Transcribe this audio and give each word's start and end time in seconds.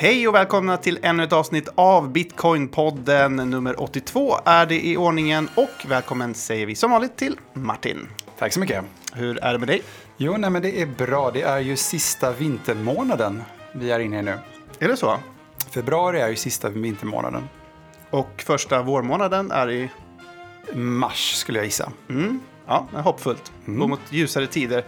Hej 0.00 0.28
och 0.28 0.34
välkomna 0.34 0.76
till 0.76 0.98
ännu 1.02 1.24
ett 1.24 1.32
avsnitt 1.32 1.68
av 1.74 2.12
Bitcoin-podden. 2.12 3.44
Nummer 3.44 3.80
82 3.80 4.36
är 4.44 4.66
det 4.66 4.86
i 4.86 4.96
ordningen 4.96 5.48
och 5.54 5.84
välkommen 5.88 6.34
säger 6.34 6.66
vi 6.66 6.74
som 6.74 6.90
vanligt 6.90 7.16
till 7.16 7.36
Martin. 7.52 8.08
Tack 8.38 8.52
så 8.52 8.60
mycket. 8.60 8.84
Hur 9.12 9.44
är 9.44 9.52
det 9.52 9.58
med 9.58 9.68
dig? 9.68 9.82
Jo, 10.16 10.36
nej, 10.36 10.50
men 10.50 10.62
det 10.62 10.82
är 10.82 10.86
bra. 10.86 11.30
Det 11.30 11.42
är 11.42 11.58
ju 11.58 11.76
sista 11.76 12.32
vintermånaden 12.32 13.42
vi 13.72 13.90
är 13.90 14.00
inne 14.00 14.18
i 14.18 14.22
nu. 14.22 14.38
Är 14.78 14.88
det 14.88 14.96
så? 14.96 15.18
Februari 15.70 16.20
är 16.20 16.28
ju 16.28 16.36
sista 16.36 16.68
vintermånaden. 16.68 17.48
Och 18.10 18.42
första 18.46 18.82
vårmånaden 18.82 19.50
är 19.50 19.70
i... 19.70 19.90
Mars 20.72 21.34
skulle 21.34 21.58
jag 21.58 21.66
gissa. 21.66 21.92
Mm, 22.08 22.40
ja, 22.66 22.86
hoppfullt. 22.92 23.52
Gå 23.66 23.86
mot 23.86 24.00
ljusare 24.10 24.46
tider. 24.46 24.84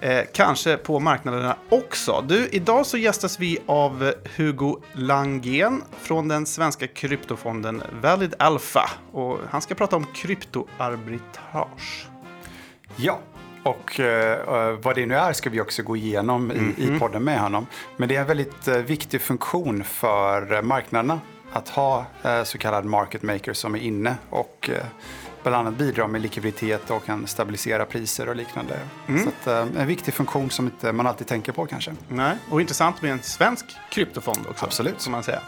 Eh, 0.00 0.24
kanske 0.32 0.76
på 0.76 1.00
marknaderna 1.00 1.56
också. 1.68 2.24
Du, 2.28 2.48
idag 2.48 2.86
så 2.86 2.96
gästas 2.96 3.40
vi 3.40 3.58
av 3.66 4.12
Hugo 4.36 4.76
Langén 4.92 5.82
från 6.00 6.28
den 6.28 6.46
svenska 6.46 6.86
kryptofonden 6.86 7.82
Valid 8.02 8.34
Alpha. 8.38 8.90
Och 9.12 9.38
han 9.50 9.62
ska 9.62 9.74
prata 9.74 9.96
om 9.96 10.06
kryptoarbitrage. 10.14 12.06
Ja, 12.96 13.18
och 13.62 14.00
eh, 14.00 14.78
vad 14.82 14.94
det 14.94 15.06
nu 15.06 15.14
är 15.14 15.32
ska 15.32 15.50
vi 15.50 15.60
också 15.60 15.82
gå 15.82 15.96
igenom 15.96 16.52
i, 16.52 16.82
i 16.84 16.98
podden 16.98 17.24
med 17.24 17.40
honom. 17.40 17.66
Men 17.96 18.08
det 18.08 18.16
är 18.16 18.20
en 18.20 18.26
väldigt 18.26 18.68
eh, 18.68 18.76
viktig 18.76 19.20
funktion 19.20 19.84
för 19.84 20.62
marknaderna 20.62 21.20
att 21.52 21.68
ha 21.68 22.04
eh, 22.22 22.42
så 22.42 22.58
kallad 22.58 22.84
market 22.84 23.22
maker 23.22 23.52
som 23.52 23.74
är 23.74 23.78
inne 23.78 24.14
och 24.30 24.70
eh, 24.72 24.84
bland 25.42 25.56
annat 25.56 25.74
bidrar 25.74 26.06
med 26.06 26.20
likviditet 26.20 26.90
och 26.90 27.04
kan 27.04 27.26
stabilisera 27.26 27.84
priser 27.84 28.28
och 28.28 28.36
liknande. 28.36 28.78
Så 29.06 29.28
att, 29.28 29.46
eh, 29.46 29.80
en 29.80 29.86
viktig 29.86 30.14
funktion 30.14 30.50
som 30.50 30.64
inte 30.64 30.92
man 30.92 31.06
alltid 31.06 31.26
tänker 31.26 31.52
på 31.52 31.66
kanske. 31.66 31.92
Nej, 32.08 32.36
och 32.50 32.60
intressant 32.60 33.02
med 33.02 33.12
en 33.12 33.22
svensk 33.22 33.66
kryptofond 33.90 34.46
också. 34.50 34.64
Absolut. 34.64 35.08
Man 35.08 35.22
säga. 35.22 35.40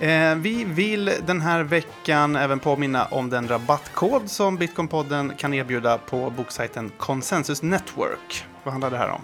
Eh, 0.00 0.34
vi 0.34 0.64
vill 0.64 1.12
den 1.26 1.40
här 1.40 1.62
veckan 1.62 2.36
även 2.36 2.58
påminna 2.58 3.04
om 3.04 3.30
den 3.30 3.48
rabattkod 3.48 4.30
som 4.30 4.56
Bitcoinpodden 4.56 5.32
kan 5.36 5.54
erbjuda 5.54 5.98
på 5.98 6.30
boksajten 6.30 6.92
Consensus 6.96 7.62
Network. 7.62 8.44
Vad 8.64 8.72
handlar 8.72 8.90
det 8.90 8.98
här 8.98 9.08
om? 9.08 9.20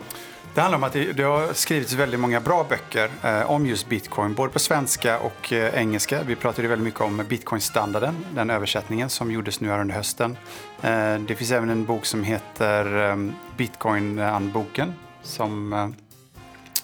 Det 0.54 0.60
handlar 0.60 0.78
om 0.78 0.84
att 0.84 0.92
det, 0.92 1.12
det 1.12 1.22
har 1.22 1.52
skrivits 1.52 1.92
väldigt 1.92 2.20
många 2.20 2.40
bra 2.40 2.66
böcker 2.68 3.10
eh, 3.22 3.50
om 3.50 3.66
just 3.66 3.88
bitcoin, 3.88 4.34
både 4.34 4.52
på 4.52 4.58
svenska 4.58 5.18
och 5.18 5.52
eh, 5.52 5.74
engelska. 5.74 6.22
Vi 6.22 6.36
pratade 6.36 6.68
väldigt 6.68 6.84
mycket 6.84 7.00
om 7.00 7.24
bitcoin-standarden, 7.28 8.26
den 8.34 8.50
översättningen 8.50 9.08
som 9.10 9.32
gjordes 9.32 9.60
nu 9.60 9.68
här 9.68 9.80
under 9.80 9.94
hösten. 9.94 10.36
Eh, 10.82 11.14
det 11.14 11.34
finns 11.34 11.50
även 11.50 11.70
en 11.70 11.84
bok 11.84 12.06
som 12.06 12.24
heter 12.24 13.10
eh, 13.10 13.16
Bitcoin-anboken 13.56 14.92
som, 15.22 15.72
eh, 15.72 15.88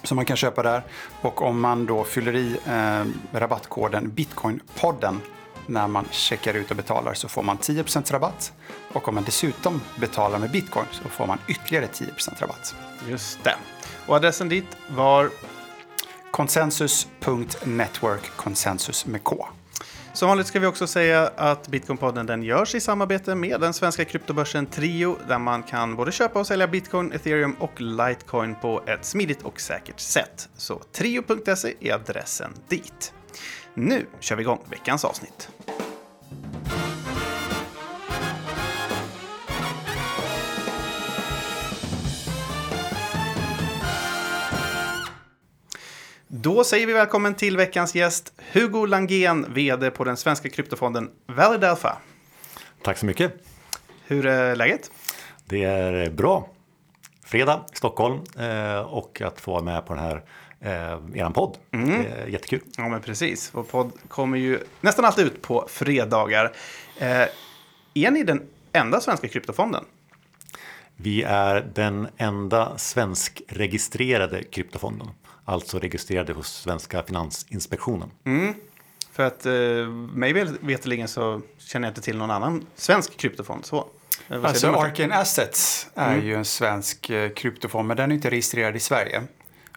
som 0.03 0.15
man 0.15 0.25
kan 0.25 0.37
köpa 0.37 0.63
där. 0.63 0.83
Och 1.21 1.41
om 1.41 1.61
man 1.61 1.85
då 1.85 2.03
fyller 2.03 2.35
i 2.35 2.57
eh, 2.67 3.37
rabattkoden 3.39 4.09
Bitcoinpodden 4.09 5.21
när 5.71 5.87
man 5.87 6.05
checkar 6.11 6.53
ut 6.53 6.71
och 6.71 6.77
betalar 6.77 7.13
så 7.13 7.27
får 7.27 7.43
man 7.43 7.57
10% 7.57 8.11
rabatt. 8.11 8.53
Och 8.93 9.07
om 9.07 9.15
man 9.15 9.23
dessutom 9.23 9.81
betalar 9.99 10.39
med 10.39 10.51
bitcoin 10.51 10.85
så 10.91 11.09
får 11.09 11.27
man 11.27 11.37
ytterligare 11.47 11.85
10% 11.85 12.41
rabatt. 12.41 12.75
Just 13.09 13.43
det. 13.43 13.55
Och 14.05 14.15
adressen 14.15 14.49
dit 14.49 14.77
var 14.87 15.29
Konsensus.network, 16.31 18.31
konsensus 18.35 19.05
med 19.05 19.23
K. 19.23 19.47
Som 20.13 20.27
vanligt 20.27 20.47
ska 20.47 20.59
vi 20.59 20.67
också 20.67 20.87
säga 20.87 21.31
att 21.35 21.67
Bitcoinpodden 21.67 22.25
den 22.25 22.43
görs 22.43 22.75
i 22.75 22.79
samarbete 22.79 23.35
med 23.35 23.61
den 23.61 23.73
svenska 23.73 24.05
kryptobörsen 24.05 24.65
Trio 24.65 25.17
där 25.27 25.39
man 25.39 25.63
kan 25.63 25.95
både 25.95 26.11
köpa 26.11 26.39
och 26.39 26.47
sälja 26.47 26.67
bitcoin, 26.67 27.11
ethereum 27.11 27.55
och 27.59 27.81
litecoin 27.81 28.55
på 28.55 28.83
ett 28.87 29.05
smidigt 29.05 29.41
och 29.41 29.61
säkert 29.61 29.99
sätt. 29.99 30.49
Så 30.57 30.81
trio.se 30.91 31.73
är 31.79 31.93
adressen 31.93 32.53
dit. 32.67 33.13
Nu 33.73 34.05
kör 34.19 34.35
vi 34.35 34.41
igång 34.41 34.65
veckans 34.69 35.05
avsnitt. 35.05 35.49
Då 46.27 46.63
säger 46.63 46.87
vi 46.87 46.93
välkommen 46.93 47.35
till 47.35 47.57
veckans 47.57 47.95
gäst, 47.95 48.33
Hugo 48.53 48.85
Langén, 48.85 49.53
VD 49.53 49.91
på 49.91 50.03
den 50.03 50.17
svenska 50.17 50.49
kryptofonden 50.49 51.09
Valid 51.25 51.63
Alpha. 51.63 51.97
Tack 52.83 52.97
så 52.97 53.05
mycket. 53.05 53.33
Hur 54.05 54.25
är 54.25 54.55
läget? 54.55 54.91
Det 55.45 55.63
är 55.63 56.09
bra. 56.09 56.49
Fredag 57.25 57.65
i 57.73 57.75
Stockholm 57.75 58.23
eh, 58.39 58.79
och 58.79 59.21
att 59.21 59.41
få 59.41 59.51
vara 59.51 59.63
med 59.63 59.85
på 59.85 59.93
den 59.93 60.03
här 60.03 60.23
eh, 60.61 60.71
eran 61.15 61.33
podd. 61.33 61.57
Det 61.71 61.77
är 61.77 62.27
jättekul. 62.27 62.61
Ja, 62.77 62.89
men 62.89 63.01
precis. 63.01 63.49
Vår 63.53 63.63
podd 63.63 63.91
kommer 64.07 64.37
ju 64.37 64.59
nästan 64.81 65.05
alltid 65.05 65.25
ut 65.25 65.41
på 65.41 65.65
fredagar. 65.69 66.51
Eh, 66.97 67.21
är 67.93 68.11
ni 68.11 68.23
den 68.23 68.41
enda 68.73 69.01
svenska 69.01 69.27
kryptofonden? 69.27 69.83
Vi 70.95 71.23
är 71.23 71.69
den 71.75 72.07
enda 72.17 72.77
svenskregistrerade 72.77 74.43
kryptofonden, 74.43 75.07
alltså 75.45 75.79
registrerade 75.79 76.33
hos 76.33 76.47
svenska 76.53 77.03
Finansinspektionen. 77.03 78.11
För 79.11 79.23
att 79.23 79.45
eh, 79.45 79.51
mig 80.13 80.33
vet- 80.33 80.63
veterligen 80.63 81.07
så 81.07 81.41
känner 81.57 81.87
jag 81.87 81.91
inte 81.91 82.01
till 82.01 82.17
någon 82.17 82.31
annan 82.31 82.65
svensk 82.75 83.17
kryptofond. 83.17 83.65
Så. 83.65 83.87
Eh, 84.29 84.43
Alltså? 84.45 84.67
Arcane 84.71 85.15
Assets 85.15 85.87
är 85.95 86.17
ju 86.17 86.35
en 86.35 86.45
svensk 86.45 87.09
eh, 87.09 87.29
kryptofond, 87.29 87.87
men 87.87 87.97
den 87.97 88.11
är 88.11 88.15
inte 88.15 88.29
registrerad 88.29 88.75
i 88.75 88.79
Sverige. 88.79 89.21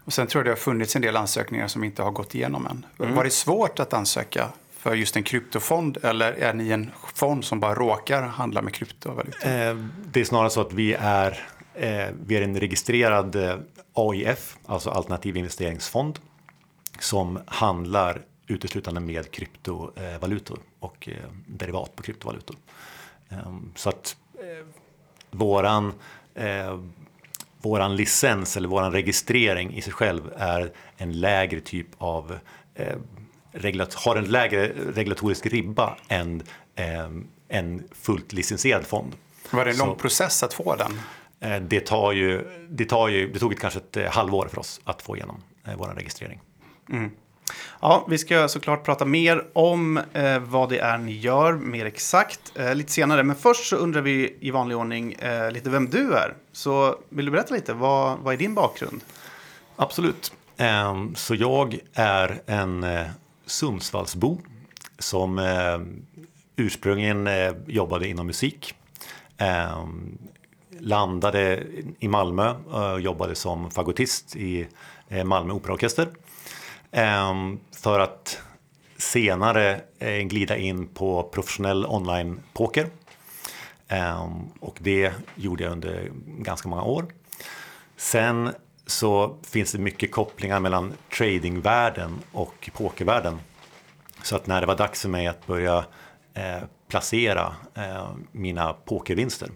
Och 0.05 0.13
sen 0.13 0.27
tror 0.27 0.41
jag 0.41 0.47
det 0.47 0.51
har 0.51 0.57
funnits 0.57 0.97
en 0.97 1.03
del 1.03 1.17
ansökningar 1.17 1.69
som 1.69 1.85
inte 1.85 2.03
har 2.03 2.11
gått 2.11 2.35
igenom 2.35 2.67
än. 2.67 2.87
Var 3.15 3.25
det 3.25 3.31
svårt 3.31 3.79
att 3.81 3.93
ansöka 3.93 4.49
för 4.73 4.95
just 4.95 5.17
en 5.17 5.23
kryptofond 5.23 5.99
eller 6.03 6.33
är 6.33 6.55
ni 6.55 6.71
en 6.71 6.91
fond 7.15 7.45
som 7.45 7.61
bara 7.61 7.75
råkar 7.75 8.23
handla 8.23 8.63
med 8.63 8.75
kryptovalutor? 8.75 9.49
Eh, 9.49 9.77
Det 10.13 10.21
är 10.21 10.25
snarare 10.25 10.51
så 10.51 10.61
att 10.61 10.73
vi 10.73 10.95
är, 11.01 11.47
eh, 11.75 12.07
vi 12.27 12.37
är 12.37 12.43
en 12.43 12.61
registrerad 12.61 13.37
eh, 13.37 13.57
AIF, 13.93 14.57
alltså 14.67 14.91
alternativ 14.91 15.37
investeringsfond, 15.37 16.19
som 16.99 17.39
handlar 17.47 18.23
uteslutande 18.47 19.01
med 19.01 19.31
kryptovalutor 19.31 20.59
och 20.81 21.09
derivat 21.47 21.97
på 21.97 22.03
kryptovalutor. 22.03 22.57
Eh, 23.29 23.39
Så 23.75 23.89
att 23.89 24.17
våran, 25.31 25.93
våran 27.65 27.97
licens 27.97 28.57
eller 28.57 28.69
våran 28.69 28.93
registrering 28.93 29.75
i 29.75 29.83
sig 29.83 29.93
själv 29.93 30.33
är 30.37 30.73
en 30.97 31.21
lägre 31.21 31.61
typ 31.61 31.87
av 31.99 32.39
eh, 32.75 32.97
har 33.95 34.17
en 34.17 34.25
lägre 34.25 34.73
regulatorisk 34.95 35.47
ribba 35.47 35.97
än 36.09 36.43
eh, 36.77 37.09
en 37.49 37.89
fullt 37.93 38.33
licensierad 38.33 38.87
fond. 38.87 39.13
Var 39.51 39.65
det 39.65 39.71
en 39.71 39.77
lång 39.79 39.89
så- 39.89 39.95
process 39.95 40.43
att 40.43 40.55
få 40.55 40.77
den? 40.77 41.01
Eh, 41.41 41.63
Det, 41.63 41.81
tar 41.81 42.13
ju, 42.13 42.45
det, 42.71 42.85
tar 42.85 43.09
ju, 43.09 43.33
det 43.33 43.39
tog 43.39 43.53
ett, 43.53 43.61
kanske 43.61 43.79
ett 43.81 43.97
eh, 43.97 44.11
halvår 44.11 44.49
för 44.49 44.59
oss 44.59 44.81
att 44.85 45.03
få 45.03 45.17
igenom 45.17 45.43
eh, 45.67 45.75
vår 45.77 45.87
registrering. 45.89 46.41
Ja, 47.81 48.07
vi 48.09 48.19
ska 48.19 48.49
såklart 48.49 48.85
prata 48.85 49.05
mer 49.05 49.45
om 49.53 49.97
eh, 50.13 50.39
vad 50.39 50.69
det 50.69 50.79
är 50.79 50.99
ni 50.99 51.13
gör, 51.13 51.53
mer 51.53 51.87
exakt, 51.87 52.41
eh, 52.55 52.75
lite 52.75 52.93
senare. 52.93 53.23
Men 53.23 53.37
först 53.37 53.69
så 53.69 53.77
undrar 53.77 54.01
vi 54.01 54.37
i 54.41 54.51
vanlig 54.51 54.77
ordning 54.77 55.13
eh, 55.13 55.51
lite 55.51 55.71
vem 55.71 55.91
du 55.91 56.15
är. 56.15 56.35
Så 56.53 56.99
vill 57.09 57.25
du 57.25 57.31
berätta 57.31 57.55
lite, 57.55 57.73
vad, 57.73 58.19
vad 58.19 58.35
är 58.35 58.39
din 58.39 58.55
bakgrund? 58.55 59.01
Absolut. 59.77 60.33
Ehm, 60.57 61.15
så 61.15 61.35
jag 61.35 61.79
är 61.95 62.43
en 62.47 62.85
eh, 62.85 63.07
Sundsvallsbo 63.47 64.41
som 64.99 65.39
eh, 65.39 65.79
ursprungligen 66.57 67.27
eh, 67.27 67.53
jobbade 67.67 68.09
inom 68.09 68.27
musik. 68.27 68.75
Ehm, 69.39 70.19
Landade 70.79 71.63
i 71.99 72.09
Malmö 72.09 72.55
och 72.55 73.01
jobbade 73.01 73.35
som 73.35 73.71
fagottist 73.71 74.37
i 74.37 74.67
eh, 75.09 75.25
Malmö 75.25 75.53
Operaorkester. 75.53 76.09
Ehm, 76.97 77.61
för 77.73 78.01
att 78.01 78.43
senare 78.97 79.81
eh, 79.99 80.19
glida 80.19 80.57
in 80.57 80.87
på 80.87 81.23
professionell 81.23 81.87
online-poker. 81.87 82.87
Ehm, 83.89 84.31
och 84.61 84.79
det 84.81 85.13
gjorde 85.35 85.65
jag 85.65 85.73
under 85.73 86.11
ganska 86.27 86.69
många 86.69 86.83
år. 86.83 87.07
Sen 87.97 88.51
så 88.87 89.37
finns 89.43 89.73
det 89.73 89.79
mycket 89.79 90.13
kopplingar 90.13 90.61
mellan 90.61 90.93
tradingvärlden 91.17 92.19
och 92.33 92.71
pokervärlden. 92.75 93.39
Så 94.23 94.37
att 94.37 94.47
när 94.47 94.61
det 94.61 94.67
var 94.67 94.77
dags 94.77 95.03
för 95.03 95.09
mig 95.09 95.27
att 95.27 95.47
börja 95.47 95.85
eh, 96.35 96.63
placera 96.89 97.55
eh, 97.75 98.09
mina 98.33 98.73
pokervinster 98.73 99.49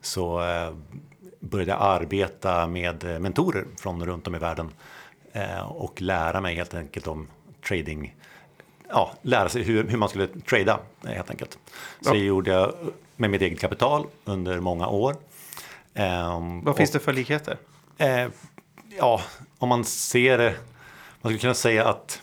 så 0.00 0.42
började 1.40 1.70
jag 1.70 1.82
arbeta 1.82 2.66
med 2.66 3.20
mentorer 3.20 3.64
från 3.76 4.06
runt 4.06 4.26
om 4.26 4.34
i 4.34 4.38
världen 4.38 4.70
och 5.68 6.00
lära 6.02 6.40
mig 6.40 6.54
helt 6.54 6.74
enkelt 6.74 7.06
om 7.06 7.28
trading 7.68 8.14
ja, 8.88 9.12
lära 9.22 9.48
sig 9.48 9.62
hur, 9.62 9.88
hur 9.88 9.96
man 9.98 10.08
skulle 10.08 10.26
trada 10.26 10.80
eh, 11.04 11.10
helt 11.10 11.30
enkelt. 11.30 11.58
Så 12.00 12.08
Ja. 12.08 12.12
det 12.12 12.18
gjorde 12.18 12.50
jag 12.50 12.74
med 13.16 13.30
mitt 13.30 13.42
eget 13.42 13.60
kapital 13.60 14.06
under 14.24 14.60
många 14.60 14.86
år. 14.88 15.16
Ehm, 15.94 16.64
Vad 16.64 16.76
finns 16.76 16.90
och- 16.90 16.94
det 16.98 17.04
för 17.04 17.12
likheter? 17.12 17.56
Eh, 17.98 18.28
ja, 18.98 19.20
om 19.58 19.68
man 19.68 19.84
ser 19.84 20.38
det 20.38 20.54
Man 21.22 21.30
skulle 21.32 21.38
kunna 21.38 21.54
säga 21.54 21.88
att 21.88 22.22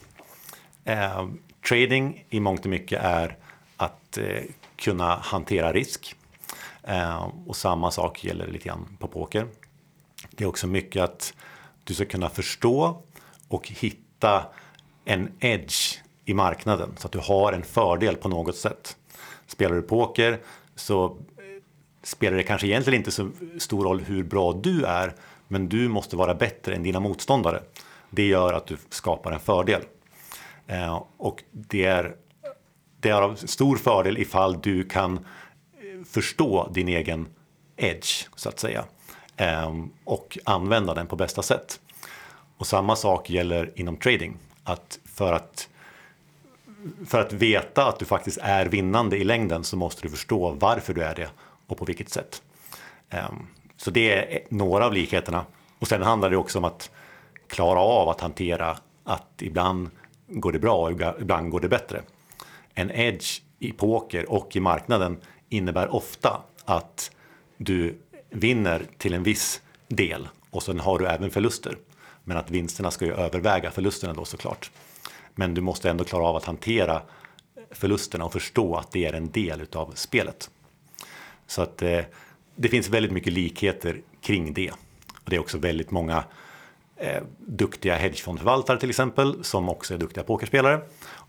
eh, 0.85 1.27
trading 1.69 2.25
i 2.29 2.39
mångt 2.39 2.59
och 2.65 2.69
mycket 2.69 3.03
är 3.03 3.37
att 3.77 4.17
eh, 4.17 4.41
kunna 4.75 5.15
hantera 5.15 5.73
risk. 5.73 6.15
Eh, 6.83 7.29
och 7.47 7.55
samma 7.55 7.91
sak 7.91 8.23
gäller 8.23 8.47
lite 8.47 8.67
grann 8.67 8.97
på 8.99 9.07
poker. 9.07 9.47
Det 10.31 10.43
är 10.43 10.47
också 10.47 10.67
mycket 10.67 11.03
att 11.03 11.33
du 11.87 11.93
ska 11.93 12.05
kunna 12.05 12.29
förstå 12.29 13.01
och 13.47 13.67
hitta 13.67 14.45
en 15.05 15.31
edge 15.39 15.97
i 16.25 16.33
marknaden 16.33 16.93
så 16.97 17.07
att 17.07 17.11
du 17.11 17.19
har 17.19 17.53
en 17.53 17.63
fördel 17.63 18.15
på 18.15 18.29
något 18.29 18.55
sätt. 18.55 18.97
Spelar 19.47 19.75
du 19.75 19.81
poker 19.81 20.39
så 20.75 21.05
eh, 21.05 21.11
spelar 22.03 22.37
det 22.37 22.43
kanske 22.43 22.67
egentligen 22.67 22.99
inte 22.99 23.11
så 23.11 23.29
stor 23.57 23.83
roll 23.83 23.99
hur 23.99 24.23
bra 24.23 24.53
du 24.53 24.83
är 24.83 25.13
men 25.47 25.69
du 25.69 25.87
måste 25.87 26.15
vara 26.15 26.35
bättre 26.35 26.75
än 26.75 26.83
dina 26.83 26.99
motståndare. 26.99 27.63
Det 28.09 28.27
gör 28.27 28.53
att 28.53 28.67
du 28.67 28.77
skapar 28.89 29.31
en 29.31 29.39
fördel. 29.39 29.81
Eh, 30.67 31.03
och 31.17 31.43
det 31.51 31.85
är, 31.85 32.15
det 32.99 33.09
är 33.09 33.21
av 33.21 33.35
stor 33.35 33.77
fördel 33.77 34.17
ifall 34.17 34.61
du 34.61 34.83
kan 34.83 35.13
eh, 35.17 36.03
förstå 36.05 36.69
din 36.73 36.87
egen 36.87 37.27
edge 37.77 38.27
så 38.35 38.49
att 38.49 38.59
säga 38.59 38.85
Ehm, 39.37 39.89
och 40.03 40.37
använda 40.43 40.93
den 40.93 41.07
på 41.07 41.15
bästa 41.15 41.41
sätt. 41.41 41.79
Och 42.57 42.67
samma 42.67 42.95
sak 42.95 43.29
gäller 43.29 43.71
inom 43.75 43.97
trading. 43.97 44.37
Att 44.63 44.99
för 45.05 45.33
att 45.33 45.69
för 47.05 47.21
att 47.21 47.33
veta 47.33 47.85
att 47.85 47.99
du 47.99 48.05
faktiskt 48.05 48.37
är 48.41 48.65
vinnande 48.65 49.17
i 49.17 49.23
längden 49.23 49.63
så 49.63 49.77
måste 49.77 50.01
du 50.01 50.09
förstå 50.09 50.51
varför 50.51 50.93
du 50.93 51.03
är 51.03 51.15
det 51.15 51.29
och 51.67 51.77
på 51.77 51.85
vilket 51.85 52.09
sätt. 52.09 52.41
Ehm, 53.09 53.47
så 53.77 53.91
det 53.91 54.35
är 54.35 54.39
några 54.49 54.85
av 54.85 54.93
likheterna. 54.93 55.45
Och 55.79 55.87
sen 55.87 56.01
handlar 56.01 56.29
det 56.29 56.37
också 56.37 56.57
om 56.57 56.65
att 56.65 56.91
klara 57.47 57.79
av 57.79 58.09
att 58.09 58.21
hantera 58.21 58.77
att 59.03 59.41
ibland 59.41 59.89
går 60.27 60.51
det 60.51 60.59
bra 60.59 60.77
och 60.77 60.91
ibland 61.21 61.51
går 61.51 61.59
det 61.59 61.69
bättre. 61.69 62.01
En 62.73 62.91
edge 62.91 63.41
i 63.59 63.71
poker 63.71 64.31
och 64.31 64.55
i 64.55 64.59
marknaden 64.59 65.17
innebär 65.49 65.95
ofta 65.95 66.41
att 66.65 67.11
du 67.57 67.97
vinner 68.29 68.85
till 68.97 69.13
en 69.13 69.23
viss 69.23 69.61
del 69.87 70.27
och 70.51 70.63
sen 70.63 70.79
har 70.79 70.99
du 70.99 71.07
även 71.07 71.31
förluster. 71.31 71.77
Men 72.23 72.37
att 72.37 72.51
vinsterna 72.51 72.91
ska 72.91 73.05
ju 73.05 73.13
överväga 73.13 73.71
förlusterna 73.71 74.13
då 74.13 74.25
såklart. 74.25 74.71
Men 75.35 75.53
du 75.53 75.61
måste 75.61 75.89
ändå 75.89 76.03
klara 76.03 76.23
av 76.23 76.35
att 76.35 76.45
hantera 76.45 77.01
förlusterna 77.71 78.25
och 78.25 78.33
förstå 78.33 78.75
att 78.75 78.91
det 78.91 79.05
är 79.05 79.13
en 79.13 79.31
del 79.31 79.61
utav 79.61 79.91
spelet. 79.95 80.49
Så 81.47 81.61
att 81.61 81.81
eh, 81.81 82.01
det 82.55 82.69
finns 82.69 82.89
väldigt 82.89 83.11
mycket 83.11 83.33
likheter 83.33 84.01
kring 84.21 84.53
det. 84.53 84.71
Och 84.71 85.29
det 85.29 85.35
är 85.35 85.39
också 85.39 85.57
väldigt 85.57 85.91
många 85.91 86.23
eh, 86.95 87.23
duktiga 87.39 87.95
hedgefondförvaltare 87.95 88.79
till 88.79 88.89
exempel 88.89 89.43
som 89.43 89.69
också 89.69 89.93
är 89.93 89.97
duktiga 89.97 90.23
pokerspelare. 90.23 90.81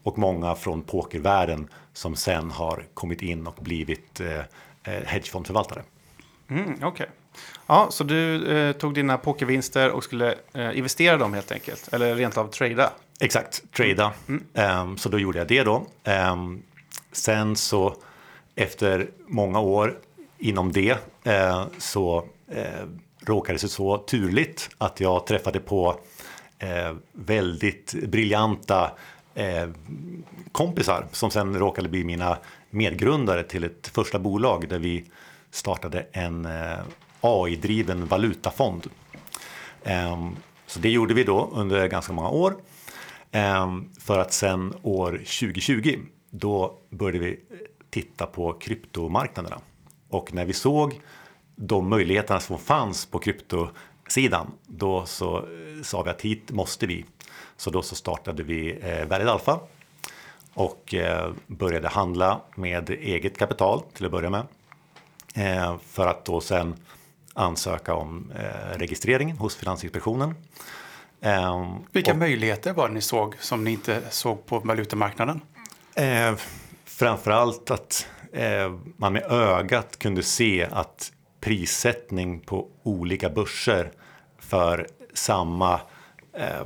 Och 0.03 0.19
många 0.19 0.55
från 0.55 0.83
pokervärlden 0.83 1.69
som 1.93 2.17
sen 2.17 2.51
har 2.51 2.87
kommit 2.95 3.23
in 3.23 3.47
och 3.47 3.57
blivit 3.61 4.21
eh, 4.21 4.39
eh 4.39 5.05
hedgefondförvaltare. 5.05 5.83
Mm, 6.51 6.75
Okej. 6.75 6.87
Okay. 6.87 7.07
Ja, 7.67 7.89
så 7.91 8.05
du 8.05 8.47
eh, 8.57 8.73
tog 8.73 8.95
dina 8.95 9.19
pokervinster 9.19 9.91
och 9.91 10.05
skulle 10.05 10.35
eh, 10.53 10.79
investera 10.79 11.17
dem 11.17 11.35
helt 11.35 11.53
enkelt? 11.53 11.89
Eller 11.93 12.15
rent 12.15 12.37
av 12.37 12.51
trada? 12.51 12.93
Exakt, 13.21 13.63
trada. 13.73 14.13
Mm. 14.29 14.45
Um, 14.81 14.99
så 14.99 15.09
då 15.09 15.19
gjorde 15.19 15.39
jag 15.39 15.49
det 15.49 15.63
då. 15.63 15.87
Um, 16.33 16.63
sen 17.13 17.57
så 17.57 17.97
efter 18.55 19.11
många 19.27 19.61
år 19.61 19.99
inom 20.39 20.73
det 20.73 20.93
uh, 21.27 21.67
så 21.79 22.19
uh, 22.57 22.89
råkade 23.21 23.55
det 23.55 23.59
sig 23.59 23.69
så 23.69 23.99
turligt 23.99 24.71
att 24.79 25.01
jag 25.01 25.27
träffade 25.27 25.61
på 25.61 25.91
uh, 26.63 26.97
väldigt 27.13 27.95
briljanta 27.95 28.91
kompisar 30.53 31.07
som 31.13 31.31
sen 31.31 31.59
råkade 31.59 31.89
bli 31.89 32.05
mina 32.05 32.39
medgrundare 32.71 33.43
till 33.43 33.65
ett 33.65 33.89
första 33.95 34.19
bolag 34.19 34.69
där 34.69 34.79
vi 34.79 35.05
startade 35.51 36.07
en 36.13 36.47
eh, 36.47 36.79
AI-driven 37.21 38.07
valutafond. 38.07 38.87
Ehm, 39.85 40.37
så 40.67 40.81
det 40.81 40.91
gjorde 40.91 41.15
vi 41.15 41.25
då 41.25 41.51
under 41.53 41.89
ganska 41.89 42.13
många 42.13 42.29
år. 42.29 42.57
Ehm, 43.31 43.91
för 44.01 44.19
att 44.19 44.33
sen 44.33 44.75
år 44.83 45.11
2020 45.11 45.99
då 46.31 46.79
började 46.91 47.19
vi 47.19 47.41
titta 47.91 48.27
på 48.27 48.53
kryptomarknaderna. 48.53 49.61
Och 50.09 50.35
när 50.35 50.45
vi 50.45 50.53
såg 50.53 51.01
de 51.57 51.89
möjligheterna 51.89 52.41
som 52.41 52.59
fanns 52.59 53.07
på 53.07 53.19
kryptosidan 53.19 54.53
då 54.67 55.07
så 55.07 55.37
eh, 55.37 55.83
sa 55.83 56.03
vi 56.03 56.11
att 56.11 56.23
hit 56.23 56.51
måste 56.51 56.87
vi. 56.87 57.05
Så 57.57 57.71
då 57.71 57.83
så 57.83 57.95
startade 57.95 58.43
vi 58.43 58.79
eh, 58.83 59.07
Värdet 59.07 59.29
Alpha 59.29 59.61
och 60.55 60.95
började 61.47 61.89
handla 61.89 62.41
med 62.55 62.91
eget 62.91 63.39
kapital 63.39 63.83
till 63.95 64.07
att 64.07 64.13
börja 64.13 64.31
med. 64.31 64.47
Eh, 65.39 65.77
för 65.79 66.07
att 66.07 66.25
då 66.25 66.41
sen 66.41 66.75
ansöka 67.35 67.95
om 67.95 68.33
eh, 68.37 68.79
registreringen 68.79 69.39
hos 69.39 69.57
Finansinspektionen. 69.57 70.35
Eh, 71.21 71.77
Vilka 71.93 72.13
och, 72.13 72.19
möjligheter 72.19 72.73
var 72.73 72.89
det 72.89 72.95
ni 72.95 73.01
såg 73.01 73.35
som 73.41 73.65
ni 73.65 73.71
inte 73.71 74.03
såg 74.11 74.47
på 74.47 74.59
valutamarknaden? 74.59 75.41
Eh, 75.95 76.35
framförallt 76.85 77.71
att 77.71 78.07
eh, 78.33 78.73
man 78.97 79.13
med 79.13 79.23
ögat 79.23 79.99
kunde 79.99 80.23
se 80.23 80.69
att 80.71 81.13
prissättning 81.41 82.41
på 82.41 82.69
olika 82.83 83.31
börser 83.31 83.93
för 84.39 84.87
samma, 85.15 85.81
eh, 86.33 86.65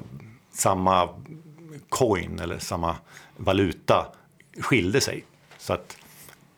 samma 0.53 1.09
coin 1.89 2.39
eller 2.39 2.59
samma 2.59 2.97
valuta 3.37 4.07
skilde 4.61 5.01
sig. 5.01 5.25
Så 5.59 5.73
att 5.73 5.97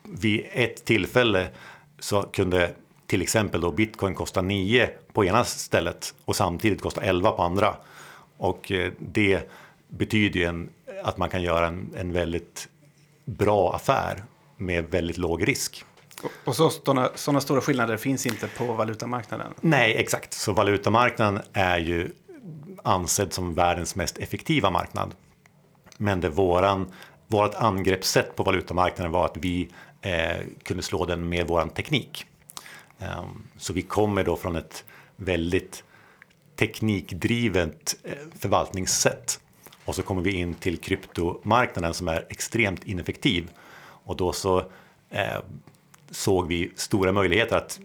vid 0.03 0.47
ett 0.53 0.85
tillfälle 0.85 1.49
så 1.99 2.23
kunde 2.23 2.75
till 3.07 3.23
exempel 3.23 3.61
då 3.61 3.71
bitcoin 3.71 4.15
kostar 4.15 4.43
9 4.43 4.91
på 5.13 5.25
ena 5.25 5.45
stället 5.45 6.15
och 6.25 6.37
samtidigt 6.37 6.83
kostar 6.83 7.03
11 7.03 7.31
på 7.31 7.43
andra. 7.43 7.77
Och 8.37 8.73
eh, 8.73 8.93
det 8.99 9.51
betyder 9.89 10.41
ju 10.41 10.47
en, 10.47 10.71
att 11.05 11.19
man 11.19 11.31
kan 11.31 11.43
göra 11.43 11.67
en, 11.67 11.91
en 11.97 12.13
väldigt 12.13 12.69
bra 13.25 13.75
affär 13.75 14.25
med 14.57 14.85
väldigt 14.91 15.19
låg 15.19 15.49
risk. 15.49 15.85
Och 16.45 16.57
så, 16.57 16.71
sådana, 16.71 17.11
sådana 17.15 17.41
stora 17.41 17.61
skillnader 17.61 17.97
finns 17.97 18.27
inte 18.27 18.49
på 18.49 18.65
valutamarknaden? 18.65 19.55
Nej, 19.61 19.97
exakt. 19.97 20.33
Så 20.33 20.53
valutamarknaden 20.53 21.43
är 21.53 21.79
ju 21.79 22.11
ansedd 22.83 23.33
som 23.33 23.55
världens 23.55 23.97
mest 23.97 24.19
effektiva 24.19 24.71
marknad. 24.71 25.15
Men 25.97 26.21
det 26.21 26.29
våran, 26.29 26.93
vårat 27.27 27.55
angreppssätt 27.55 28.37
på 28.37 28.43
valutamarknaden 28.43 29.13
var 29.13 29.25
att 29.25 29.37
vi 29.37 29.69
eh, 30.05 30.47
kunde 30.63 30.83
slå 30.83 31.07
den 31.07 31.29
med 31.29 31.47
vår 31.49 31.67
teknik. 31.67 32.27
Eh, 32.99 33.25
så 33.57 33.73
vi 33.73 33.83
kommer 33.83 34.25
då 34.25 34.37
från 34.37 34.57
ett 34.57 34.85
väldigt 35.17 35.85
teknikdrivet 36.57 37.97
eh, 38.03 38.13
förvaltningssätt. 38.39 39.41
Och 39.85 39.95
så 39.95 40.03
kommer 40.03 40.23
vi 40.23 40.33
in 40.33 40.55
till 40.55 40.79
kryptomarknaden 40.79 41.95
som 41.95 42.09
är 42.09 42.27
extremt 42.29 42.85
ineffektiv. 42.85 43.51
Och 43.81 44.17
då 44.17 44.33
så 44.33 44.59
eh, 45.11 45.39
såg 46.11 46.49
vi 46.49 46.73
stora 46.77 47.13
möjligheter 47.13 47.57
att 47.57 47.81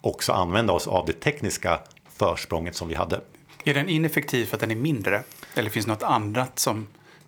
också 0.00 0.32
använda 0.32 0.72
oss 0.72 0.86
av 0.86 1.06
det 1.06 1.12
tekniska 1.12 1.80
försprånget 2.08 2.74
som 2.76 2.88
vi 2.88 2.94
hade. 2.94 3.20
Är 3.64 3.74
den 3.74 3.88
ineffektiv 3.88 4.46
för 4.46 4.56
att 4.56 4.60
den 4.60 4.70
är 4.70 4.74
mindre? 4.74 5.22
Eller 5.54 5.70
finns 5.70 5.86
det 5.86 5.92
något 5.92 6.02
annat 6.02 6.58
som 6.58 6.86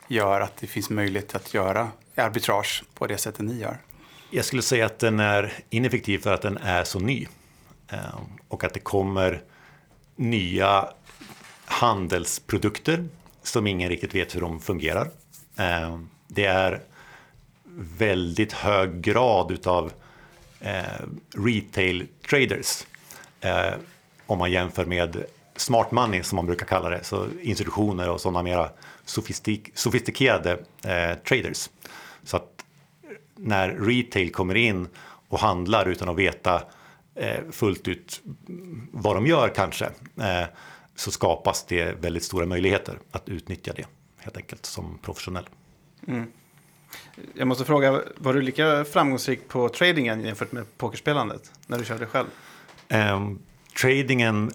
gör 0.08 0.40
att 0.40 0.56
det 0.56 0.66
finns 0.66 0.90
möjlighet 0.90 1.34
att 1.34 1.54
göra 1.54 1.88
arbitrage 2.14 2.84
på 2.94 3.06
det 3.06 3.18
sättet 3.18 3.40
ni 3.40 3.60
gör? 3.60 3.78
Jag 4.34 4.44
skulle 4.44 4.62
säga 4.62 4.86
att 4.86 4.98
den 4.98 5.20
är 5.20 5.52
ineffektiv 5.70 6.18
för 6.18 6.34
att 6.34 6.42
den 6.42 6.56
är 6.56 6.84
så 6.84 6.98
ny. 6.98 7.26
Ehm, 7.88 8.00
och 8.48 8.64
att 8.64 8.74
det 8.74 8.80
kommer 8.80 9.42
nya 10.16 10.88
handelsprodukter 11.64 13.08
som 13.42 13.66
ingen 13.66 13.88
riktigt 13.88 14.14
vet 14.14 14.36
hur 14.36 14.40
de 14.40 14.60
fungerar. 14.60 15.10
Ehm, 15.56 16.08
det 16.28 16.44
är 16.44 16.80
väldigt 17.98 18.52
hög 18.52 19.00
grad 19.00 19.50
utav 19.50 19.92
ehm, 20.60 21.20
retail 21.34 22.06
traders. 22.28 22.86
Om 24.26 24.38
man 24.38 24.50
jämför 24.52 24.84
med 24.84 25.24
smart 25.56 25.90
money 25.90 26.22
som 26.22 26.36
man 26.36 26.46
brukar 26.46 26.66
kalla 26.66 26.88
det, 26.88 27.04
så 27.04 27.26
institutioner 27.42 28.08
och 28.08 28.20
sådana 28.20 28.42
mera 28.42 28.70
sofistik 29.04 29.70
sofistikerade 29.74 30.52
eh, 30.84 31.14
traders. 31.28 31.70
Så 32.24 32.36
att 32.36 32.51
när 33.42 33.68
retail 33.68 34.32
kommer 34.32 34.54
in 34.54 34.88
och 35.28 35.38
handlar 35.38 35.88
utan 35.88 36.08
att 36.08 36.16
veta 36.16 36.62
Eh, 37.14 37.50
fullt 37.50 37.88
ut 37.88 38.20
vad 38.92 39.16
de 39.16 39.26
gör 39.26 39.49
kanske 39.49 39.84
eh, 40.20 40.44
så 40.96 41.11
skapas 41.11 41.64
det 41.64 42.02
väldigt 42.02 42.25
stora 42.25 42.46
möjligheter 42.46 42.99
att 43.11 43.28
utnyttja 43.28 43.72
det 43.72 43.87
helt 44.18 44.37
enkelt 44.37 44.66
som 44.66 44.99
professionell. 45.02 45.49
Mm. 46.08 46.26
Jag 47.34 47.49
måste 47.49 47.64
fråga, 47.64 48.02
var 48.16 48.34
du 48.34 48.42
lika 48.42 48.84
framgångsrik 48.84 49.49
på 49.49 49.68
tradingen 49.68 50.20
jämfört 50.25 50.52
med 50.52 50.78
pokerspelandet 50.78 51.52
när 51.66 51.78
du 51.78 51.84
körde 51.84 52.06
själv? 52.06 52.26
Um, 52.88 53.38
tradingen 53.80 54.50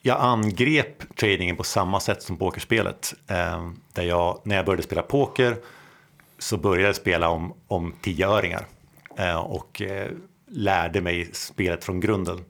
jag 0.00 0.20
angrep 0.20 1.16
tradingen 1.16 1.56
på 1.56 1.64
samma 1.64 2.00
sätt 2.00 2.22
som 2.22 2.36
pokerspelet. 2.36 3.14
Eh, 3.26 3.70
där 3.92 4.02
jag, 4.02 4.40
när 4.44 4.56
jag 4.56 4.66
började 4.66 4.82
spela 4.82 5.02
poker 5.02 5.56
så 6.38 6.56
började 6.56 6.86
jag 6.86 6.96
spela 6.96 7.28
om, 7.28 7.54
om 7.66 7.94
tioöringar 8.02 8.66
eh, 9.18 9.36
och 9.36 9.82
eh, 9.82 10.10
lärde 10.46 11.00
mig 11.00 11.30
spelet 11.32 11.84
från 11.84 12.00
grunden. 12.00 12.44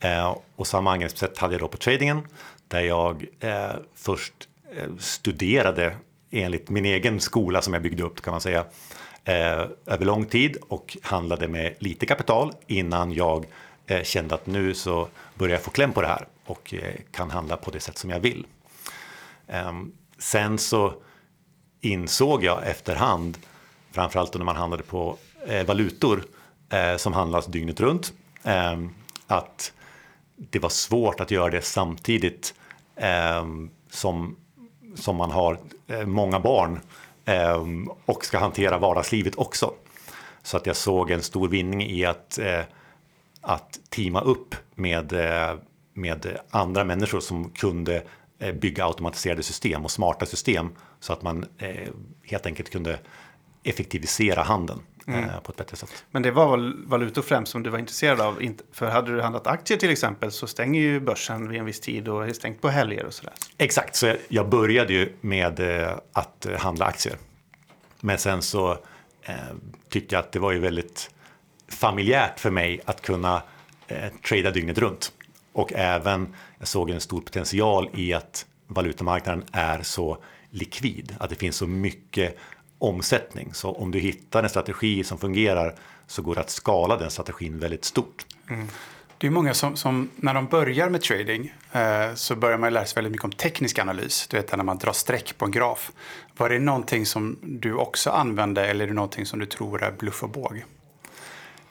Eh, 0.00 0.36
och 0.56 0.66
samma 0.66 0.92
angreppssätt 0.92 1.38
hade 1.38 1.54
jag 1.54 1.60
då 1.60 1.68
på 1.68 1.76
tradingen 1.76 2.20
där 2.68 2.80
jag 2.80 3.26
eh, 3.40 3.72
först 3.94 4.48
eh, 4.76 4.96
studerade 4.98 5.96
enligt 6.30 6.70
min 6.70 6.84
egen 6.84 7.20
skola 7.20 7.62
som 7.62 7.74
jag 7.74 7.82
byggde 7.82 8.02
upp 8.02 8.20
kan 8.20 8.30
man 8.30 8.40
säga 8.40 8.64
eh, 9.24 9.66
över 9.86 10.04
lång 10.04 10.26
tid 10.26 10.56
och 10.68 10.96
handlade 11.02 11.48
med 11.48 11.74
lite 11.78 12.06
kapital 12.06 12.52
innan 12.66 13.12
jag 13.12 13.46
eh, 13.86 14.02
kände 14.02 14.34
att 14.34 14.46
nu 14.46 14.74
så 14.74 15.08
börjar 15.34 15.54
jag 15.54 15.62
få 15.62 15.70
kläm 15.70 15.92
på 15.92 16.02
det 16.02 16.08
här 16.08 16.26
och 16.44 16.74
eh, 16.74 16.94
kan 17.12 17.30
handla 17.30 17.56
på 17.56 17.70
det 17.70 17.80
sätt 17.80 17.98
som 17.98 18.10
jag 18.10 18.20
vill. 18.20 18.46
Ehm, 19.46 19.92
sen 20.18 20.58
så 20.58 20.94
insåg 21.80 22.44
jag 22.44 22.66
efterhand, 22.66 23.38
framförallt 23.92 24.34
när 24.34 24.44
man 24.44 24.56
handlade 24.56 24.82
på 24.82 25.16
eh, 25.46 25.66
valutor 25.66 26.24
eh, 26.70 26.96
som 26.96 27.12
handlas 27.12 27.46
dygnet 27.46 27.80
runt, 27.80 28.12
eh, 28.44 28.78
att 29.26 29.72
det 30.36 30.58
var 30.58 30.68
svårt 30.68 31.20
att 31.20 31.30
göra 31.30 31.50
det 31.50 31.62
samtidigt 31.62 32.54
eh, 32.96 33.46
som, 33.90 34.36
som 34.94 35.16
man 35.16 35.30
har 35.30 35.58
eh, 35.86 36.06
många 36.06 36.40
barn 36.40 36.80
och 38.04 38.24
ska 38.24 38.38
hantera 38.38 38.78
vardagslivet 38.78 39.36
också. 39.36 39.72
Så 40.42 40.56
att 40.56 40.66
jag 40.66 40.76
såg 40.76 41.10
en 41.10 41.22
stor 41.22 41.48
vinning 41.48 41.82
i 41.82 42.04
att, 42.04 42.38
att 43.40 43.80
teama 43.90 44.20
upp 44.20 44.54
med 44.74 45.12
med 45.94 46.38
andra 46.50 46.84
människor 46.84 47.20
som 47.20 47.50
kunde 47.50 48.02
bygga 48.54 48.86
automatiserade 48.86 49.42
system 49.42 49.84
och 49.84 49.90
smarta 49.90 50.26
system 50.26 50.70
så 51.00 51.12
att 51.12 51.22
man 51.22 51.46
eh, 51.58 51.88
helt 52.22 52.46
enkelt 52.46 52.70
kunde 52.70 52.98
effektivisera 53.62 54.42
handeln 54.42 54.80
eh, 55.06 55.18
mm. 55.18 55.30
på 55.42 55.52
ett 55.52 55.58
bättre 55.58 55.76
sätt. 55.76 56.04
Men 56.10 56.22
det 56.22 56.30
var 56.30 56.56
väl 56.56 56.86
valutor 56.86 57.22
främst 57.22 57.52
som 57.52 57.62
du 57.62 57.70
var 57.70 57.78
intresserad 57.78 58.20
av? 58.20 58.42
För 58.72 58.86
hade 58.86 59.14
du 59.14 59.22
handlat 59.22 59.46
aktier 59.46 59.78
till 59.78 59.90
exempel 59.90 60.32
så 60.32 60.46
stänger 60.46 60.80
ju 60.80 61.00
börsen 61.00 61.48
vid 61.48 61.60
en 61.60 61.66
viss 61.66 61.80
tid 61.80 62.08
och 62.08 62.28
är 62.28 62.32
stängt 62.32 62.60
på 62.60 62.68
helger 62.68 63.04
och 63.04 63.14
sådär. 63.14 63.32
Exakt, 63.58 63.96
så 63.96 64.14
jag 64.28 64.48
började 64.48 64.92
ju 64.92 65.12
med 65.20 65.60
att 66.12 66.46
handla 66.58 66.84
aktier. 66.84 67.16
Men 68.00 68.18
sen 68.18 68.42
så 68.42 68.72
eh, 69.22 69.34
tyckte 69.88 70.14
jag 70.14 70.20
att 70.20 70.32
det 70.32 70.38
var 70.38 70.52
ju 70.52 70.58
väldigt 70.58 71.10
familjärt 71.68 72.40
för 72.40 72.50
mig 72.50 72.80
att 72.84 73.02
kunna 73.02 73.42
eh, 73.88 74.08
trada 74.28 74.50
dygnet 74.50 74.78
runt. 74.78 75.12
Och 75.52 75.72
även, 75.72 76.34
jag 76.58 76.68
såg 76.68 76.90
en 76.90 77.00
stor 77.00 77.20
potential 77.20 77.90
i 77.94 78.14
att 78.14 78.46
valutamarknaden 78.66 79.44
är 79.52 79.82
så 79.82 80.18
likvid, 80.50 81.16
att 81.20 81.30
det 81.30 81.36
finns 81.36 81.56
så 81.56 81.66
mycket 81.66 82.36
omsättning. 82.78 83.54
Så 83.54 83.72
om 83.72 83.90
du 83.90 83.98
hittar 83.98 84.42
en 84.42 84.48
strategi 84.48 85.04
som 85.04 85.18
fungerar 85.18 85.74
så 86.06 86.22
går 86.22 86.34
det 86.34 86.40
att 86.40 86.50
skala 86.50 86.96
den 86.96 87.10
strategin 87.10 87.58
väldigt 87.58 87.84
stort. 87.84 88.26
Mm. 88.50 88.68
Det 89.18 89.26
är 89.26 89.30
många 89.30 89.54
som, 89.54 89.76
som, 89.76 90.10
när 90.16 90.34
de 90.34 90.46
börjar 90.46 90.88
med 90.88 91.02
trading 91.02 91.52
eh, 91.72 92.14
så 92.14 92.36
börjar 92.36 92.58
man 92.58 92.72
lära 92.72 92.84
sig 92.84 92.94
väldigt 92.94 93.10
mycket 93.10 93.24
om 93.24 93.32
teknisk 93.32 93.78
analys. 93.78 94.26
Du 94.28 94.36
vet 94.36 94.56
när 94.56 94.64
man 94.64 94.78
drar 94.78 94.92
streck 94.92 95.38
på 95.38 95.44
en 95.44 95.50
graf. 95.50 95.92
Var 96.36 96.48
det 96.48 96.58
någonting 96.58 97.06
som 97.06 97.38
du 97.42 97.74
också 97.74 98.10
använde 98.10 98.66
eller 98.66 98.84
är 98.84 98.88
det 98.88 98.94
någonting 98.94 99.26
som 99.26 99.38
du 99.38 99.46
tror 99.46 99.82
är 99.82 99.92
bluff 99.92 100.22
och 100.22 100.30
båg? 100.30 100.64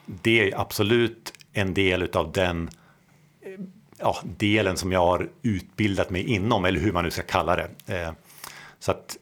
Det 0.05 0.51
är 0.51 0.59
absolut 0.59 1.33
en 1.53 1.73
del 1.73 2.09
av 2.13 2.31
den 2.31 2.69
ja, 3.97 4.17
delen 4.23 4.77
som 4.77 4.91
jag 4.91 4.99
har 4.99 5.29
utbildat 5.41 6.09
mig 6.09 6.23
inom, 6.23 6.65
eller 6.65 6.79
hur 6.79 6.91
man 6.91 7.03
nu 7.03 7.11
ska 7.11 7.21
kalla 7.21 7.55
det. 7.55 7.69
Eh, 7.85 8.11
så 8.87 8.91
att 8.91 9.17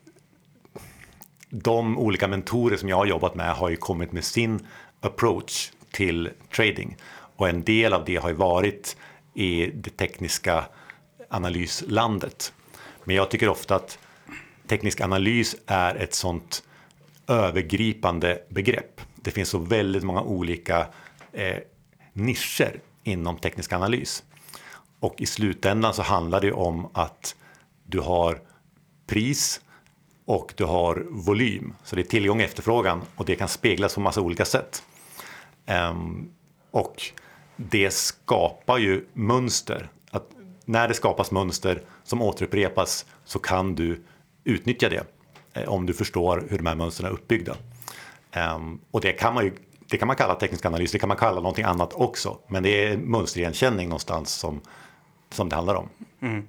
de 1.50 1.98
olika 1.98 2.28
mentorer 2.28 2.78
som 2.78 2.90
jag 2.90 2.98
har 2.98 3.06
jobbat 3.06 3.36
med 3.36 3.56
har 3.56 3.70
ju 3.70 3.76
kommit 3.76 4.12
med 4.12 4.24
sin 4.24 4.68
approach 5.02 5.72
till 5.92 6.30
trading. 6.56 6.98
Och 7.36 7.50
en 7.50 7.64
del 7.64 7.94
av 7.94 8.06
det 8.06 8.16
har 8.16 8.30
ju 8.30 8.36
varit 8.36 8.98
i 9.34 9.66
det 9.66 9.90
tekniska 9.90 10.66
analyslandet. 11.30 12.54
Men 13.04 13.16
jag 13.16 13.32
tycker 13.32 13.50
ofta 13.50 13.76
att 13.76 14.00
teknisk 14.68 15.02
analys 15.02 15.56
är 15.66 15.96
ett 15.96 16.14
sånt 16.14 16.64
övergripande 17.28 18.42
begrepp. 18.50 19.02
Det 19.16 19.32
finns 19.32 19.50
så 19.50 19.58
väldigt 19.58 20.04
många 20.04 20.22
olika 20.22 20.88
eh, 21.32 21.58
nischer 22.14 22.80
inom 23.04 23.38
teknisk 23.38 23.74
analys. 23.74 24.24
Och 25.00 25.22
i 25.22 25.26
slutändan 25.26 25.94
så 25.94 26.02
handlar 26.02 26.42
det 26.42 26.52
om 26.52 26.90
att 26.94 27.36
du 27.84 28.00
har 28.00 28.42
pris 29.08 29.62
och 30.26 30.54
du 30.58 30.64
har 30.64 31.06
volym. 31.10 31.74
Så 31.84 31.96
det 31.96 32.02
är 32.02 32.04
tillgång 32.04 32.40
och 32.40 32.46
efterfrågan 32.46 33.02
och 33.16 33.26
det 33.26 33.36
kan 33.36 33.48
speglas 33.48 33.96
på 33.96 34.02
massa 34.02 34.22
olika 34.22 34.46
sätt. 34.46 34.84
Um, 35.92 36.30
och 36.72 37.04
det 37.56 37.94
skapar 37.94 38.78
ju 38.78 39.06
mönster. 39.14 39.90
Att 40.12 40.30
när 40.66 40.88
det 40.88 40.94
skapas 40.94 41.32
mönster 41.32 41.82
som 42.04 42.22
återupprepas 42.22 43.06
så 43.26 43.40
kan 43.40 43.76
du 43.76 44.04
utnyttja 44.44 44.90
det 44.90 45.04
eh, 45.54 45.70
om 45.70 45.86
du 45.86 45.94
förstår 45.94 46.48
hur 46.50 46.58
de 46.58 46.66
här 46.66 46.76
mönstren 46.76 47.10
är 47.10 47.14
uppbyggda. 47.14 47.56
Um, 48.56 48.80
och 48.92 49.02
det 49.02 49.12
kan 49.12 49.34
man 49.34 49.46
ju 49.46 49.52
det 49.90 49.98
kan 49.98 50.08
man 50.08 50.16
kalla 50.16 50.36
teknisk 50.36 50.66
analys, 50.66 50.92
det 50.92 51.00
kan 51.00 51.10
man 51.10 51.18
kalla 51.18 51.36
någonting 51.36 51.66
annat 51.66 51.94
också. 51.94 52.38
Men 52.48 52.64
det 52.64 52.86
är 52.86 52.98
mönsterigenkänning 52.98 53.90
någonstans 53.90 54.34
som, 54.34 54.62
som 55.30 55.50
det 55.50 55.56
handlar 55.56 55.76
om. 55.76 55.90
Mm. 56.22 56.48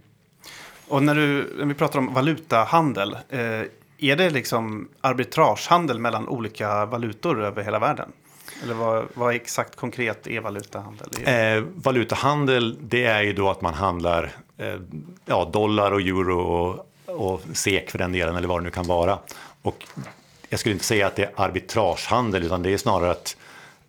Och 0.89 1.03
när, 1.03 1.15
du, 1.15 1.55
när 1.59 1.67
vi 1.67 1.75
pratar 1.75 1.99
om 1.99 2.15
valutahandel, 2.15 3.17
eh, 3.29 3.41
är 3.99 4.17
det 4.17 4.31
liksom 4.31 4.89
arbitragehandel 5.01 5.99
mellan 5.99 6.29
olika 6.29 6.87
valutor 6.87 7.45
över 7.45 7.63
hela 7.63 7.79
världen? 7.79 8.13
Eller 8.63 8.75
vad, 8.75 9.05
vad 9.15 9.35
exakt 9.35 9.77
konkret 9.77 10.27
är 10.27 10.41
valutahandel? 10.41 11.09
Eh, 11.25 11.65
valutahandel, 11.75 12.79
det 12.81 13.05
är 13.05 13.23
ju 13.23 13.33
då 13.33 13.51
att 13.51 13.61
man 13.61 13.75
handlar 13.75 14.33
eh, 14.59 14.75
ja, 15.25 15.51
dollar 15.53 15.93
och 15.93 16.01
euro 16.01 16.41
och, 16.41 16.87
och 17.07 17.41
SEK 17.53 17.91
för 17.91 17.99
den 17.99 18.13
delen, 18.13 18.37
eller 18.37 18.49
vad 18.49 18.61
det 18.61 18.65
nu 18.65 18.71
kan 18.71 18.87
vara. 18.87 19.19
Och 19.63 19.87
jag 20.49 20.61
skulle 20.61 20.73
inte 20.73 20.85
säga 20.85 21.07
att 21.07 21.17
det 21.17 21.23
är 21.23 21.31
arbitragehandel, 21.35 22.43
utan 22.43 22.63
det 22.63 22.73
är 22.73 22.79
snarare 22.79 23.11
att 23.11 23.37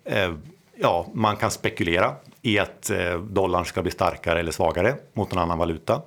eh, 0.05 0.33
ja, 0.75 1.07
man 1.13 1.35
kan 1.35 1.51
spekulera 1.51 2.15
i 2.41 2.59
att 2.59 2.89
eh, 2.89 3.19
dollarn 3.19 3.65
ska 3.65 3.81
bli 3.81 3.91
starkare 3.91 4.39
eller 4.39 4.51
svagare 4.51 4.95
mot 5.13 5.31
någon 5.31 5.43
annan 5.43 5.57
valuta. 5.57 6.01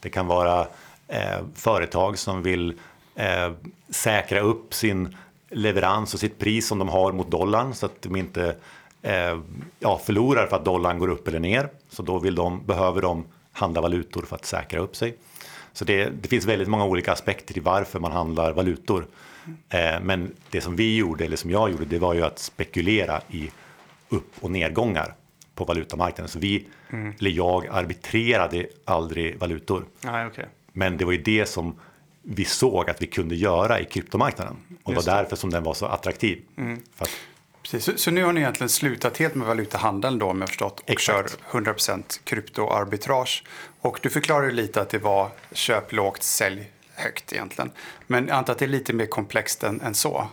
Det 0.00 0.10
kan 0.10 0.26
vara 0.26 0.66
eh, 1.08 1.38
företag 1.54 2.18
som 2.18 2.42
vill 2.42 2.74
eh, 3.14 3.52
säkra 3.90 4.40
upp 4.40 4.74
sin 4.74 5.16
leverans 5.50 6.14
och 6.14 6.20
sitt 6.20 6.38
pris 6.38 6.68
som 6.68 6.78
de 6.78 6.88
har 6.88 7.12
mot 7.12 7.30
dollarn 7.30 7.74
så 7.74 7.86
att 7.86 8.02
de 8.02 8.16
inte 8.16 8.56
eh, 9.02 9.38
ja, 9.78 10.00
förlorar 10.04 10.46
för 10.46 10.56
att 10.56 10.64
dollarn 10.64 10.98
går 10.98 11.08
upp 11.08 11.28
eller 11.28 11.38
ner. 11.38 11.68
Så 11.90 12.02
då 12.02 12.18
vill 12.18 12.34
de, 12.34 12.66
behöver 12.66 13.02
de 13.02 13.24
handla 13.52 13.80
valutor 13.80 14.22
för 14.22 14.36
att 14.36 14.44
säkra 14.44 14.80
upp 14.80 14.96
sig. 14.96 15.16
Så 15.72 15.84
det, 15.84 16.08
det 16.22 16.28
finns 16.28 16.44
väldigt 16.44 16.68
många 16.68 16.84
olika 16.84 17.12
aspekter 17.12 17.54
till 17.54 17.62
varför 17.62 18.00
man 18.00 18.12
handlar 18.12 18.52
valutor. 18.52 19.06
Eh, 19.68 20.00
men 20.02 20.34
det 20.50 20.60
som 20.60 20.76
vi 20.76 20.96
gjorde, 20.96 21.24
eller 21.24 21.36
som 21.36 21.50
jag 21.50 21.70
gjorde, 21.70 21.84
det 21.84 21.98
var 21.98 22.14
ju 22.14 22.22
att 22.22 22.38
spekulera 22.38 23.20
i 23.30 23.50
upp 24.08 24.32
och 24.40 24.50
nedgångar 24.50 25.14
på 25.56 25.64
valutamarknaden. 25.64 26.28
Så 26.28 26.38
vi, 26.38 26.66
mm. 26.90 27.14
eller 27.20 27.30
jag, 27.30 27.66
arbitrerade 27.66 28.66
aldrig 28.84 29.38
valutor. 29.38 29.84
Ah, 30.04 30.26
okay. 30.26 30.44
Men 30.72 30.96
det 30.96 31.04
var 31.04 31.12
ju 31.12 31.22
det 31.22 31.46
som 31.46 31.78
vi 32.22 32.44
såg 32.44 32.90
att 32.90 33.02
vi 33.02 33.06
kunde 33.06 33.34
göra 33.36 33.80
i 33.80 33.84
kryptomarknaden. 33.84 34.56
Och 34.82 34.92
det 34.92 34.96
var 34.96 35.16
därför 35.16 35.36
som 35.36 35.50
den 35.50 35.62
var 35.62 35.74
så 35.74 35.86
attraktiv. 35.86 36.42
Mm. 36.56 36.82
Att... 36.98 37.10
Precis, 37.62 37.84
så, 37.84 37.92
så, 37.96 38.10
nu 38.10 38.24
har 38.24 38.32
ni 38.32 38.40
egentligen 38.40 38.68
slutat 38.68 39.18
helt 39.18 39.34
med 39.34 39.46
valutahandeln 39.46 40.18
då, 40.18 40.26
om 40.26 40.40
jag 40.40 40.48
förstått, 40.48 40.80
och 40.80 40.90
Exakt. 40.90 41.38
kör 41.50 41.60
100% 41.60 42.20
kryptoarbitrage. 42.24 43.44
Och 43.80 43.98
du 44.02 44.10
förklarade 44.10 44.52
lite 44.52 44.80
att 44.80 44.90
det 44.90 44.98
var 44.98 45.30
köp 45.52 45.92
lågt, 45.92 46.22
sälj 46.22 46.70
högt 46.94 47.32
egentligen. 47.32 47.70
Men 48.06 48.26
jag 48.26 48.36
antar 48.36 48.52
att 48.52 48.58
det 48.58 48.64
är 48.64 48.68
lite 48.68 48.92
mer 48.92 49.06
komplext 49.06 49.64
än, 49.64 49.80
än 49.80 49.94
så. 49.94 50.28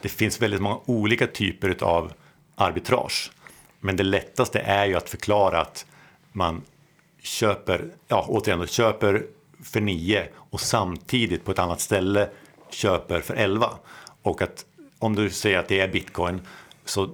Det 0.00 0.08
finns 0.08 0.42
väldigt 0.42 0.60
många 0.60 0.80
olika 0.84 1.26
typer 1.26 1.76
av 1.84 2.12
arbitrage. 2.54 3.30
Men 3.80 3.96
det 3.96 4.02
lättaste 4.02 4.58
är 4.60 4.86
ju 4.86 4.94
att 4.94 5.08
förklara 5.08 5.60
att 5.60 5.86
man 6.32 6.62
köper, 7.22 7.84
ja 8.08 8.26
återigen, 8.28 8.66
köper 8.66 9.26
för 9.62 9.80
9 9.80 10.28
och 10.34 10.60
samtidigt 10.60 11.44
på 11.44 11.50
ett 11.50 11.58
annat 11.58 11.80
ställe 11.80 12.28
köper 12.70 13.20
för 13.20 13.34
11. 13.34 13.70
Och 14.22 14.42
att 14.42 14.64
om 14.98 15.14
du 15.14 15.30
säger 15.30 15.58
att 15.58 15.68
det 15.68 15.80
är 15.80 15.88
bitcoin 15.88 16.40
så 16.84 17.10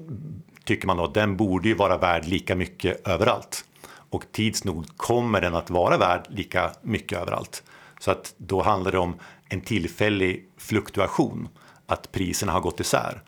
tycker 0.65 0.87
man 0.87 0.97
då 0.97 1.05
att 1.05 1.15
den 1.15 1.37
borde 1.37 1.69
ju 1.69 1.75
vara 1.75 1.99
värd 1.99 2.25
lika 2.25 2.55
mycket 2.55 3.09
överallt. 3.09 3.65
Och 3.87 4.25
tids 4.33 4.65
nog 4.65 4.97
kommer 4.97 5.41
den 5.41 5.55
att 5.55 5.71
vara 5.71 5.99
värd 5.99 6.27
lika 6.29 6.73
mycket 6.83 7.19
överallt. 7.19 7.63
Så 8.01 8.11
att 8.11 8.35
då 8.37 8.63
handlar 8.63 8.93
det 8.93 8.99
om 8.99 9.15
en 9.49 9.61
tillfällig 9.61 10.49
fluktuation, 10.57 11.49
att 11.87 12.13
priserna 12.13 12.53
har 12.53 12.61
gått 12.61 12.81
isär. 12.81 13.23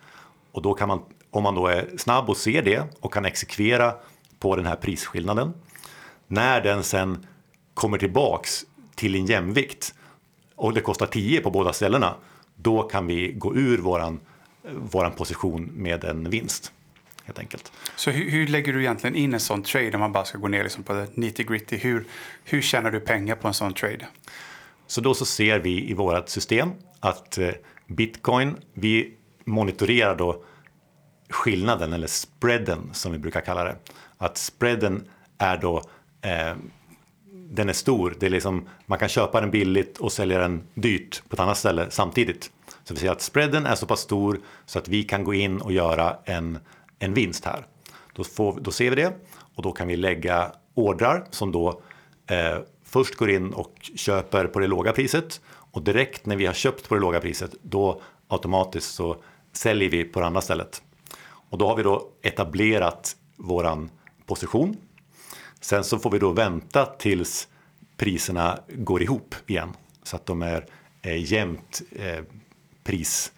Och 0.52 0.62
då 0.62 0.74
kan 0.74 0.88
man, 0.88 1.02
om 1.34 1.42
man 1.42 1.54
då 1.54 1.66
är 1.66 1.90
snabb 1.96 2.30
och 2.30 2.36
ser 2.36 2.62
det 2.62 2.82
och 3.00 3.12
kan 3.12 3.24
exekvera 3.24 3.94
på 4.38 4.56
den 4.56 4.66
här 4.66 4.76
prisskillnaden, 4.76 5.52
när 6.26 6.60
den 6.60 6.84
sen 6.84 7.26
kommer 7.74 7.98
tillbaks 7.98 8.64
till 8.94 9.14
en 9.14 9.26
jämvikt 9.26 9.94
och 10.54 10.72
det 10.72 10.80
kostar 10.80 11.06
10 11.06 11.40
på 11.40 11.50
båda 11.50 11.72
ställena, 11.72 12.14
då 12.56 12.82
kan 12.82 13.06
vi 13.06 13.32
gå 13.32 13.56
ur 13.56 13.78
våran, 13.78 14.20
våran 14.72 15.12
position 15.12 15.64
med 15.64 16.04
en 16.04 16.30
vinst. 16.30 16.72
Helt 17.24 17.38
enkelt. 17.38 17.72
Så 17.96 18.10
hur, 18.10 18.30
hur 18.30 18.46
lägger 18.46 18.72
du 18.72 18.80
egentligen 18.80 19.16
in 19.16 19.34
en 19.34 19.40
sån 19.40 19.62
trade 19.62 19.90
om 19.94 20.00
man 20.00 20.12
bara 20.12 20.24
ska 20.24 20.38
gå 20.38 20.48
ner 20.48 20.62
liksom 20.62 20.82
på 20.82 21.06
nitty 21.14 21.44
gritty? 21.44 21.76
Hur, 21.76 22.04
hur 22.44 22.62
tjänar 22.62 22.90
du 22.90 23.00
pengar 23.00 23.36
på 23.36 23.48
en 23.48 23.54
sån 23.54 23.74
trade? 23.74 24.06
Så 24.86 25.00
då 25.00 25.14
så 25.14 25.24
ser 25.24 25.58
vi 25.58 25.90
i 25.90 25.94
vårt 25.94 26.28
system 26.28 26.70
att 27.00 27.38
eh, 27.38 27.50
bitcoin, 27.86 28.56
vi 28.74 29.14
monitorerar 29.44 30.16
då 30.16 30.44
skillnaden 31.28 31.92
eller 31.92 32.06
spreaden 32.06 32.90
som 32.92 33.12
vi 33.12 33.18
brukar 33.18 33.40
kalla 33.40 33.64
det. 33.64 33.76
Att 34.18 34.38
spreaden 34.38 35.08
är 35.38 35.56
då 35.56 35.82
eh, 36.20 36.54
den 37.54 37.68
är 37.68 37.72
stor. 37.72 38.16
Det 38.20 38.26
är 38.26 38.30
liksom, 38.30 38.68
man 38.86 38.98
kan 38.98 39.08
köpa 39.08 39.40
den 39.40 39.50
billigt 39.50 39.98
och 39.98 40.12
sälja 40.12 40.38
den 40.38 40.62
dyrt 40.74 41.22
på 41.28 41.34
ett 41.34 41.40
annat 41.40 41.58
ställe 41.58 41.86
samtidigt. 41.90 42.50
Så 42.84 42.94
vi 42.94 43.00
ser 43.00 43.10
att 43.10 43.22
spreaden 43.22 43.66
är 43.66 43.74
så 43.74 43.86
pass 43.86 44.00
stor 44.00 44.40
så 44.66 44.78
att 44.78 44.88
vi 44.88 45.02
kan 45.02 45.24
gå 45.24 45.34
in 45.34 45.60
och 45.60 45.72
göra 45.72 46.16
en, 46.24 46.58
en 46.98 47.14
vinst 47.14 47.44
här. 47.44 47.66
Då, 48.12 48.24
får, 48.24 48.60
då 48.60 48.70
ser 48.70 48.90
vi 48.90 48.96
det 48.96 49.12
och 49.54 49.62
då 49.62 49.72
kan 49.72 49.88
vi 49.88 49.96
lägga 49.96 50.52
ordrar 50.74 51.24
som 51.30 51.52
då 51.52 51.82
eh, 52.26 52.58
först 52.84 53.14
går 53.14 53.30
in 53.30 53.52
och 53.52 53.90
köper 53.96 54.46
på 54.46 54.58
det 54.58 54.66
låga 54.66 54.92
priset 54.92 55.40
och 55.46 55.82
direkt 55.82 56.26
när 56.26 56.36
vi 56.36 56.46
har 56.46 56.54
köpt 56.54 56.88
på 56.88 56.94
det 56.94 57.00
låga 57.00 57.20
priset 57.20 57.54
då 57.62 58.02
automatiskt 58.28 58.94
så 58.94 59.16
säljer 59.52 59.90
vi 59.90 60.04
på 60.04 60.20
det 60.20 60.26
andra 60.26 60.40
stället. 60.40 60.82
Och 61.54 61.58
då 61.58 61.68
har 61.68 61.76
vi 61.76 61.82
då 61.82 62.08
etablerat 62.22 63.16
våran 63.36 63.90
position. 64.26 64.76
Sen 65.60 65.84
så 65.84 65.98
får 65.98 66.10
vi 66.10 66.18
då 66.18 66.32
vänta 66.32 66.86
tills 66.86 67.48
priserna 67.96 68.58
går 68.68 69.02
ihop 69.02 69.34
igen 69.46 69.72
så 70.02 70.16
att 70.16 70.26
de 70.26 70.42
är 70.42 70.66
eh, 71.02 71.32
jämnt 71.32 71.82
eh, 71.92 72.24
pris, 72.84 73.32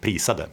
prisade. 0.00 0.48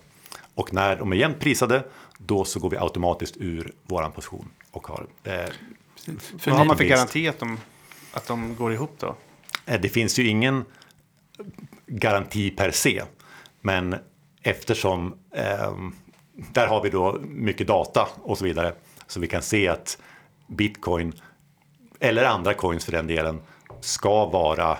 Och 0.55 0.73
när 0.73 0.95
de 0.95 1.11
är 1.11 1.15
jämnt 1.15 1.39
prisade 1.39 1.83
då 2.17 2.45
så 2.45 2.59
går 2.59 2.69
vi 2.69 2.77
automatiskt 2.77 3.37
ur 3.37 3.73
våran 3.83 4.11
position 4.11 4.49
och 4.71 4.87
har 4.87 5.07
eh, 5.23 5.33
Vad 6.45 6.55
har 6.55 6.65
man 6.65 6.77
för 6.77 6.83
garanti 6.83 7.27
att 7.27 7.39
de, 7.39 7.57
att 8.13 8.27
de 8.27 8.55
går 8.55 8.73
ihop 8.73 8.95
då? 8.99 9.15
Eh, 9.65 9.81
Det 9.81 9.89
finns 9.89 10.19
ju 10.19 10.27
ingen 10.27 10.65
garanti 11.87 12.51
per 12.51 12.71
se. 12.71 13.03
Men 13.61 13.95
eftersom 14.41 15.13
eh, 15.31 15.73
där 16.53 16.67
har 16.67 16.81
vi 16.81 16.89
då 16.89 17.19
mycket 17.21 17.67
data 17.67 18.07
och 18.23 18.37
så 18.37 18.43
vidare. 18.43 18.73
Så 19.07 19.19
vi 19.19 19.27
kan 19.27 19.41
se 19.41 19.67
att 19.67 19.97
bitcoin 20.47 21.13
eller 21.99 22.23
andra 22.23 22.53
coins 22.53 22.85
för 22.85 22.91
den 22.91 23.07
delen 23.07 23.41
ska 23.79 24.25
vara 24.25 24.77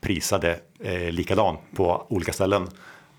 prisade 0.00 0.60
eh, 0.80 1.10
likadan 1.10 1.56
på 1.74 2.06
olika 2.08 2.32
ställen. 2.32 2.68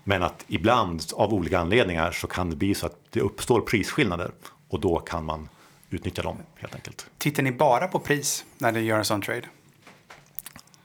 Men 0.04 0.22
att 0.22 0.44
ibland 0.48 1.02
av 1.14 1.34
olika 1.34 1.58
anledningar 1.58 2.12
så 2.12 2.26
kan 2.26 2.50
det 2.50 2.56
bli 2.56 2.74
så 2.74 2.86
att 2.86 2.96
det 3.10 3.20
uppstår 3.20 3.60
prisskillnader 3.60 4.30
och 4.68 4.80
då 4.80 4.98
kan 4.98 5.24
man 5.24 5.48
utnyttja 5.90 6.22
dem 6.22 6.36
helt 6.56 6.74
enkelt. 6.74 7.06
Tittar 7.18 7.42
ni 7.42 7.52
bara 7.52 7.88
på 7.88 7.98
pris 7.98 8.44
när 8.58 8.72
ni 8.72 8.80
gör 8.80 8.98
en 8.98 9.04
sån 9.04 9.22
trade? 9.22 9.46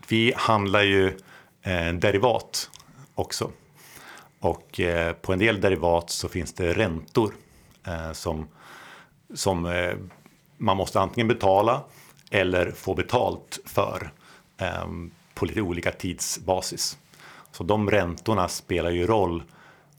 Vi 0.08 0.34
handlar 0.36 0.81
ju 0.81 1.08
eh, 1.62 1.93
derivat 1.93 2.69
också. 3.15 3.51
Och 4.39 4.79
eh, 4.79 5.13
på 5.13 5.34
en 5.34 5.39
del 5.39 5.62
derivat 5.62 6.10
så 6.10 6.29
finns 6.29 6.53
det 6.53 6.74
räntor 6.74 7.34
eh, 7.88 8.12
som, 8.12 8.48
som 9.34 9.65
eh, 9.65 9.93
man 10.58 10.77
måste 10.77 11.00
antingen 11.00 11.27
betala 11.27 11.81
eller 12.31 12.72
få 12.72 12.94
betalt 12.94 13.59
för 13.66 14.11
på 15.33 15.46
lite 15.46 15.61
olika 15.61 15.92
tidsbasis. 15.92 16.98
Så 17.51 17.64
de 17.64 17.90
räntorna 17.90 18.48
spelar 18.48 18.90
ju 18.90 19.07
roll 19.07 19.44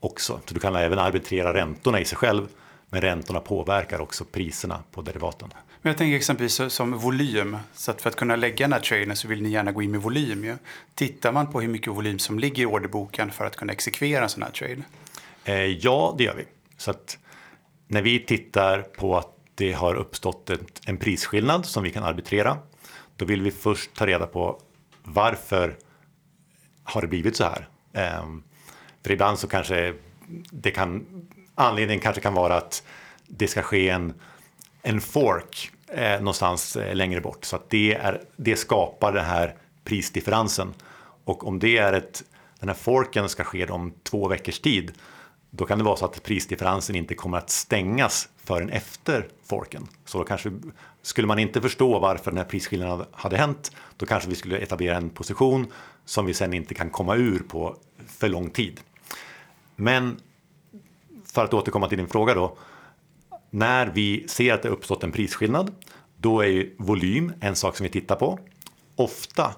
också. 0.01 0.41
Så 0.47 0.55
du 0.55 0.61
kan 0.61 0.77
även 0.77 0.99
arbitrera 0.99 1.55
räntorna 1.55 2.01
i 2.01 2.05
sig 2.05 2.19
själv. 2.19 2.49
Men 2.91 3.01
räntorna 3.01 3.41
påverkar 3.41 4.01
också 4.01 4.25
priserna 4.25 4.83
på 4.91 5.03
derivaten. 5.03 5.49
Men 5.83 5.91
jag 5.91 5.99
tänker 5.99 6.17
exempelvis 6.17 6.61
som 6.69 6.99
volym. 6.99 7.57
Så 7.73 7.91
att 7.91 8.03
för 8.03 8.11
att 8.11 8.17
kunna 8.17 8.37
lägga 8.37 8.65
den 8.65 8.73
här 8.73 8.81
traden 8.81 9.17
så 9.17 9.29
vill 9.29 9.43
ni 9.43 9.49
gärna 9.49 9.73
gå 9.73 9.83
in 9.83 9.91
med 9.91 10.03
volym. 10.03 10.45
Ju. 10.45 10.57
Tittar 10.95 11.33
man 11.33 11.53
på 11.53 11.61
hur 11.61 11.69
mycket 11.69 11.89
volym 11.89 12.19
som 12.19 12.39
ligger 12.39 12.63
i 12.63 12.67
orderboken 12.67 13.31
för 13.31 13.45
att 13.45 13.57
kunna 13.57 13.73
exekvera 13.73 14.23
en 14.23 14.29
sån 14.29 14.43
här 14.43 14.51
trade? 14.51 14.83
Eh, 15.45 15.55
ja, 15.55 16.15
det 16.19 16.25
gör 16.25 16.35
vi. 16.35 16.45
Så 16.77 16.91
att 16.91 17.19
när 17.89 18.03
vi 18.03 18.21
tittar 18.21 18.83
på 18.83 19.19
att 19.19 19.37
det 19.55 19.73
har 19.73 19.95
uppstått 19.95 20.51
ett, 20.51 20.81
en 20.87 20.97
prisskillnad 20.97 21.67
som 21.67 21.83
vi 21.83 21.91
kan 21.91 22.05
arbitrera, 22.05 22.59
då 23.17 23.25
vill 23.25 23.43
vi 23.43 23.51
först 23.51 23.95
ta 23.95 24.07
reda 24.07 24.27
på 24.27 24.61
varför 25.03 25.77
har 26.85 27.01
det 27.03 27.09
blivit 27.09 27.37
så 27.37 27.45
här? 27.45 27.69
Ehm, 27.93 28.43
för 29.03 29.13
ibland 29.13 29.39
så 29.39 29.49
kanske 29.49 29.95
det 30.51 30.71
kan, 30.71 31.07
anledningen 31.61 32.01
kanske 32.01 32.21
kan 32.21 32.35
vara 32.35 32.57
att 32.57 32.83
det 33.27 33.49
ska 33.49 33.63
ske 33.63 33.89
en, 33.89 34.15
en 34.83 35.01
fork 35.01 35.71
eh, 35.89 36.19
någonstans 36.19 36.77
eh, 36.77 36.95
längre 36.95 37.21
bort. 37.21 37.45
Så 37.45 37.57
att 37.57 37.71
det, 37.71 37.95
är, 37.95 38.21
det 38.37 38.57
skapar 38.57 39.13
den 39.13 39.25
här 39.25 39.55
prisdifferensen. 39.85 40.75
Och 41.25 41.47
om 41.47 41.59
det 41.59 41.79
är 41.79 41.93
ett, 41.93 42.23
den 42.61 42.69
här 42.69 42.77
forken 42.77 43.29
ska 43.29 43.45
ske 43.45 43.67
om 43.67 43.93
två 44.03 44.29
veckors 44.29 44.61
tid, 44.61 44.93
då 45.51 45.65
kan 45.65 45.79
det 45.79 45.85
vara 45.85 45.97
så 45.97 46.05
att 46.05 46.23
prisdifferensen 46.23 46.97
inte 46.97 47.15
kommer 47.15 47.39
att 47.39 47.51
stängas 47.51 48.29
förrän 48.45 48.71
efter 48.71 49.27
forken. 49.45 49.89
Så 50.05 50.19
då 50.19 50.25
kanske, 50.25 50.53
skulle 51.03 51.27
man 51.27 51.39
inte 51.39 51.61
förstå 51.61 51.99
varför 51.99 52.31
den 52.31 52.39
här 52.39 52.45
prisskillnaden 52.45 53.07
hade 53.13 53.37
hänt, 53.37 53.73
då 53.97 54.07
kanske 54.07 54.29
vi 54.29 54.35
skulle 54.35 54.59
etablera 54.59 54.97
en 54.97 55.11
position 55.11 55.67
som 56.05 56.27
vi 56.27 56.35
sen 56.35 56.53
inte 56.55 56.75
kan 56.75 56.91
komma 56.91 57.17
ur 57.17 57.39
på 57.39 57.77
för 58.07 58.29
lång 58.29 58.51
tid. 58.51 58.81
Men 59.77 60.21
för 61.33 61.45
att 61.45 61.55
återkomma 61.55 61.89
till 61.89 61.99
din 61.99 62.09
fråga 62.09 62.35
då. 62.35 62.57
När 63.51 63.87
vi 63.87 64.29
ser 64.29 64.55
att 64.55 64.63
det 64.63 64.69
uppstått 64.69 65.05
en 65.05 65.13
prisskillnad, 65.13 65.75
då 66.17 66.41
är 66.41 66.47
ju 66.47 66.75
volym 66.79 67.33
en 67.41 67.57
sak 67.57 67.77
som 67.77 67.85
vi 67.85 67.91
tittar 67.91 68.17
på. 68.17 68.39
Ofta 68.97 69.55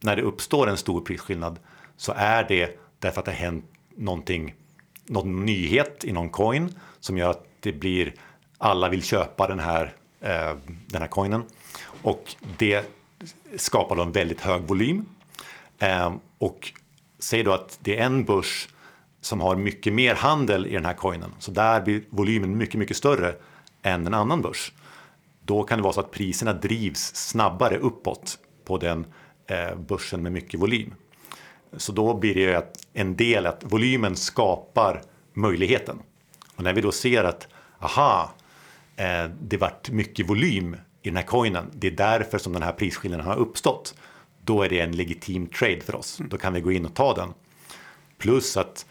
när 0.00 0.16
det 0.16 0.22
uppstår 0.22 0.68
en 0.68 0.76
stor 0.76 1.00
prisskillnad 1.00 1.58
så 1.96 2.12
är 2.16 2.44
det 2.48 2.78
därför 2.98 3.20
att 3.20 3.24
det 3.24 3.32
har 3.32 3.38
hänt 3.38 3.64
någonting, 3.96 4.54
någon 5.06 5.46
nyhet 5.46 6.04
i 6.04 6.12
någon 6.12 6.30
coin 6.30 6.78
som 7.00 7.18
gör 7.18 7.30
att 7.30 7.46
det 7.60 7.72
blir 7.72 8.14
alla 8.58 8.88
vill 8.88 9.02
köpa 9.02 9.48
den 9.48 9.58
här, 9.58 9.94
eh, 10.20 10.56
den 10.86 11.02
här 11.02 11.08
coinen 11.08 11.44
och 12.02 12.34
det 12.58 12.90
skapar 13.56 13.96
då 13.96 14.02
en 14.02 14.12
väldigt 14.12 14.40
hög 14.40 14.62
volym. 14.62 15.04
Eh, 15.78 16.12
och 16.38 16.72
säg 17.18 17.42
då 17.42 17.52
att 17.52 17.78
det 17.82 17.98
är 17.98 18.06
en 18.06 18.24
börs 18.24 18.68
som 19.22 19.40
har 19.40 19.56
mycket 19.56 19.92
mer 19.92 20.14
handel 20.14 20.66
i 20.66 20.72
den 20.72 20.84
här 20.84 20.94
coinen. 20.94 21.30
Så 21.38 21.50
där 21.50 21.80
blir 21.80 22.02
volymen 22.10 22.56
mycket, 22.56 22.74
mycket 22.74 22.96
större 22.96 23.34
än 23.82 24.06
en 24.06 24.14
annan 24.14 24.42
börs. 24.42 24.72
Då 25.44 25.62
kan 25.62 25.78
det 25.78 25.82
vara 25.82 25.92
så 25.92 26.00
att 26.00 26.10
priserna 26.10 26.52
drivs 26.52 27.14
snabbare 27.14 27.78
uppåt 27.78 28.38
på 28.64 28.78
den 28.78 29.06
eh, 29.46 29.76
börsen 29.76 30.22
med 30.22 30.32
mycket 30.32 30.60
volym. 30.60 30.94
Så 31.76 31.92
då 31.92 32.14
blir 32.14 32.34
det 32.34 32.40
ju 32.40 32.60
en 32.92 33.16
del 33.16 33.46
att 33.46 33.64
volymen 33.64 34.16
skapar 34.16 35.02
möjligheten. 35.32 35.98
Och 36.56 36.64
när 36.64 36.72
vi 36.72 36.80
då 36.80 36.92
ser 36.92 37.24
att 37.24 37.48
aha, 37.78 38.34
eh, 38.96 39.24
det 39.40 39.56
vart 39.56 39.90
mycket 39.90 40.28
volym 40.28 40.76
i 41.02 41.08
den 41.08 41.16
här 41.16 41.24
coinen. 41.24 41.70
Det 41.72 41.86
är 41.86 41.90
därför 41.90 42.38
som 42.38 42.52
den 42.52 42.62
här 42.62 42.72
prisskillnaden 42.72 43.26
har 43.26 43.36
uppstått. 43.36 43.94
Då 44.44 44.62
är 44.62 44.68
det 44.68 44.80
en 44.80 44.96
legitim 44.96 45.46
trade 45.46 45.80
för 45.80 45.94
oss. 45.94 46.20
Då 46.30 46.38
kan 46.38 46.52
vi 46.52 46.60
gå 46.60 46.72
in 46.72 46.86
och 46.86 46.94
ta 46.94 47.14
den. 47.14 47.34
Plus 48.18 48.56
att 48.56 48.86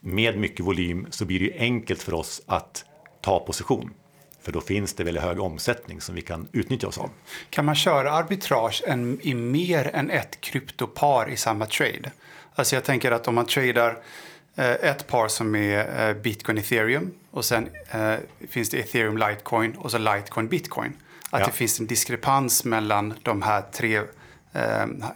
med 0.00 0.38
mycket 0.38 0.60
volym 0.66 1.06
så 1.10 1.24
blir 1.24 1.38
det 1.38 1.44
ju 1.44 1.52
enkelt 1.58 2.02
för 2.02 2.14
oss 2.14 2.42
att 2.46 2.84
ta 3.20 3.40
position. 3.40 3.90
För 4.40 4.52
då 4.52 4.60
finns 4.60 4.94
det 4.94 5.04
väldigt 5.04 5.22
hög 5.22 5.40
omsättning 5.40 6.00
som 6.00 6.14
vi 6.14 6.20
kan 6.22 6.48
utnyttja 6.52 6.88
oss 6.88 6.98
av. 6.98 7.10
Kan 7.50 7.64
man 7.64 7.74
köra 7.74 8.12
arbitrage 8.12 8.82
en, 8.86 9.18
i 9.22 9.34
mer 9.34 9.90
än 9.94 10.10
ett 10.10 10.40
kryptopar 10.40 11.30
i 11.30 11.36
samma 11.36 11.66
trade? 11.66 12.12
Alltså 12.54 12.76
jag 12.76 12.84
tänker 12.84 13.10
att 13.10 13.28
om 13.28 13.34
man 13.34 13.46
tradar 13.46 13.98
eh, 14.56 14.70
ett 14.70 15.06
par 15.06 15.28
som 15.28 15.54
är 15.56 16.08
eh, 16.08 16.14
bitcoin 16.22 16.58
ethereum 16.58 17.10
och 17.30 17.44
sen 17.44 17.68
eh, 17.90 18.14
finns 18.48 18.70
det 18.70 18.78
ethereum 18.78 19.16
litecoin 19.18 19.72
och 19.76 19.90
så 19.90 19.98
litecoin 19.98 20.48
bitcoin. 20.48 20.92
Att 21.30 21.40
Ja. 21.40 21.46
det 21.46 21.52
finns 21.52 21.80
en 21.80 21.86
diskrepans 21.86 22.64
mellan 22.64 23.14
de 23.22 23.42
här 23.42 23.62
tre 23.72 24.00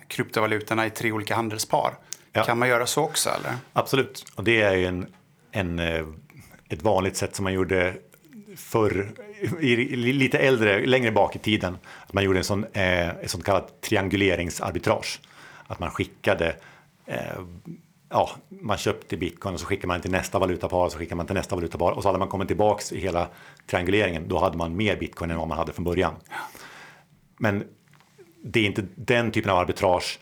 kryptovalutorna 0.08 0.86
i 0.86 0.90
tre 0.90 1.12
olika 1.12 1.34
handelspar. 1.34 1.94
Ja. 2.32 2.44
Kan 2.44 2.58
man 2.58 2.68
göra 2.68 2.86
så 2.86 3.02
också 3.02 3.30
eller? 3.30 3.56
Absolut, 3.72 4.24
och 4.34 4.44
det 4.44 4.62
är 4.62 4.74
ju 4.74 4.86
en, 4.86 5.06
en, 5.50 5.78
eh, 5.78 6.06
ett 6.68 6.82
vanligt 6.82 7.16
sätt 7.16 7.36
som 7.36 7.44
man 7.44 7.52
gjorde 7.52 7.94
förr, 8.56 9.12
lite 9.96 10.38
äldre, 10.38 10.86
längre 10.86 11.12
bak 11.12 11.36
i 11.36 11.38
tiden. 11.38 11.78
Att 12.06 12.12
man 12.12 12.24
gjorde 12.24 12.38
en 12.38 12.44
sån, 12.44 12.64
eh, 12.72 13.08
ett 13.08 13.30
sånt 13.30 13.44
kallat 13.44 13.80
trianguleringsarbitrage. 13.80 15.20
Att 15.66 15.78
man 15.78 15.90
skickade, 15.90 16.56
eh, 17.06 17.18
ja, 18.08 18.30
man 18.48 18.78
köpte 18.78 19.16
bitcoin 19.16 19.54
och 19.54 19.60
så 19.60 19.66
skickade 19.66 19.86
man 19.86 20.00
till 20.00 20.10
nästa 20.10 20.38
valutapar 20.38 20.84
och 20.84 20.92
så 20.92 20.98
skickade 20.98 21.16
man 21.16 21.26
till 21.26 21.36
nästa 21.36 21.54
valutapar 21.56 21.90
och 21.92 22.02
så 22.02 22.08
hade 22.08 22.18
man 22.18 22.28
kommit 22.28 22.48
tillbaks 22.48 22.92
i 22.92 23.00
hela 23.00 23.28
trianguleringen. 23.66 24.28
Då 24.28 24.38
hade 24.38 24.56
man 24.56 24.76
mer 24.76 24.96
bitcoin 24.96 25.30
än 25.30 25.38
vad 25.38 25.48
man 25.48 25.58
hade 25.58 25.72
från 25.72 25.84
början. 25.84 26.14
men 27.38 27.64
det 28.44 28.60
är 28.60 28.64
inte 28.64 28.86
den 28.94 29.30
typen 29.30 29.50
av 29.50 29.58
arbitrage 29.58 30.18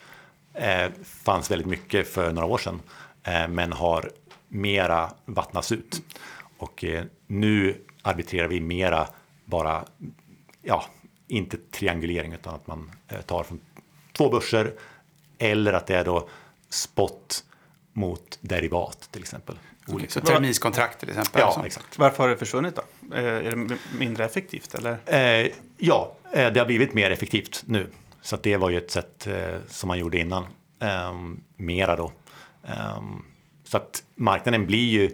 fanns 1.03 1.51
väldigt 1.51 1.67
mycket 1.67 2.07
för 2.07 2.31
några 2.31 2.47
år 2.47 2.57
sedan, 2.57 2.81
eh, 3.23 3.47
men 3.47 3.73
har 3.73 4.11
mera 4.47 5.13
vattnats 5.25 5.71
ut. 5.71 6.01
Och 6.57 6.83
eh, 6.83 7.03
nu 7.27 7.81
arbitrerar 8.01 8.47
vi 8.47 8.59
mera 8.59 9.07
bara, 9.45 9.85
ja, 10.61 10.85
inte 11.27 11.57
triangulering 11.57 12.33
utan 12.33 12.55
att 12.55 12.67
man 12.67 12.91
eh, 13.07 13.21
tar 13.21 13.43
från 13.43 13.59
två 14.13 14.29
börser 14.29 14.73
eller 15.37 15.73
att 15.73 15.87
det 15.87 15.95
är 15.95 16.05
då 16.05 16.29
spot 16.69 17.43
mot 17.93 18.39
derivat 18.41 19.09
till 19.11 19.21
exempel. 19.21 19.55
Okay, 19.87 20.07
så 20.07 20.19
terminskontrakt 20.21 20.99
till 20.99 21.09
exempel? 21.09 21.39
Ja, 21.39 21.45
alltså. 21.45 21.65
exakt. 21.65 21.97
Varför 21.97 22.23
har 22.23 22.29
det 22.29 22.37
försvunnit 22.37 22.75
då? 22.75 23.15
Eh, 23.15 23.23
är 23.23 23.55
det 23.55 23.77
mindre 23.99 24.25
effektivt 24.25 24.75
eller? 24.75 24.97
Eh, 25.05 25.51
ja, 25.77 26.15
eh, 26.31 26.53
det 26.53 26.59
har 26.59 26.65
blivit 26.65 26.93
mer 26.93 27.11
effektivt 27.11 27.63
nu. 27.65 27.87
Så 28.21 28.37
det 28.37 28.57
var 28.57 28.69
ju 28.69 28.77
ett 28.77 28.91
sätt 28.91 29.27
eh, 29.27 29.57
som 29.67 29.87
man 29.87 29.99
gjorde 29.99 30.19
innan. 30.19 30.45
Ehm, 30.79 31.43
mera 31.55 31.95
då. 31.95 32.11
Ehm, 32.63 33.23
så 33.63 33.77
att 33.77 34.03
marknaden 34.15 34.65
blir 34.65 34.89
ju, 34.89 35.11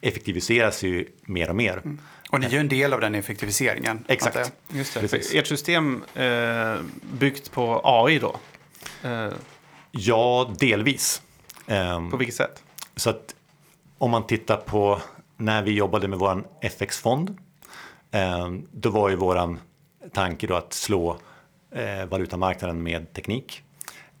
effektiviseras 0.00 0.82
ju 0.82 1.08
mer 1.22 1.48
och 1.48 1.56
mer. 1.56 1.72
Mm. 1.72 1.98
Och 2.30 2.40
ni 2.40 2.46
är 2.46 2.50
ju 2.50 2.58
en 2.58 2.68
del 2.68 2.92
av 2.92 3.00
den 3.00 3.14
effektiviseringen. 3.14 4.04
Exakt. 4.08 4.52
Just 4.68 4.94
det. 4.94 5.00
Precis. 5.00 5.34
Ert 5.34 5.46
system 5.46 6.04
eh, 6.14 6.76
byggt 7.18 7.52
på 7.52 7.80
AI 7.84 8.18
då? 8.18 8.36
Eh. 9.02 9.28
Ja, 9.90 10.54
delvis. 10.58 11.22
På 12.10 12.16
vilket 12.16 12.36
sätt? 12.36 12.62
Så 12.96 13.10
att 13.10 13.34
om 13.98 14.10
man 14.10 14.26
tittar 14.26 14.56
på 14.56 15.00
när 15.38 15.62
vi 15.62 15.72
jobbade 15.72 16.08
med 16.08 16.18
vår 16.18 16.44
FX-fond. 16.60 17.38
Eh, 18.10 18.48
då 18.72 18.90
var 18.90 19.08
ju 19.08 19.16
våran 19.16 19.58
tanke 20.12 20.46
då 20.46 20.54
att 20.54 20.72
slå 20.72 21.10
eh, 21.10 21.18
Eh, 21.70 22.06
valutamarknaden 22.06 22.82
med 22.82 23.12
teknik. 23.12 23.62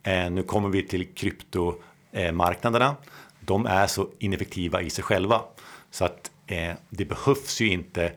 Eh, 0.02 0.30
nu 0.30 0.42
kommer 0.42 0.68
vi 0.68 0.82
till 0.86 1.06
kryptomarknaderna. 1.14 2.86
Eh, 2.86 2.94
De 3.40 3.66
är 3.66 3.86
så 3.86 4.08
ineffektiva 4.18 4.82
i 4.82 4.90
sig 4.90 5.04
själva 5.04 5.42
så 5.90 6.04
att 6.04 6.30
eh, 6.46 6.72
det 6.90 7.04
behövs 7.04 7.60
ju 7.60 7.68
inte 7.68 8.12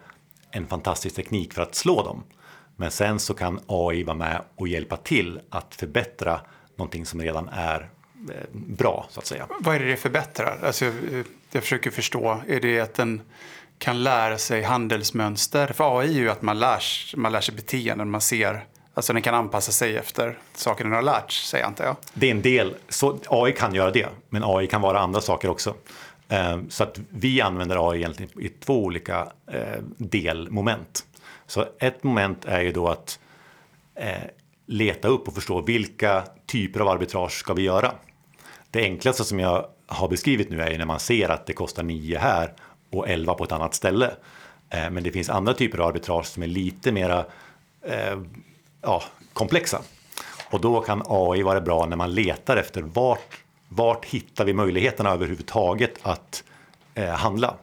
en 0.51 0.67
fantastisk 0.67 1.15
teknik 1.15 1.53
för 1.53 1.61
att 1.61 1.75
slå 1.75 2.03
dem. 2.03 2.23
Men 2.75 2.91
sen 2.91 3.19
så 3.19 3.33
kan 3.33 3.59
AI 3.67 4.03
vara 4.03 4.17
med 4.17 4.41
och 4.55 4.67
hjälpa 4.67 4.97
till 4.97 5.39
att 5.49 5.75
förbättra 5.75 6.41
någonting 6.75 7.05
som 7.05 7.21
redan 7.21 7.49
är 7.49 7.89
bra 8.53 9.05
så 9.09 9.19
att 9.19 9.25
säga. 9.25 9.47
Vad 9.59 9.75
är 9.75 9.79
det 9.79 9.85
det 9.85 9.97
förbättrar? 9.97 10.59
Alltså, 10.63 10.85
jag 11.51 11.63
försöker 11.63 11.91
förstå. 11.91 12.41
Är 12.47 12.59
det 12.59 12.79
att 12.79 12.93
den 12.93 13.21
kan 13.77 14.03
lära 14.03 14.37
sig 14.37 14.61
handelsmönster? 14.63 15.67
För 15.67 15.99
AI 15.99 16.07
är 16.07 16.21
ju 16.21 16.29
att 16.29 16.41
man 16.41 16.59
lär, 16.59 16.81
man 17.15 17.31
lär 17.31 17.41
sig 17.41 17.55
beteenden, 17.55 18.09
man 18.09 18.21
ser 18.21 18.65
Alltså 18.93 19.13
den 19.13 19.21
kan 19.21 19.35
anpassa 19.35 19.71
sig 19.71 19.97
efter 19.97 20.37
saker 20.53 20.83
den 20.83 20.93
har 20.93 21.01
lärt 21.01 21.31
sig 21.31 21.61
antar 21.61 21.85
jag. 21.85 21.95
Det 22.13 22.27
är 22.27 22.31
en 22.31 22.41
del, 22.41 22.75
så 22.89 23.19
AI 23.27 23.51
kan 23.51 23.75
göra 23.75 23.91
det, 23.91 24.07
men 24.29 24.43
AI 24.45 24.67
kan 24.67 24.81
vara 24.81 24.99
andra 24.99 25.21
saker 25.21 25.49
också. 25.49 25.75
Eh, 26.31 26.59
så 26.69 26.83
att 26.83 26.99
vi 27.09 27.41
använder 27.41 27.91
AI 27.91 27.97
egentligen 27.97 28.41
i 28.41 28.49
två 28.49 28.83
olika 28.83 29.31
eh, 29.47 29.83
delmoment. 29.97 31.05
Så 31.47 31.65
ett 31.79 32.03
moment 32.03 32.45
är 32.45 32.61
ju 32.61 32.71
då 32.71 32.87
att 32.87 33.19
eh, 33.95 34.23
leta 34.65 35.07
upp 35.07 35.27
och 35.27 35.33
förstå 35.33 35.61
vilka 35.61 36.23
typer 36.45 36.79
av 36.79 36.87
arbitrage 36.87 37.31
ska 37.31 37.53
vi 37.53 37.61
göra. 37.61 37.91
Det 38.69 38.83
enklaste 38.83 39.23
som 39.23 39.39
jag 39.39 39.65
har 39.87 40.07
beskrivit 40.07 40.49
nu 40.49 40.61
är 40.61 40.71
ju 40.71 40.77
när 40.77 40.85
man 40.85 40.99
ser 40.99 41.29
att 41.29 41.45
det 41.45 41.53
kostar 41.53 41.83
9 41.83 42.17
här 42.17 42.53
och 42.91 43.09
11 43.09 43.33
på 43.33 43.43
ett 43.43 43.51
annat 43.51 43.73
ställe. 43.73 44.11
Men 44.69 45.03
det 45.03 45.11
finns 45.11 45.29
andra 45.29 45.53
typer 45.53 45.77
av 45.77 45.87
arbitrage 45.87 46.25
som 46.25 46.43
är 46.43 46.47
lite 46.47 46.91
mera 46.91 47.25
ja, 48.81 49.03
komplexa. 49.33 49.81
Och 50.49 50.61
då 50.61 50.81
kan 50.81 51.03
AI 51.07 51.43
vara 51.43 51.61
bra 51.61 51.85
när 51.85 51.97
man 51.97 52.13
letar 52.13 52.57
efter 52.57 52.81
vart, 52.81 53.39
vart 53.67 54.05
hittar 54.05 54.45
vi 54.45 54.53
möjligheterna 54.53 55.09
överhuvudtaget 55.09 55.93
att 56.01 56.43
eh, 56.95 57.09
handla. 57.09 57.55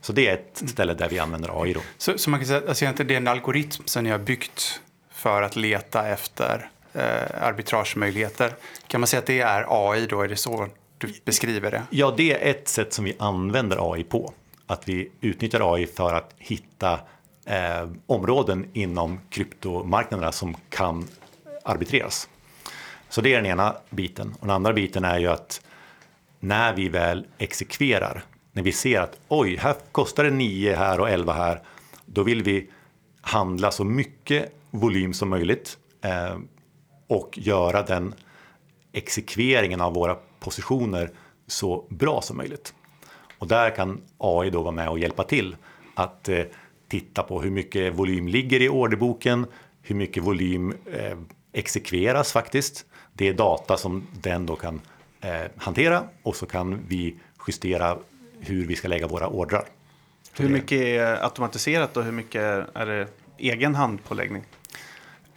Så 0.00 0.12
det 0.12 0.28
är 0.28 0.34
ett 0.34 0.62
ställe 0.70 0.94
där 0.94 1.08
vi 1.08 1.18
använder 1.18 1.62
AI. 1.62 1.72
Då. 1.72 1.80
Så, 1.98 2.18
så 2.18 2.30
man 2.30 2.40
kan 2.40 2.46
säga 2.46 2.58
att 2.58 2.68
alltså, 2.68 3.04
det 3.04 3.14
är 3.14 3.16
en 3.16 3.28
algoritm 3.28 3.82
som 3.84 4.04
ni 4.04 4.10
har 4.10 4.18
byggt 4.18 4.80
för 5.10 5.42
att 5.42 5.56
leta 5.56 6.08
efter 6.08 6.70
eh, 6.92 7.42
arbitragemöjligheter. 7.42 8.54
Kan 8.86 9.00
man 9.00 9.06
säga 9.06 9.20
att 9.20 9.26
det 9.26 9.40
är 9.40 9.66
AI 9.68 10.06
då? 10.06 10.22
Är 10.22 10.28
det 10.28 10.36
så 10.36 10.68
du 10.98 11.14
beskriver 11.24 11.70
det? 11.70 11.82
Ja, 11.90 12.14
det 12.16 12.32
är 12.32 12.50
ett 12.50 12.68
sätt 12.68 12.92
som 12.92 13.04
vi 13.04 13.16
använder 13.18 13.92
AI 13.92 14.04
på. 14.04 14.32
Att 14.66 14.88
vi 14.88 15.10
utnyttjar 15.20 15.74
AI 15.74 15.86
för 15.86 16.14
att 16.14 16.34
hitta 16.38 17.00
eh, 17.44 17.88
områden 18.06 18.70
inom 18.72 19.20
kryptomarknaderna 19.30 20.32
som 20.32 20.56
kan 20.68 21.08
arbitreras. 21.64 22.28
Så 23.08 23.20
det 23.20 23.32
är 23.32 23.36
den 23.36 23.46
ena 23.46 23.76
biten. 23.90 24.34
Och 24.40 24.46
den 24.46 24.56
andra 24.56 24.72
biten 24.72 25.04
är 25.04 25.18
ju 25.18 25.26
att 25.26 25.60
när 26.40 26.74
vi 26.74 26.88
väl 26.88 27.26
exekverar, 27.38 28.24
när 28.52 28.62
vi 28.62 28.72
ser 28.72 29.00
att 29.00 29.18
oj, 29.28 29.56
här 29.56 29.76
kostar 29.92 30.24
det 30.24 30.30
9 30.30 30.76
här 30.76 31.00
och 31.00 31.10
11 31.10 31.32
här, 31.32 31.60
då 32.06 32.22
vill 32.22 32.42
vi 32.42 32.70
handla 33.20 33.70
så 33.70 33.84
mycket 33.84 34.52
volym 34.70 35.14
som 35.14 35.28
möjligt 35.28 35.78
eh, 36.02 36.38
och 37.06 37.38
göra 37.38 37.82
den 37.82 38.14
exekveringen 38.92 39.80
av 39.80 39.94
våra 39.94 40.16
positioner 40.40 41.10
så 41.46 41.86
bra 41.88 42.22
som 42.22 42.36
möjligt. 42.36 42.74
Och 43.38 43.46
där 43.46 43.70
kan 43.76 44.00
AI 44.18 44.50
då 44.50 44.62
vara 44.62 44.72
med 44.72 44.88
och 44.88 44.98
hjälpa 44.98 45.24
till 45.24 45.56
att 45.94 46.28
eh, 46.28 46.42
titta 46.90 47.22
på 47.22 47.42
hur 47.42 47.50
mycket 47.50 47.94
volym 47.94 48.28
ligger 48.28 48.62
i 48.62 48.68
orderboken, 48.68 49.46
hur 49.82 49.94
mycket 49.94 50.22
volym 50.22 50.74
eh, 50.92 51.18
exekveras 51.52 52.32
faktiskt. 52.32 52.86
Det 53.12 53.28
är 53.28 53.34
data 53.34 53.76
som 53.76 54.06
den 54.12 54.46
då 54.46 54.56
kan 54.56 54.80
eh, 55.20 55.50
hantera 55.56 56.02
och 56.22 56.36
så 56.36 56.46
kan 56.46 56.78
vi 56.88 57.16
justera 57.46 57.98
hur 58.40 58.66
vi 58.66 58.76
ska 58.76 58.88
lägga 58.88 59.06
våra 59.06 59.28
ordrar. 59.28 59.64
Hur 60.38 60.48
mycket 60.48 60.80
är 60.80 61.24
automatiserat 61.24 61.96
och 61.96 62.04
hur 62.04 62.12
mycket 62.12 62.42
är 62.74 62.86
det 62.86 63.08
egen 63.38 63.74
handpåläggning? 63.74 64.42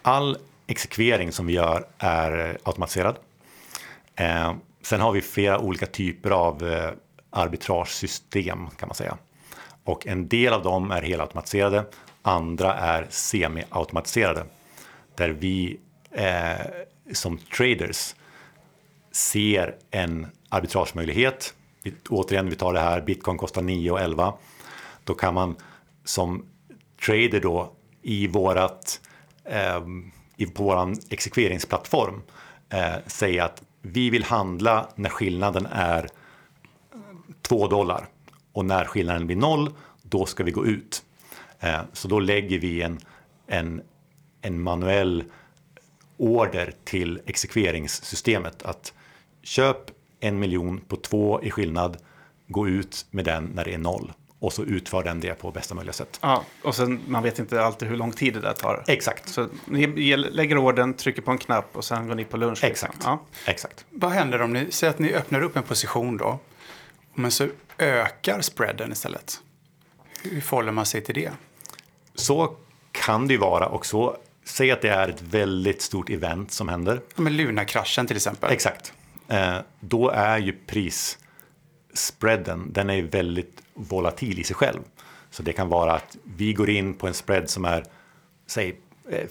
All 0.01 0.37
exekvering 0.67 1.31
som 1.31 1.45
vi 1.45 1.53
gör 1.53 1.85
är 1.97 2.57
automatiserad. 2.63 3.15
Eh, 4.15 4.53
sen 4.81 5.01
har 5.01 5.11
vi 5.11 5.21
flera 5.21 5.59
olika 5.59 5.85
typer 5.85 6.31
av 6.31 6.67
eh, 6.71 6.91
arbitragesystem 7.29 8.69
kan 8.69 8.87
man 8.87 8.95
säga. 8.95 9.17
Och 9.83 10.07
en 10.07 10.27
del 10.27 10.53
av 10.53 10.63
dem 10.63 10.91
är 10.91 11.01
helautomatiserade, 11.01 11.85
andra 12.21 12.73
är 12.73 13.07
semi-automatiserade. 13.09 14.43
Där 15.15 15.29
vi 15.29 15.79
eh, 16.11 16.65
som 17.11 17.37
traders 17.37 18.15
ser 19.11 19.75
en 19.91 20.27
arbitragemöjlighet. 20.49 21.53
Återigen, 22.09 22.49
vi 22.49 22.55
tar 22.55 22.73
det 22.73 22.79
här, 22.79 23.01
bitcoin 23.01 23.37
kostar 23.37 23.61
9 23.61 23.91
och 23.91 24.01
11. 24.01 24.33
Då 25.03 25.13
kan 25.13 25.33
man 25.33 25.55
som 26.03 26.45
trader 27.05 27.39
då 27.39 27.71
i 28.01 28.27
vårat, 28.27 29.01
eh, 29.45 29.79
på 30.53 30.63
vår 30.63 30.93
exekveringsplattform 31.09 32.21
eh, 32.69 32.95
säga 33.07 33.45
att 33.45 33.63
vi 33.81 34.09
vill 34.09 34.23
handla 34.23 34.87
när 34.95 35.09
skillnaden 35.09 35.67
är 35.71 36.07
2 37.41 37.67
dollar 37.67 38.07
och 38.53 38.65
när 38.65 38.85
skillnaden 38.85 39.27
blir 39.27 39.37
noll, 39.37 39.69
då 40.01 40.25
ska 40.25 40.43
vi 40.43 40.51
gå 40.51 40.65
ut. 40.65 41.03
Eh, 41.59 41.81
så 41.93 42.07
då 42.07 42.19
lägger 42.19 42.59
vi 42.59 42.81
en, 42.81 42.99
en, 43.47 43.81
en 44.41 44.61
manuell 44.61 45.23
order 46.17 46.73
till 46.83 47.21
exekveringssystemet 47.25 48.63
att 48.63 48.93
köp 49.43 49.77
en 50.19 50.39
miljon 50.39 50.81
på 50.87 50.95
två 50.95 51.43
i 51.43 51.51
skillnad, 51.51 51.97
gå 52.47 52.67
ut 52.67 53.05
med 53.11 53.25
den 53.25 53.45
när 53.45 53.65
det 53.65 53.73
är 53.73 53.77
noll 53.77 54.13
och 54.43 54.53
så 54.53 54.63
utför 54.63 55.03
den 55.03 55.19
det 55.19 55.33
på 55.33 55.51
bästa 55.51 55.75
möjliga 55.75 55.93
sätt. 55.93 56.19
Ja, 56.21 56.43
och 56.63 56.75
sen 56.75 57.01
man 57.07 57.23
vet 57.23 57.39
inte 57.39 57.63
alltid 57.63 57.87
hur 57.87 57.97
lång 57.97 58.11
tid 58.11 58.33
det 58.33 58.39
där 58.39 58.53
tar. 58.53 58.83
Exakt. 58.87 59.29
Så 59.29 59.47
ni 59.65 60.17
lägger 60.17 60.57
orden, 60.57 60.93
trycker 60.93 61.21
på 61.21 61.31
en 61.31 61.37
knapp 61.37 61.77
och 61.77 61.85
sen 61.85 62.07
går 62.07 62.15
ni 62.15 62.25
på 62.25 62.37
lunch. 62.37 62.63
Exakt. 62.63 62.93
Liksom. 62.93 63.11
Ja. 63.11 63.51
Exakt. 63.51 63.85
Vad 63.89 64.11
händer 64.11 64.41
om 64.41 64.53
ni 64.53 64.71
säger 64.71 64.93
att 64.93 64.99
ni 64.99 65.13
öppnar 65.13 65.41
upp 65.41 65.55
en 65.55 65.63
position 65.63 66.17
då? 66.17 66.39
Men 67.13 67.31
så 67.31 67.47
ökar 67.77 68.41
spreaden 68.41 68.91
istället. 68.91 69.39
Hur 70.23 70.41
förhåller 70.41 70.71
man 70.71 70.85
sig 70.85 71.01
till 71.01 71.15
det? 71.15 71.31
Så 72.15 72.55
kan 72.91 73.27
det 73.27 73.33
ju 73.33 73.39
vara 73.39 73.67
och 73.67 73.85
så. 73.85 74.17
Säg 74.43 74.71
att 74.71 74.81
det 74.81 74.89
är 74.89 75.09
ett 75.09 75.21
väldigt 75.21 75.81
stort 75.81 76.09
event 76.09 76.51
som 76.51 76.69
händer. 76.69 77.01
Men 77.15 77.37
Luna-kraschen 77.37 78.07
till 78.07 78.15
exempel. 78.15 78.51
Exakt. 78.51 78.93
Eh, 79.27 79.57
då 79.79 80.09
är 80.09 80.37
ju 80.37 80.57
prisspreaden, 80.67 82.73
den 82.73 82.89
är 82.89 83.01
väldigt 83.01 83.61
volatil 83.73 84.39
i 84.39 84.43
sig 84.43 84.55
själv. 84.55 84.79
Så 85.29 85.43
det 85.43 85.53
kan 85.53 85.69
vara 85.69 85.93
att 85.93 86.17
vi 86.23 86.53
går 86.53 86.69
in 86.69 86.93
på 86.93 87.07
en 87.07 87.13
spread 87.13 87.49
som 87.49 87.65
är, 87.65 87.83
säg 88.47 88.79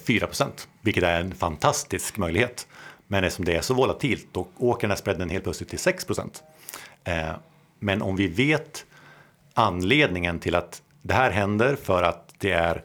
4 0.05 0.29
eh, 0.41 0.47
vilket 0.81 1.05
är 1.05 1.21
en 1.21 1.35
fantastisk 1.35 2.17
möjlighet. 2.17 2.67
Men 3.07 3.25
eftersom 3.25 3.45
det 3.45 3.57
är 3.57 3.61
så 3.61 3.75
volatilt, 3.75 4.27
då 4.33 4.49
åker 4.59 4.81
den 4.81 4.91
här 4.91 4.97
spreaden 4.97 5.31
helt 5.31 5.45
plötsligt 5.45 5.69
till 5.69 5.79
6 5.79 6.07
eh, 7.05 7.33
Men 7.83 8.03
om 8.03 8.17
vi 8.17 8.27
vet 8.27 8.87
anledningen 9.55 10.39
till 10.39 10.55
att 10.55 10.83
det 11.03 11.15
här 11.15 11.31
händer 11.31 11.77
för 11.77 12.03
att 12.03 12.35
det, 12.39 12.51
är, 12.51 12.83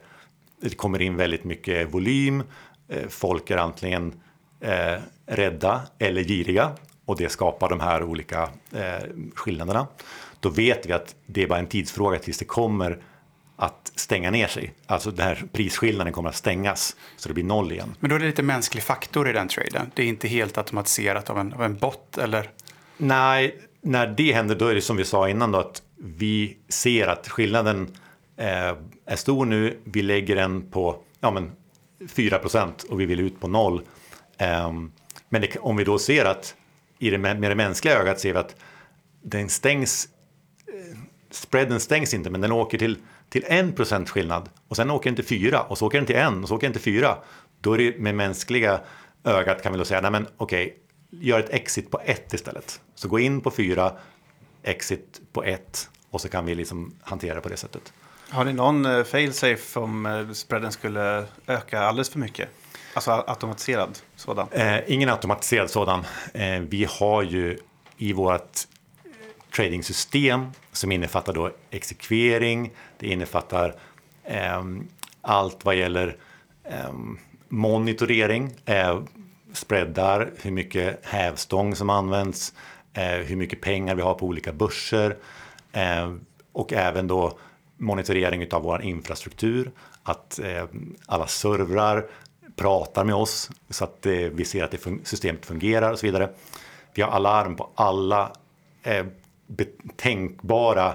det 0.60 0.76
kommer 0.76 1.02
in 1.02 1.16
väldigt 1.16 1.44
mycket 1.44 1.94
volym 1.94 2.42
eh, 2.88 3.08
folk 3.08 3.50
är 3.50 3.56
antingen 3.56 4.12
eh, 4.60 5.00
rädda 5.26 5.82
eller 5.98 6.24
giriga 6.24 6.70
och 7.04 7.16
det 7.16 7.28
skapar 7.28 7.68
de 7.68 7.80
här 7.80 8.02
olika 8.02 8.48
eh, 8.72 9.08
skillnaderna. 9.34 9.86
Då 10.40 10.48
vet 10.48 10.86
vi 10.86 10.92
att 10.92 11.14
det 11.26 11.42
är 11.42 11.46
bara 11.46 11.58
en 11.58 11.66
tidsfråga 11.66 12.18
tills 12.18 12.38
det 12.38 12.44
kommer 12.44 12.98
att 13.56 13.92
stänga 13.94 14.30
ner 14.30 14.46
sig. 14.46 14.74
Alltså 14.86 15.10
den 15.10 15.26
här 15.26 15.44
prisskillnaden 15.52 16.12
kommer 16.12 16.28
att 16.28 16.36
stängas 16.36 16.96
så 17.16 17.28
det 17.28 17.34
blir 17.34 17.44
noll 17.44 17.72
igen. 17.72 17.94
Men 18.00 18.10
då 18.10 18.16
är 18.16 18.20
det 18.20 18.26
lite 18.26 18.42
mänsklig 18.42 18.82
faktor 18.82 19.28
i 19.28 19.32
den 19.32 19.48
traden. 19.48 19.90
Det 19.94 20.02
är 20.02 20.06
inte 20.06 20.28
helt 20.28 20.58
automatiserat 20.58 21.30
av 21.30 21.38
en, 21.38 21.52
av 21.52 21.62
en 21.62 21.76
bot 21.76 22.18
eller? 22.18 22.50
Nej, 22.96 23.58
när 23.82 24.06
det 24.06 24.32
händer 24.32 24.54
då 24.54 24.66
är 24.66 24.74
det 24.74 24.80
som 24.80 24.96
vi 24.96 25.04
sa 25.04 25.28
innan 25.28 25.52
då 25.52 25.58
att 25.58 25.82
vi 25.96 26.56
ser 26.68 27.06
att 27.06 27.28
skillnaden 27.28 27.96
eh, 28.36 28.76
är 29.06 29.16
stor 29.16 29.46
nu. 29.46 29.78
Vi 29.84 30.02
lägger 30.02 30.36
den 30.36 30.70
på 30.70 31.02
ja, 31.20 31.30
men 31.30 31.52
4% 32.00 32.86
och 32.88 33.00
vi 33.00 33.06
vill 33.06 33.20
ut 33.20 33.40
på 33.40 33.48
noll. 33.48 33.82
Eh, 34.38 34.72
men 35.28 35.40
det, 35.40 35.56
om 35.56 35.76
vi 35.76 35.84
då 35.84 35.98
ser 35.98 36.24
att 36.24 36.54
i 36.98 37.10
det, 37.10 37.18
med 37.18 37.42
det 37.42 37.54
mänskliga 37.54 37.98
ögat 37.98 38.20
ser 38.20 38.32
vi 38.32 38.38
att 38.38 38.56
den 39.22 39.48
stängs, 39.48 40.08
eh, 40.66 40.98
spreaden 41.30 41.80
stängs 41.80 42.14
inte 42.14 42.30
men 42.30 42.40
den 42.40 42.52
åker 42.52 42.78
till, 42.78 42.98
till 43.28 43.44
1 43.46 44.08
skillnad 44.08 44.48
och 44.68 44.76
sen 44.76 44.90
åker 44.90 45.10
den 45.10 45.16
till 45.16 45.24
4 45.24 45.60
och 45.60 45.78
så 45.78 45.86
åker 45.86 45.98
den 45.98 46.06
till 46.06 46.16
1 46.16 46.28
och 46.42 46.48
så 46.48 46.56
åker 46.56 46.66
den 46.66 46.72
till 46.72 46.82
4. 46.82 47.16
Då 47.60 47.72
är 47.72 47.78
det 47.78 47.98
med 47.98 48.14
mänskliga 48.14 48.80
ögat 49.24 49.62
kan 49.62 49.72
vi 49.72 49.78
då 49.78 49.84
säga, 49.84 50.00
nej 50.00 50.10
men 50.10 50.26
okej, 50.36 50.66
okay, 50.66 50.78
gör 51.10 51.38
ett 51.38 51.50
exit 51.50 51.90
på 51.90 52.00
1 52.04 52.34
istället. 52.34 52.80
Så 52.94 53.08
gå 53.08 53.18
in 53.18 53.40
på 53.40 53.50
4, 53.50 53.92
exit 54.62 55.20
på 55.32 55.44
1 55.44 55.88
och 56.10 56.20
så 56.20 56.28
kan 56.28 56.46
vi 56.46 56.54
liksom 56.54 56.94
hantera 57.00 57.34
det 57.34 57.40
på 57.40 57.48
det 57.48 57.56
sättet. 57.56 57.92
Har 58.30 58.44
ni 58.44 58.52
någon 58.52 58.86
eh, 58.86 59.04
failsafe 59.04 59.80
om 59.80 60.06
eh, 60.06 60.30
spreaden 60.30 60.72
skulle 60.72 61.24
öka 61.46 61.80
alldeles 61.80 62.10
för 62.10 62.18
mycket? 62.18 62.48
Alltså 62.94 63.24
automatiserad 63.26 63.98
sådan? 64.16 64.48
Eh, 64.50 64.78
ingen 64.86 65.08
automatiserad 65.08 65.70
sådan. 65.70 66.04
Eh, 66.34 66.60
vi 66.60 66.86
har 66.90 67.22
ju 67.22 67.58
i 67.96 68.12
vårt 68.12 68.58
tradingsystem 69.56 70.46
som 70.72 70.92
innefattar 70.92 71.32
då 71.32 71.50
exekvering, 71.70 72.70
det 72.98 73.06
innefattar 73.06 73.74
eh, 74.24 74.64
allt 75.20 75.64
vad 75.64 75.76
gäller 75.76 76.16
eh, 76.64 76.92
monitorering, 77.48 78.54
eh, 78.64 79.02
spreadar, 79.58 80.30
hur 80.42 80.50
mycket 80.50 81.06
hävstång 81.06 81.76
som 81.76 81.90
används, 81.90 82.52
eh, 82.92 83.04
hur 83.04 83.36
mycket 83.36 83.60
pengar 83.60 83.94
vi 83.94 84.02
har 84.02 84.14
på 84.14 84.26
olika 84.26 84.52
börser 84.52 85.16
eh, 85.72 86.14
och 86.52 86.72
även 86.72 87.06
då 87.06 87.38
monitorering 87.76 88.52
av 88.52 88.62
vår 88.62 88.82
infrastruktur, 88.82 89.70
att 90.02 90.38
eh, 90.38 90.64
alla 91.06 91.26
servrar 91.26 92.06
pratar 92.56 93.04
med 93.04 93.14
oss 93.14 93.50
så 93.70 93.84
att 93.84 94.06
eh, 94.06 94.12
vi 94.12 94.44
ser 94.44 94.64
att 94.64 94.70
det 94.70 94.78
fun 94.78 95.00
systemet 95.04 95.46
fungerar 95.46 95.92
och 95.92 95.98
så 95.98 96.06
vidare. 96.06 96.30
Vi 96.94 97.02
har 97.02 97.10
alarm 97.10 97.56
på 97.56 97.70
alla 97.74 98.32
eh, 98.82 99.06
tänkbara 99.96 100.94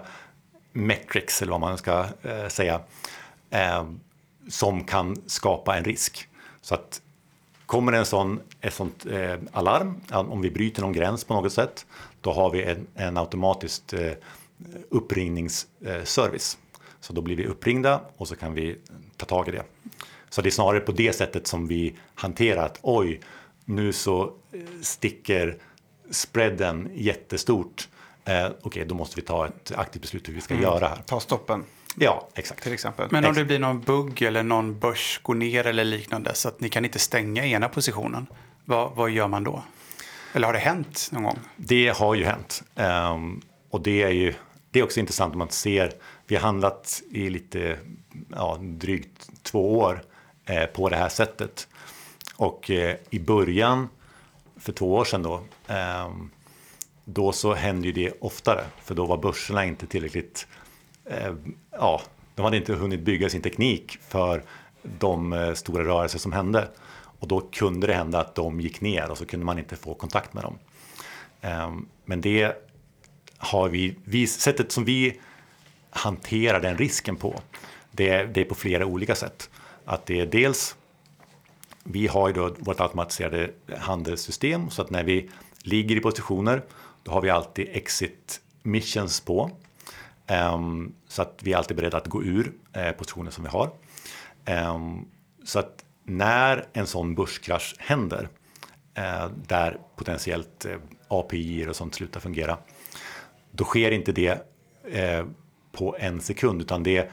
metrics 0.74 1.42
eller 1.42 1.52
vad 1.52 1.62
man 1.62 1.78
ska 1.78 2.06
eh, 2.22 2.48
säga 2.48 2.82
eh, 3.50 3.86
som 4.50 4.84
kan 4.84 5.18
skapa 5.26 5.78
en 5.78 5.84
risk. 5.84 6.28
Så 6.62 6.76
att 6.76 7.02
kommer 7.66 7.92
en 7.94 8.06
sån, 8.06 8.40
ett 8.62 8.74
sånt 8.74 9.06
eh, 9.06 9.36
alarm, 9.52 10.02
om 10.12 10.42
vi 10.42 10.52
bryter 10.52 10.82
någon 10.82 10.94
gräns 10.94 11.24
på 11.24 11.34
något 11.34 11.54
sätt, 11.54 11.86
då 12.22 12.34
har 12.34 12.50
vi 12.50 12.64
en, 12.64 12.88
en 12.96 13.18
automatisk 13.18 13.94
eh, 13.94 14.14
uppringningsservice. 14.90 16.58
Så 17.00 17.14
då 17.14 17.22
blir 17.22 17.36
vi 17.36 17.46
uppringda 17.46 18.02
och 18.18 18.28
så 18.28 18.36
kan 18.36 18.54
vi 18.54 18.78
ta 19.18 19.26
tag 19.26 19.48
i 19.48 19.52
det. 19.52 19.64
Så 20.30 20.42
det 20.42 20.50
är 20.50 20.52
snarare 20.52 20.80
på 20.80 20.92
det 20.92 21.14
sättet 21.14 21.48
som 21.48 21.68
vi 21.68 21.96
hanterar 22.16 22.66
att 22.66 22.80
oj, 22.82 23.20
nu 23.66 23.94
så 23.94 24.24
eh, 24.24 24.60
sticker 24.82 25.58
spreaden 26.12 26.90
jättestort. 26.94 27.90
Eh, 28.26 28.46
Okej, 28.46 28.58
okay, 28.64 28.84
då 28.84 28.96
måste 28.96 29.16
vi 29.16 29.22
ta 29.22 29.48
ett 29.48 29.72
aktivt 29.76 30.02
beslut 30.02 30.30
hur 30.30 30.34
vi 30.34 30.42
ska 30.42 30.54
mm. 30.54 30.64
göra 30.64 30.88
här. 30.88 31.02
Ta 31.06 31.20
stoppen. 31.20 31.64
Ja, 31.96 32.28
exakt. 32.36 32.64
Till 32.64 32.74
exempel. 32.74 33.08
Men 33.12 33.26
om 33.26 33.34
det 33.34 33.46
blir 33.46 33.60
någon 33.60 33.82
bugg 33.82 34.22
eller 34.22 34.44
någon 34.44 34.80
börs 34.80 35.20
går 35.24 35.36
ner 35.36 35.68
eller 35.68 35.84
liknande 35.84 36.36
så 36.36 36.48
att 36.48 36.60
ni 36.60 36.70
kan 36.70 36.86
inte 36.86 37.00
stänga 37.00 37.46
ena 37.46 37.70
positionen. 37.70 38.28
Vad, 38.66 38.96
vad 38.96 39.10
gör 39.10 39.28
man 39.28 39.44
då? 39.44 39.64
Eller 40.34 40.48
har 40.48 40.54
det 40.54 40.60
hänt 40.60 41.10
någon 41.12 41.24
gång? 41.24 41.40
Det 41.56 41.98
har 41.98 42.16
ju 42.16 42.26
hänt. 42.26 42.64
Um, 42.76 43.42
och 43.70 43.82
det 43.82 44.04
är 44.04 44.10
ju 44.10 44.34
det 44.74 44.80
är 44.80 44.84
också 44.84 45.00
intressant 45.00 45.34
om 45.34 45.40
man 45.40 45.50
ser. 45.50 45.94
Vi 46.28 46.36
har 46.36 46.42
handlat 46.42 47.02
i 47.12 47.30
lite 47.30 47.78
ja, 48.30 48.58
drygt 48.62 49.30
två 49.44 49.80
år 49.80 50.04
eh, 50.46 50.66
på 50.66 50.90
det 50.90 50.96
här 50.96 51.10
sättet. 51.10 51.68
Och 52.36 52.72
eh, 52.72 52.96
i 53.10 53.20
början, 53.20 53.90
för 54.56 54.74
två 54.74 54.94
år 54.94 55.06
sedan 55.06 55.24
då, 55.24 55.44
eh, 55.68 56.12
då 57.06 57.32
så 57.32 57.54
hände 57.54 57.88
ju 57.88 57.94
det 57.94 58.12
oftare. 58.22 58.66
För 58.84 58.96
då 58.96 59.06
var 59.06 59.18
börserna 59.18 59.66
inte 59.66 59.88
tillräckligt, 59.88 60.48
Eh, 61.06 61.34
ja, 61.72 62.02
de 62.36 62.42
hade 62.42 62.58
inte 62.58 62.74
hunnit 62.74 63.00
bygga 63.00 63.30
sin 63.30 63.42
teknik 63.42 63.98
för 64.08 64.44
de 65.00 65.34
eh, 65.34 65.54
stora 65.54 65.84
rörelser 65.84 66.20
som 66.20 66.32
hände. 66.32 66.68
Och 67.20 67.28
då 67.28 67.42
kunde 67.42 67.88
det 67.88 67.94
hända 67.94 68.20
att 68.20 68.36
de 68.36 68.62
gick 68.62 68.82
ner 68.82 69.12
och 69.12 69.18
så 69.18 69.26
kunde 69.26 69.46
man 69.46 69.60
inte 69.60 69.76
få 69.76 69.94
kontakt 69.94 70.34
med 70.34 70.44
dem. 70.44 70.58
Ehm, 71.42 71.86
men 72.06 72.22
det 72.22 72.70
har 73.38 73.70
vi, 73.70 73.96
vi, 74.04 74.28
sättet 74.28 74.72
som 74.72 74.86
vi 74.86 75.20
hanterar 75.90 76.60
den 76.60 76.78
risken 76.78 77.16
på, 77.16 77.42
det, 77.92 78.24
det 78.24 78.42
är 78.42 78.46
på 78.46 78.56
flera 78.56 78.86
olika 78.86 79.16
sätt. 79.16 79.50
Att 79.86 80.06
det 80.06 80.20
är 80.20 80.26
dels, 80.26 80.76
vi 81.84 82.08
har 82.08 82.28
ju 82.28 82.34
då 82.34 82.56
vårt 82.60 82.80
automatiserade 82.80 83.52
handelssystem 83.78 84.70
så 84.70 84.82
att 84.82 84.90
när 84.90 85.04
vi 85.04 85.30
ligger 85.64 85.96
i 85.96 86.00
positioner, 86.00 86.64
då 87.04 87.12
har 87.12 87.22
vi 87.22 87.30
alltid 87.30 87.68
exit 87.72 88.42
missions 88.62 89.22
på. 89.22 89.52
Ehm, 90.28 90.94
så 91.08 91.22
att 91.22 91.40
vi 91.44 91.54
är 91.54 91.58
alltid 91.58 91.78
beredda 91.78 91.98
att 91.98 92.08
gå 92.08 92.24
ur 92.24 92.54
eh, 92.74 92.92
positionen 92.92 93.32
som 93.32 93.44
vi 93.44 93.50
har. 93.50 93.72
Ehm, 94.46 95.06
så 95.44 95.60
att 95.60 95.86
när 96.04 96.66
en 96.74 96.88
sån 96.88 97.16
börskrasch 97.16 97.76
händer, 97.80 98.30
eh, 98.94 99.28
där 99.48 99.78
potentiellt 99.96 100.66
eh, 100.66 100.78
API 101.08 101.68
och 101.68 101.76
sånt 101.76 101.96
slutar 101.96 102.20
fungera, 102.20 102.58
då 103.52 103.64
sker 103.64 103.92
inte 103.92 104.12
det 104.12 104.50
på 105.72 105.96
en 106.00 106.22
sekund 106.22 106.62
utan 106.62 106.84
det 106.84 107.12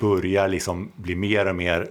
börjar 0.00 0.48
liksom 0.48 0.92
bli 0.96 1.16
mer 1.16 1.48
och 1.48 1.56
mer 1.56 1.90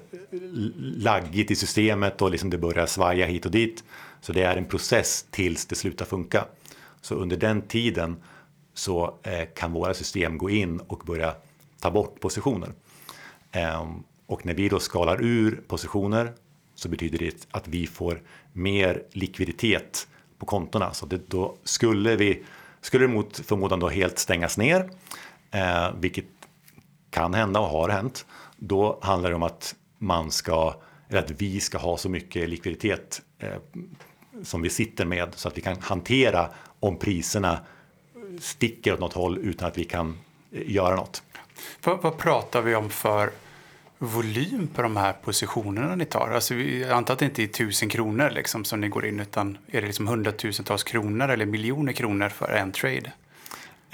laggigt 0.81 1.51
i 1.51 1.55
systemet 1.55 2.21
och 2.21 2.31
liksom 2.31 2.49
det 2.49 2.57
börjar 2.57 2.85
svaja 2.85 3.25
hit 3.25 3.45
och 3.45 3.51
dit. 3.51 3.83
Så 4.21 4.33
det 4.33 4.43
är 4.43 4.57
en 4.57 4.65
process 4.65 5.25
tills 5.31 5.65
det 5.65 5.75
slutar 5.75 6.05
funka. 6.05 6.45
Så 7.01 7.15
under 7.15 7.37
den 7.37 7.61
tiden 7.61 8.15
så 8.73 9.19
eh, 9.23 9.47
kan 9.55 9.71
våra 9.71 9.93
system 9.93 10.38
gå 10.38 10.49
in 10.49 10.79
och 10.79 11.01
börja 11.05 11.36
ta 11.79 11.91
bort 11.91 12.19
positioner. 12.19 12.73
Ehm, 13.51 14.03
och 14.25 14.45
när 14.45 14.53
vi 14.53 14.69
då 14.69 14.79
skalar 14.79 15.21
ur 15.21 15.63
positioner 15.67 16.33
så 16.75 16.89
betyder 16.89 17.17
det 17.17 17.47
att 17.51 17.67
vi 17.67 17.88
får 17.88 18.21
mer 18.53 19.03
likviditet 19.12 20.07
på 20.38 20.45
kontona. 20.45 20.93
Så 20.93 21.05
det, 21.05 21.29
då 21.29 21.55
skulle 21.63 22.15
vi 22.15 22.43
skulle 22.81 23.07
det 23.07 23.13
mot 23.13 23.38
förmodan 23.38 23.79
då 23.79 23.89
helt 23.89 24.19
stängas 24.19 24.57
ner, 24.57 24.89
eh, 25.51 25.91
vilket 25.99 26.25
kan 27.09 27.33
hända 27.33 27.59
och 27.59 27.67
har 27.67 27.89
hänt, 27.89 28.25
då 28.57 28.99
handlar 29.01 29.29
det 29.29 29.36
om 29.36 29.43
att 29.43 29.75
man 29.97 30.31
ska, 30.31 30.75
eller 31.09 31.19
att 31.19 31.31
vi 31.31 31.59
ska 31.59 31.77
ha 31.77 31.97
så 31.97 32.09
mycket 32.09 32.49
likviditet 32.49 33.21
eh, 33.39 33.53
som 34.43 34.62
vi 34.62 34.69
sitter 34.69 35.05
med 35.05 35.29
så 35.36 35.47
att 35.47 35.57
vi 35.57 35.62
kan 35.62 35.81
hantera 35.81 36.49
om 36.79 36.97
priserna 36.97 37.59
sticker 38.39 38.93
åt 38.93 38.99
något 38.99 39.13
håll 39.13 39.37
utan 39.37 39.67
att 39.67 39.77
vi 39.77 39.83
kan 39.83 40.17
eh, 40.51 40.71
göra 40.71 40.95
något. 40.95 41.23
Vad, 41.83 42.01
vad 42.01 42.17
pratar 42.17 42.61
vi 42.61 42.75
om 42.75 42.89
för 42.89 43.31
volym 43.97 44.67
på 44.67 44.81
de 44.81 44.97
här 44.97 45.13
positionerna 45.13 45.95
ni 45.95 46.05
tar? 46.05 46.29
Alltså, 46.29 46.55
jag 46.55 46.91
antar 46.91 47.13
att 47.13 47.19
det 47.19 47.25
inte 47.25 47.43
är 47.43 47.47
tusen 47.47 47.89
kronor 47.89 48.29
liksom, 48.29 48.65
som 48.65 48.81
ni 48.81 48.87
går 48.87 49.05
in 49.05 49.19
utan 49.19 49.57
är 49.67 49.81
det 49.81 49.87
liksom 49.87 50.07
hundratusentals 50.07 50.83
kronor 50.83 51.29
eller 51.29 51.45
miljoner 51.45 51.93
kronor 51.93 52.29
för 52.29 52.51
en 52.51 52.71
trade? 52.71 53.11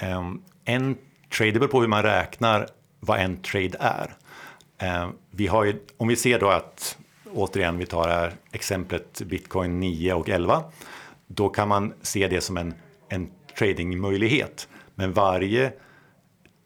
Um, 0.02 0.42
en 0.64 0.96
trade, 1.36 1.50
det 1.50 1.58
beror 1.58 1.70
på 1.70 1.80
hur 1.80 1.88
man 1.88 2.02
räknar 2.02 2.68
vad 3.00 3.20
en 3.20 3.36
trade 3.36 3.76
är. 3.80 4.16
Um, 5.02 5.16
vi 5.30 5.46
har 5.46 5.64
ju, 5.64 5.80
om 5.96 6.08
vi 6.08 6.16
ser 6.16 6.38
då 6.38 6.48
att, 6.48 6.98
återigen 7.32 7.78
vi 7.78 7.86
tar 7.86 8.08
här 8.08 8.32
exemplet 8.52 9.22
bitcoin 9.26 9.80
9 9.80 10.14
och 10.14 10.28
11, 10.28 10.62
då 11.26 11.48
kan 11.48 11.68
man 11.68 11.92
se 12.02 12.28
det 12.28 12.40
som 12.40 12.56
en, 12.56 12.74
en 13.08 13.30
tradingmöjlighet. 13.60 14.68
Men 14.94 15.12
varje 15.12 15.72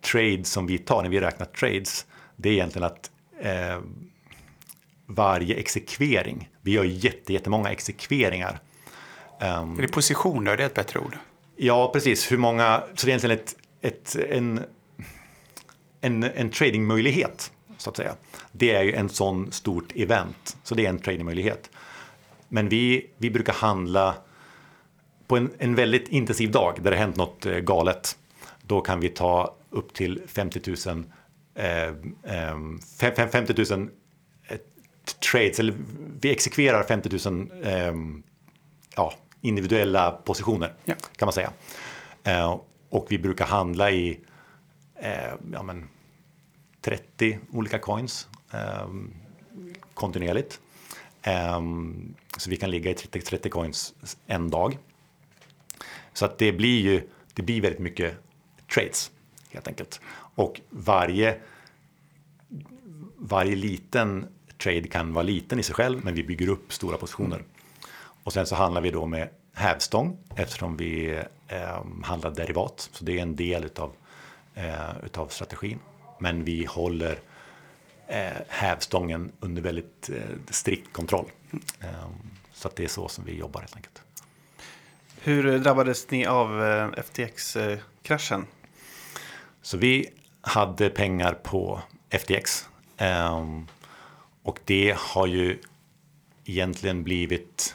trade 0.01 0.45
som 0.45 0.67
vi 0.67 0.79
tar 0.79 1.03
när 1.03 1.11
vi 1.11 1.21
räknar 1.21 1.47
trades, 1.47 2.07
det 2.37 2.49
är 2.49 2.53
egentligen 2.53 2.87
att 2.87 3.11
eh, 3.41 3.81
varje 5.07 5.55
exekvering. 5.55 6.51
Vi 6.61 6.73
gör 6.73 6.85
jätte, 6.85 7.33
jättemånga 7.33 7.71
exekveringar. 7.71 8.59
Um, 9.41 9.79
är 9.79 9.83
det 9.83 9.89
positioner? 9.89 10.57
Det 10.57 10.63
är 10.63 10.67
ett 10.67 10.75
bättre 10.75 11.01
ord. 11.01 11.17
Ja, 11.57 11.91
precis. 11.93 12.33
Hur 12.33 12.39
många, 12.39 12.83
så 12.95 13.07
det 13.07 13.13
är 13.13 13.17
egentligen 13.17 13.39
ett, 13.39 13.57
ett, 13.81 14.17
en, 14.31 14.61
en, 16.01 16.23
en 16.25 16.51
tradingmöjlighet 16.51 17.53
så 17.79 17.91
att 17.91 17.97
säga. 17.97 18.15
Det 18.53 18.75
är 18.75 18.83
ju 18.83 18.93
en 18.93 19.09
sån 19.09 19.53
stort 19.53 19.93
event, 19.95 20.57
så 20.63 20.75
det 20.75 20.87
är 20.87 20.89
en 20.89 20.99
tradingmöjlighet. 20.99 21.71
Men 22.49 22.69
vi, 22.69 23.11
vi 23.17 23.31
brukar 23.31 23.53
handla 23.53 24.15
på 25.27 25.37
en, 25.37 25.51
en 25.59 25.75
väldigt 25.75 26.09
intensiv 26.09 26.51
dag 26.51 26.83
där 26.83 26.91
det 26.91 26.97
hänt 26.97 27.17
något 27.17 27.47
eh, 27.47 27.59
galet. 27.59 28.19
Då 28.63 28.81
kan 28.81 29.01
vi 29.01 29.09
ta 29.09 29.55
upp 29.71 29.95
till 29.95 30.23
50 30.27 30.61
000, 30.87 31.05
eh, 31.55 31.89
eh, 32.37 33.27
50 33.31 33.75
000 33.77 33.89
eh, 34.49 34.59
trades, 35.33 35.61
eller 35.61 35.75
vi 36.21 36.31
exekverar 36.31 36.83
50 36.83 37.31
000 37.31 37.51
eh, 37.63 37.95
ja, 38.97 39.15
individuella 39.41 40.11
positioner 40.11 40.75
ja. 40.85 40.95
kan 41.17 41.27
man 41.27 41.33
säga. 41.33 41.53
Eh, 42.25 42.61
och 42.89 43.07
vi 43.09 43.19
brukar 43.19 43.47
handla 43.47 43.91
i 43.91 44.21
ja, 45.53 45.63
men 45.63 45.89
30 46.81 47.39
olika 47.53 47.79
coins 47.79 48.29
kontinuerligt. 49.95 50.61
Så 52.37 52.51
vi 52.51 52.57
kan 52.57 52.71
ligga 52.71 52.91
i 52.91 52.95
30, 52.95 53.21
30 53.21 53.51
coins 53.51 53.95
en 54.27 54.51
dag. 54.51 54.79
Så 56.15 56.25
att 56.25 56.39
det 56.39 56.53
blir 56.53 56.81
ju 56.81 57.09
det 57.35 57.43
blir 57.43 57.61
väldigt 57.61 57.81
mycket 57.81 58.15
trades 58.75 59.11
helt 59.51 59.69
enkelt. 59.69 60.01
Och 60.35 60.61
varje, 60.71 61.41
varje 63.17 63.57
liten 63.57 64.27
trade 64.59 64.89
kan 64.89 65.13
vara 65.13 65.23
liten 65.23 65.59
i 65.59 65.63
sig 65.63 65.75
själv, 65.75 66.05
men 66.05 66.15
vi 66.15 66.25
bygger 66.25 66.49
upp 66.49 66.73
stora 66.73 66.97
positioner. 66.97 67.43
Och 68.25 68.33
sen 68.33 68.47
så 68.47 68.55
handlar 68.55 68.81
vi 68.81 68.91
då 68.91 69.07
med 69.07 69.29
hävstång 69.53 70.19
eftersom 70.37 70.77
vi 70.77 71.23
eh, 71.49 71.85
handlar 72.03 72.31
derivat. 72.31 72.89
Så 72.93 73.05
det 73.05 73.19
är 73.19 73.23
en 73.23 73.37
del 73.37 73.65
utav, 73.65 73.93
eh, 74.55 75.05
utav 75.05 75.29
strategin. 75.29 75.79
Men 76.19 76.45
vi 76.45 76.65
håller 76.65 77.19
eh, 78.07 78.33
hävstången 78.49 79.33
under 79.41 79.63
väldigt 79.63 80.11
eh, 80.11 80.37
strikt 80.51 80.93
kontroll. 80.93 81.27
Eh, 81.81 81.89
så 82.53 82.69
att 82.69 82.77
det 82.77 82.85
är 82.85 82.89
så 82.89 83.09
som 83.09 83.25
vi 83.25 83.39
jobbar 83.39 83.61
helt 83.61 83.77
enkelt. 83.77 84.04
Hur 85.27 85.59
drabbades 85.59 86.11
ni 86.11 86.27
av 86.27 86.65
eh, 86.65 86.89
FTX-kraschen? 87.03 88.41
Eh, 88.41 88.47
så 89.63 89.77
vi 89.77 90.09
hade 90.41 90.91
pengar 90.91 91.33
på 91.33 91.81
FTX. 92.11 92.69
Ehm, 92.97 93.67
och 94.43 94.59
det 94.65 94.97
har 94.99 95.27
ju 95.27 95.59
egentligen 96.45 97.05
blivit 97.05 97.75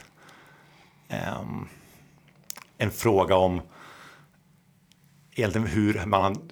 ehm, 1.08 1.68
en 2.78 2.90
fråga 2.90 3.36
om 3.36 3.60
hur, 5.66 6.06
man, 6.06 6.50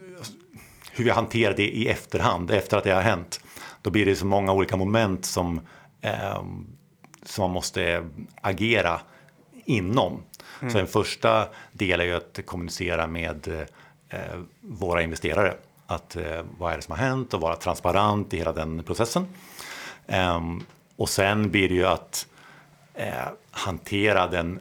hur 0.92 1.04
vi 1.04 1.10
hanterar 1.10 1.54
det 1.54 1.68
i 1.68 1.88
efterhand, 1.88 2.50
efter 2.50 2.76
att 2.76 2.84
det 2.84 2.90
har 2.90 3.02
hänt. 3.02 3.40
Då 3.82 3.90
blir 3.90 4.06
det 4.06 4.16
så 4.16 4.26
många 4.26 4.52
olika 4.52 4.76
moment 4.76 5.24
som, 5.24 5.60
ehm, 6.00 6.66
som 7.22 7.42
man 7.42 7.50
måste 7.50 8.08
agera 8.40 9.00
inom. 9.64 10.22
Mm. 10.60 10.72
Så 10.72 10.78
en 10.78 10.86
första 10.86 11.48
del 11.72 12.00
är 12.00 12.04
ju 12.04 12.14
att 12.14 12.40
kommunicera 12.46 13.06
med 13.06 13.66
eh, 14.08 14.40
våra 14.60 15.02
investerare. 15.02 15.54
Att 15.86 16.16
eh, 16.16 16.42
vad 16.58 16.72
är 16.72 16.76
det 16.76 16.82
som 16.82 16.92
har 16.92 17.06
hänt 17.06 17.34
och 17.34 17.40
vara 17.40 17.56
transparent 17.56 18.34
i 18.34 18.38
hela 18.38 18.52
den 18.52 18.82
processen. 18.82 19.26
Eh, 20.06 20.40
och 20.96 21.08
sen 21.08 21.50
blir 21.50 21.68
det 21.68 21.74
ju 21.74 21.86
att 21.86 22.26
eh, 22.94 23.28
hantera 23.50 24.26
den. 24.26 24.60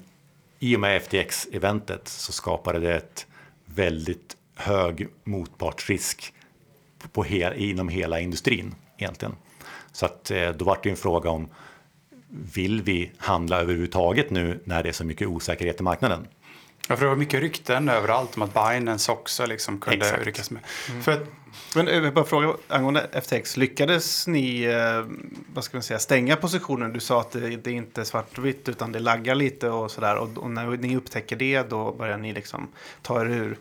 I 0.59 0.75
och 0.75 0.79
med 0.79 1.01
FTX-eventet 1.01 2.07
så 2.07 2.31
skapade 2.31 2.79
det 2.79 2.95
ett 2.95 3.27
väldigt 3.65 4.37
hög 4.55 5.07
motpartsrisk 5.23 6.33
på, 6.99 7.07
på 7.07 7.23
hel, 7.23 7.53
inom 7.53 7.89
hela 7.89 8.19
industrin 8.19 8.75
egentligen. 8.97 9.35
Så 9.91 10.05
att 10.05 10.31
eh, 10.31 10.49
då 10.49 10.65
var 10.65 10.79
det 10.83 10.89
en 10.89 10.95
fråga 10.95 11.29
om 11.29 11.49
vill 12.29 12.81
vi 12.81 13.11
handla 13.17 13.61
överhuvudtaget 13.61 14.29
nu 14.29 14.59
när 14.63 14.83
det 14.83 14.89
är 14.89 14.93
så 14.93 15.05
mycket 15.05 15.27
osäkerhet 15.27 15.79
i 15.79 15.83
marknaden? 15.83 16.27
Ja, 16.89 16.95
för 16.95 17.03
det 17.03 17.09
var 17.09 17.15
mycket 17.15 17.39
rykten 17.39 17.89
överallt 17.89 18.35
om 18.35 18.41
att 18.41 18.53
Binance 18.53 19.11
också 19.11 19.45
liksom 19.45 19.79
kunde 19.79 20.05
Exakt. 20.05 20.25
ryckas 20.25 20.51
med. 20.51 20.61
Mm. 20.89 21.03
För 21.03 21.11
att, 21.11 21.23
Men 21.75 21.87
jag 21.87 22.01
vill 22.01 22.11
bara 22.11 22.25
fråga 22.25 22.53
angående 22.67 23.07
FTX. 23.23 23.57
Lyckades 23.57 24.27
ni 24.27 24.63
eh, 24.63 25.05
vad 25.53 25.63
ska 25.63 25.77
man 25.77 25.83
säga, 25.83 25.99
stänga 25.99 26.35
positionen? 26.35 26.93
Du 26.93 26.99
sa 26.99 27.21
att 27.21 27.31
det, 27.31 27.39
det 27.39 27.69
är 27.69 27.73
inte 27.73 28.05
svartvitt 28.05 28.69
utan 28.69 28.91
det 28.91 28.99
laggar 28.99 29.35
lite 29.35 29.69
och 29.69 29.91
sådär. 29.91 30.15
Och, 30.15 30.37
och, 30.37 30.49
när 30.49 30.65
ni 30.65 30.97
upptäcker 30.97 31.35
det 31.35 31.69
då 31.69 31.91
börjar 31.93 32.17
ni 32.17 32.33
liksom 32.33 32.67
ta 33.01 33.21
er 33.21 33.25
ur 33.25 33.57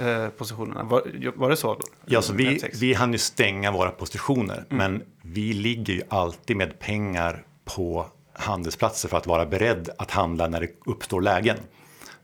eh, 0.00 0.28
positionerna. 0.28 0.82
Var, 0.82 1.32
var 1.34 1.50
det 1.50 1.56
så? 1.56 1.80
Ja, 2.04 2.22
så 2.22 2.32
vi, 2.32 2.70
vi 2.80 2.94
hann 2.94 3.12
ju 3.12 3.18
stänga 3.18 3.72
våra 3.72 3.90
positioner. 3.90 4.64
Mm. 4.70 4.76
Men 4.76 5.02
vi 5.22 5.52
ligger 5.52 5.94
ju 5.94 6.02
alltid 6.08 6.56
med 6.56 6.78
pengar 6.78 7.44
på 7.64 8.06
handelsplatser 8.32 9.08
för 9.08 9.16
att 9.16 9.26
vara 9.26 9.46
beredd 9.46 9.90
att 9.98 10.10
handla 10.10 10.48
när 10.48 10.60
det 10.60 10.68
uppstår 10.86 11.20
lägen. 11.20 11.56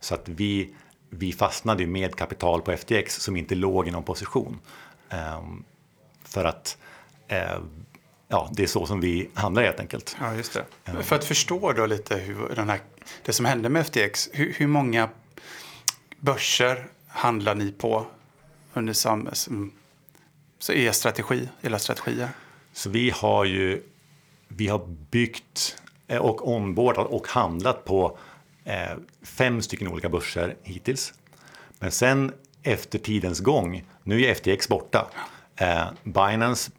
Så 0.01 0.15
att 0.15 0.29
vi, 0.29 0.75
vi 1.11 1.33
fastnade 1.33 1.87
med 1.87 2.15
kapital 2.15 2.63
på 2.63 2.73
FTX 2.73 3.17
som 3.17 3.37
inte 3.37 3.55
låg 3.55 3.89
i 3.89 3.91
någon 3.91 4.03
position. 4.03 4.59
Um, 5.11 5.65
för 6.25 6.45
att 6.45 6.79
uh, 7.33 7.63
ja, 8.29 8.51
det 8.53 8.63
är 8.63 8.67
så 8.67 8.87
som 8.87 9.01
vi 9.01 9.31
handlar 9.35 9.63
helt 9.63 9.81
enkelt. 9.81 10.17
Ja, 10.21 10.35
just 10.35 10.53
det. 10.53 10.93
Um, 10.93 11.03
för 11.03 11.17
att 11.17 11.25
förstå 11.25 11.73
då 11.73 11.87
lite 11.87 12.17
hur 12.17 12.55
den 12.57 12.69
här, 12.69 12.81
det 13.25 13.33
som 13.33 13.45
hände 13.45 13.69
med 13.69 13.87
FTX. 13.87 14.29
Hur, 14.33 14.53
hur 14.53 14.67
många 14.67 15.09
börser 16.21 16.87
handlar 17.07 17.55
ni 17.55 17.73
på 17.73 18.07
under 18.75 18.93
sam, 18.93 19.29
så 20.59 20.73
er 20.73 20.93
strategi, 20.93 21.49
era 21.63 21.79
strategier? 21.79 22.29
Så 22.73 22.91
vi 22.91 23.11
har 23.11 23.45
ju 23.45 23.83
vi 24.57 24.69
har 24.69 24.87
byggt 25.11 25.77
eh, 26.09 26.19
och 26.19 26.49
ombordat 26.49 27.07
och 27.07 27.29
handlat 27.29 27.85
på 27.85 28.19
eh, 28.65 28.75
fem 29.23 29.63
stycken 29.63 29.89
olika 29.89 30.09
börser 30.09 30.57
hittills. 30.63 31.15
Men 31.79 31.91
sen 31.91 32.33
efter 32.63 32.99
tidens 32.99 33.41
gång, 33.41 33.85
nu 34.03 34.25
är 34.25 34.35
FTX 34.35 34.69
borta. 34.69 35.07
Eh, 35.57 35.85
Binance 36.05 36.71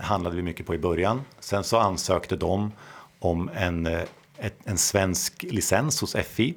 handlade 0.00 0.36
vi 0.36 0.42
mycket 0.42 0.66
på 0.66 0.74
i 0.74 0.78
början. 0.78 1.22
Sen 1.40 1.64
så 1.64 1.78
ansökte 1.78 2.36
de 2.36 2.72
om 3.18 3.50
en, 3.54 3.88
en 4.64 4.78
svensk 4.78 5.42
licens 5.42 6.00
hos 6.00 6.16
FI. 6.28 6.54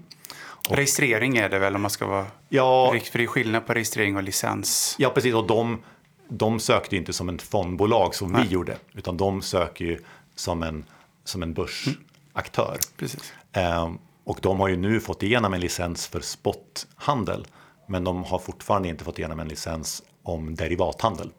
Och, 0.69 0.75
registrering 0.75 1.37
är 1.37 1.49
det 1.49 1.59
väl 1.59 1.75
om 1.75 1.81
man 1.81 1.91
ska 1.91 2.07
vara... 2.07 2.25
Ja, 2.49 2.95
för 3.11 3.17
det 3.17 3.23
är 3.23 3.27
skillnad 3.27 3.67
på 3.67 3.73
registrering 3.73 4.15
och 4.17 4.23
licens. 4.23 4.95
Ja, 4.99 5.09
precis. 5.09 5.33
Och 5.33 5.47
de, 5.47 5.83
de 6.27 6.59
sökte 6.59 6.95
inte 6.95 7.13
som 7.13 7.29
ett 7.29 7.41
fondbolag 7.41 8.15
som 8.15 8.31
Nej. 8.31 8.43
vi 8.43 8.53
gjorde. 8.53 8.77
Utan 8.93 9.17
de 9.17 9.41
söker 9.41 9.85
ju 9.85 9.99
som 10.35 10.63
en, 10.63 10.85
som 11.23 11.43
en 11.43 11.53
börsaktör. 11.53 12.77
Mm. 13.51 13.97
och 14.23 14.39
de 14.41 14.59
har 14.59 14.67
ju 14.67 14.77
nu 14.77 14.99
fått 14.99 15.23
igenom 15.23 15.53
en 15.53 15.59
licens 15.59 16.07
för 16.07 16.19
spothandel. 16.19 17.47
Men 17.87 18.03
de 18.03 18.23
har 18.23 18.39
fortfarande 18.39 18.87
inte 18.87 19.03
fått 19.03 19.19
igenom 19.19 19.39
en 19.39 19.47
licens 19.47 20.03
om 20.23 20.55
derivathandel. 20.55 21.29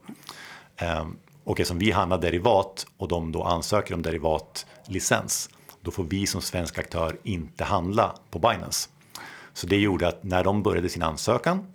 Um, 1.00 1.16
och 1.44 1.60
eftersom 1.60 1.78
vi 1.78 1.90
handlar 1.90 2.18
derivat 2.18 2.86
och 2.96 3.08
de 3.08 3.32
då 3.32 3.42
ansöker 3.42 3.94
om 3.94 4.02
derivatlicens, 4.02 5.50
då 5.80 5.90
får 5.90 6.04
vi 6.04 6.26
som 6.26 6.40
svensk 6.40 6.78
aktör 6.78 7.18
inte 7.22 7.64
handla 7.64 8.14
på 8.30 8.38
Binance. 8.38 8.88
Så 9.52 9.66
det 9.66 9.76
gjorde 9.76 10.08
att 10.08 10.24
när 10.24 10.44
de 10.44 10.62
började 10.62 10.88
sin 10.88 11.02
ansökan, 11.02 11.72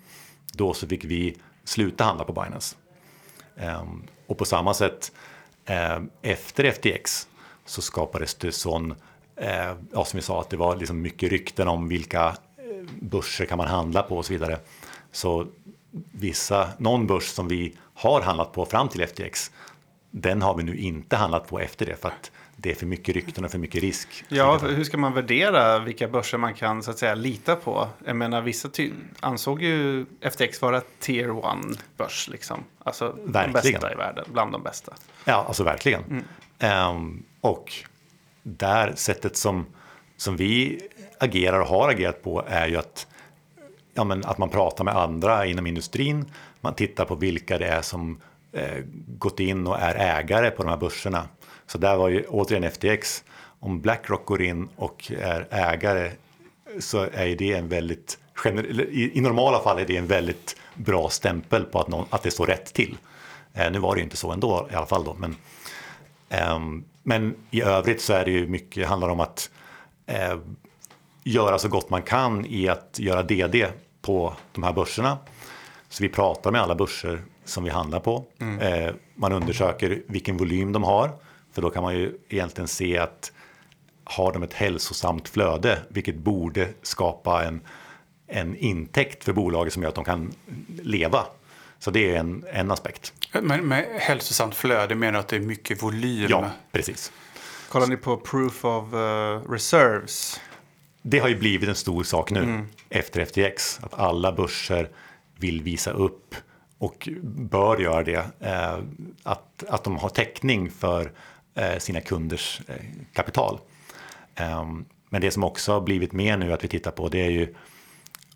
då 0.53 0.73
så 0.73 0.87
fick 0.87 1.05
vi 1.05 1.37
sluta 1.63 2.03
handla 2.03 2.23
på 2.23 2.33
Binance. 2.33 2.75
Um, 3.55 4.03
och 4.27 4.37
på 4.37 4.45
samma 4.45 4.73
sätt 4.73 5.11
Eh, 5.69 5.99
efter 6.21 6.63
FTX 6.63 7.27
så 7.65 7.81
skapades 7.81 8.35
det 8.35 8.51
sån, 8.51 8.95
eh, 9.35 9.73
ja, 9.91 10.05
som 10.05 10.17
vi 10.17 10.21
sa, 10.21 10.41
att 10.41 10.49
det 10.49 10.57
var 10.57 10.75
liksom 10.75 11.01
mycket 11.01 11.31
rykten 11.31 11.67
om 11.67 11.89
vilka 11.89 12.27
eh, 12.57 12.89
börser 13.01 13.45
kan 13.45 13.57
man 13.57 13.67
handla 13.67 14.03
på 14.03 14.17
och 14.17 14.25
så 14.25 14.33
vidare. 14.33 14.59
Så 15.11 15.47
vissa, 16.11 16.69
någon 16.77 17.07
börs 17.07 17.23
som 17.23 17.47
vi 17.47 17.75
har 17.93 18.21
handlat 18.21 18.53
på 18.53 18.65
fram 18.65 18.89
till 18.89 19.07
FTX, 19.07 19.51
den 20.11 20.41
har 20.41 20.55
vi 20.55 20.63
nu 20.63 20.77
inte 20.77 21.15
handlat 21.15 21.47
på 21.47 21.59
efter 21.59 21.85
det 21.85 21.95
för 21.95 22.09
att 22.09 22.31
det 22.61 22.71
är 22.71 22.75
för 22.75 22.85
mycket 22.85 23.15
rykten 23.15 23.45
och 23.45 23.51
för 23.51 23.57
mycket 23.57 23.81
risk. 23.81 24.23
Ja, 24.27 24.57
hur 24.57 24.83
ska 24.83 24.97
man 24.97 25.13
värdera 25.13 25.79
vilka 25.79 26.07
börser 26.07 26.37
man 26.37 26.53
kan 26.53 26.83
så 26.83 26.91
att 26.91 26.97
säga 26.97 27.15
lita 27.15 27.55
på? 27.55 27.87
Jag 28.05 28.15
menar, 28.15 28.41
vissa 28.41 28.69
ansåg 29.19 29.61
ju 29.61 30.05
FTX 30.21 30.61
vara 30.61 30.81
tier 30.99 31.45
one 31.45 31.75
börs 31.97 32.27
liksom. 32.27 32.63
Alltså 32.79 33.15
verkligen. 33.23 33.53
de 33.53 33.71
bästa 33.71 33.91
i 33.91 33.95
världen, 33.95 34.25
bland 34.31 34.51
de 34.51 34.63
bästa. 34.63 34.93
Ja, 35.25 35.45
alltså 35.47 35.63
verkligen. 35.63 36.23
Mm. 36.59 36.95
Um, 36.95 37.23
och 37.41 37.73
där 38.43 38.93
sättet 38.95 39.37
som, 39.37 39.65
som 40.17 40.37
vi 40.37 40.81
agerar 41.19 41.59
och 41.59 41.67
har 41.67 41.89
agerat 41.89 42.23
på 42.23 42.43
är 42.47 42.67
ju 42.67 42.77
att, 42.77 43.07
ja, 43.93 44.03
men 44.03 44.25
att 44.25 44.37
man 44.37 44.49
pratar 44.49 44.83
med 44.83 44.95
andra 44.95 45.45
inom 45.45 45.67
industrin. 45.67 46.25
Man 46.61 46.73
tittar 46.73 47.05
på 47.05 47.15
vilka 47.15 47.57
det 47.57 47.67
är 47.67 47.81
som 47.81 48.21
Eh, 48.51 48.83
gått 49.07 49.39
in 49.39 49.67
och 49.67 49.79
är 49.79 49.95
ägare 49.95 50.51
på 50.51 50.63
de 50.63 50.69
här 50.69 50.77
börserna 50.77 51.27
så 51.67 51.77
där 51.77 51.95
var 51.95 52.09
ju 52.09 52.25
återigen 52.27 52.71
FTX. 52.71 53.23
Om 53.59 53.81
Blackrock 53.81 54.25
går 54.25 54.41
in 54.41 54.69
och 54.75 55.11
är 55.21 55.47
ägare 55.51 56.11
så 56.79 57.07
är 57.13 57.35
det 57.35 57.53
en 57.53 57.67
väldigt, 57.67 58.17
i, 58.91 59.21
normala 59.21 59.59
fall 59.59 59.79
är 59.79 59.85
det 59.85 59.97
en 59.97 60.07
väldigt 60.07 60.55
bra 60.73 61.09
stämpel 61.09 61.63
på 61.63 61.79
att, 61.79 61.87
någon, 61.87 62.05
att 62.09 62.23
det 62.23 62.31
står 62.31 62.45
rätt 62.45 62.73
till. 62.73 62.97
Eh, 63.53 63.71
nu 63.71 63.79
var 63.79 63.95
det 63.95 63.99
ju 63.99 64.03
inte 64.03 64.17
så 64.17 64.31
ändå 64.31 64.67
i 64.71 64.75
alla 64.75 64.85
fall 64.85 65.03
då. 65.03 65.13
Men, 65.13 65.35
ehm, 66.29 66.83
men 67.03 67.35
i 67.51 67.61
övrigt 67.61 68.01
så 68.01 68.13
är 68.13 68.25
det 68.25 68.31
ju 68.31 68.47
mycket, 68.47 68.87
handlar 68.87 69.09
om 69.09 69.19
att 69.19 69.49
eh, 70.05 70.37
göra 71.23 71.59
så 71.59 71.67
gott 71.67 71.89
man 71.89 72.01
kan 72.01 72.45
i 72.45 72.67
att 72.67 72.99
göra 72.99 73.23
DD 73.23 73.67
på 74.01 74.33
de 74.51 74.63
här 74.63 74.73
börserna. 74.73 75.17
Så 75.89 76.03
vi 76.03 76.09
pratar 76.09 76.51
med 76.51 76.61
alla 76.61 76.75
börser 76.75 77.21
som 77.49 77.63
vi 77.63 77.69
handlar 77.69 77.99
på. 77.99 78.25
Mm. 78.39 78.59
Eh, 78.59 78.93
man 79.15 79.33
undersöker 79.33 80.01
vilken 80.07 80.37
volym 80.37 80.71
de 80.71 80.83
har. 80.83 81.11
För 81.51 81.61
då 81.61 81.69
kan 81.69 81.83
man 81.83 81.95
ju 81.95 82.17
egentligen 82.29 82.67
se 82.67 82.97
att 82.97 83.31
har 84.03 84.33
de 84.33 84.43
ett 84.43 84.53
hälsosamt 84.53 85.29
flöde, 85.29 85.79
vilket 85.89 86.15
borde 86.15 86.67
skapa 86.81 87.43
en, 87.43 87.61
en 88.27 88.55
intäkt 88.55 89.23
för 89.23 89.33
bolaget 89.33 89.73
som 89.73 89.83
gör 89.83 89.89
att 89.89 89.95
de 89.95 90.03
kan 90.03 90.33
leva. 90.83 91.25
Så 91.79 91.91
det 91.91 92.15
är 92.15 92.19
en, 92.19 92.45
en 92.53 92.71
aspekt. 92.71 93.13
Men 93.41 93.67
med 93.67 93.85
hälsosamt 93.99 94.55
flöde 94.55 94.95
menar 94.95 95.13
du 95.13 95.19
att 95.19 95.27
det 95.27 95.35
är 95.35 95.39
mycket 95.39 95.83
volym? 95.83 96.27
Ja, 96.29 96.49
precis. 96.71 97.11
Kollar 97.69 97.87
ni 97.87 97.97
på 97.97 98.17
proof 98.17 98.65
of 98.65 98.93
uh, 98.93 99.51
reserves? 99.51 100.41
Det 101.01 101.19
har 101.19 101.27
ju 101.27 101.39
blivit 101.39 101.69
en 101.69 101.75
stor 101.75 102.03
sak 102.03 102.31
nu 102.31 102.39
mm. 102.39 102.67
efter 102.89 103.25
FTX. 103.25 103.79
Att 103.83 103.93
alla 103.93 104.31
börser 104.31 104.89
vill 105.37 105.61
visa 105.61 105.91
upp 105.91 106.35
och 106.79 107.09
bör 107.23 107.77
göra 107.77 108.03
det. 108.03 108.25
Eh, 108.39 108.79
att, 109.23 109.63
att 109.69 109.83
de 109.83 109.97
har 109.97 110.09
täckning 110.09 110.71
för 110.71 111.11
eh, 111.55 111.77
sina 111.77 112.01
kunders 112.01 112.61
eh, 112.67 112.75
kapital. 113.13 113.59
Ehm, 114.35 114.85
men 115.09 115.21
det 115.21 115.31
som 115.31 115.43
också 115.43 115.73
har 115.73 115.81
blivit 115.81 116.13
mer 116.13 116.37
nu 116.37 116.53
att 116.53 116.63
vi 116.63 116.67
tittar 116.67 116.91
på 116.91 117.09
det 117.09 117.21
är 117.25 117.29
ju 117.29 117.55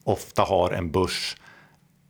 ofta 0.03 0.41
har 0.41 0.71
en 0.71 0.91
börs 0.91 1.37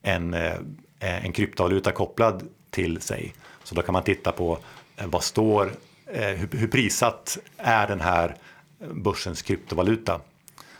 en, 0.03 0.33
eh, 0.33 0.55
en 0.99 1.33
kryptovaluta 1.33 1.91
kopplad 1.91 2.47
till 2.69 3.01
sig. 3.01 3.33
Så 3.63 3.75
då 3.75 3.81
kan 3.81 3.93
man 3.93 4.03
titta 4.03 4.31
på 4.31 4.57
eh, 4.97 5.07
vad 5.07 5.23
står, 5.23 5.73
eh, 6.07 6.27
hur, 6.27 6.49
hur 6.51 6.67
prissatt 6.67 7.37
är 7.57 7.87
den 7.87 8.01
här 8.01 8.35
börsens 8.79 9.41
kryptovaluta. 9.41 10.21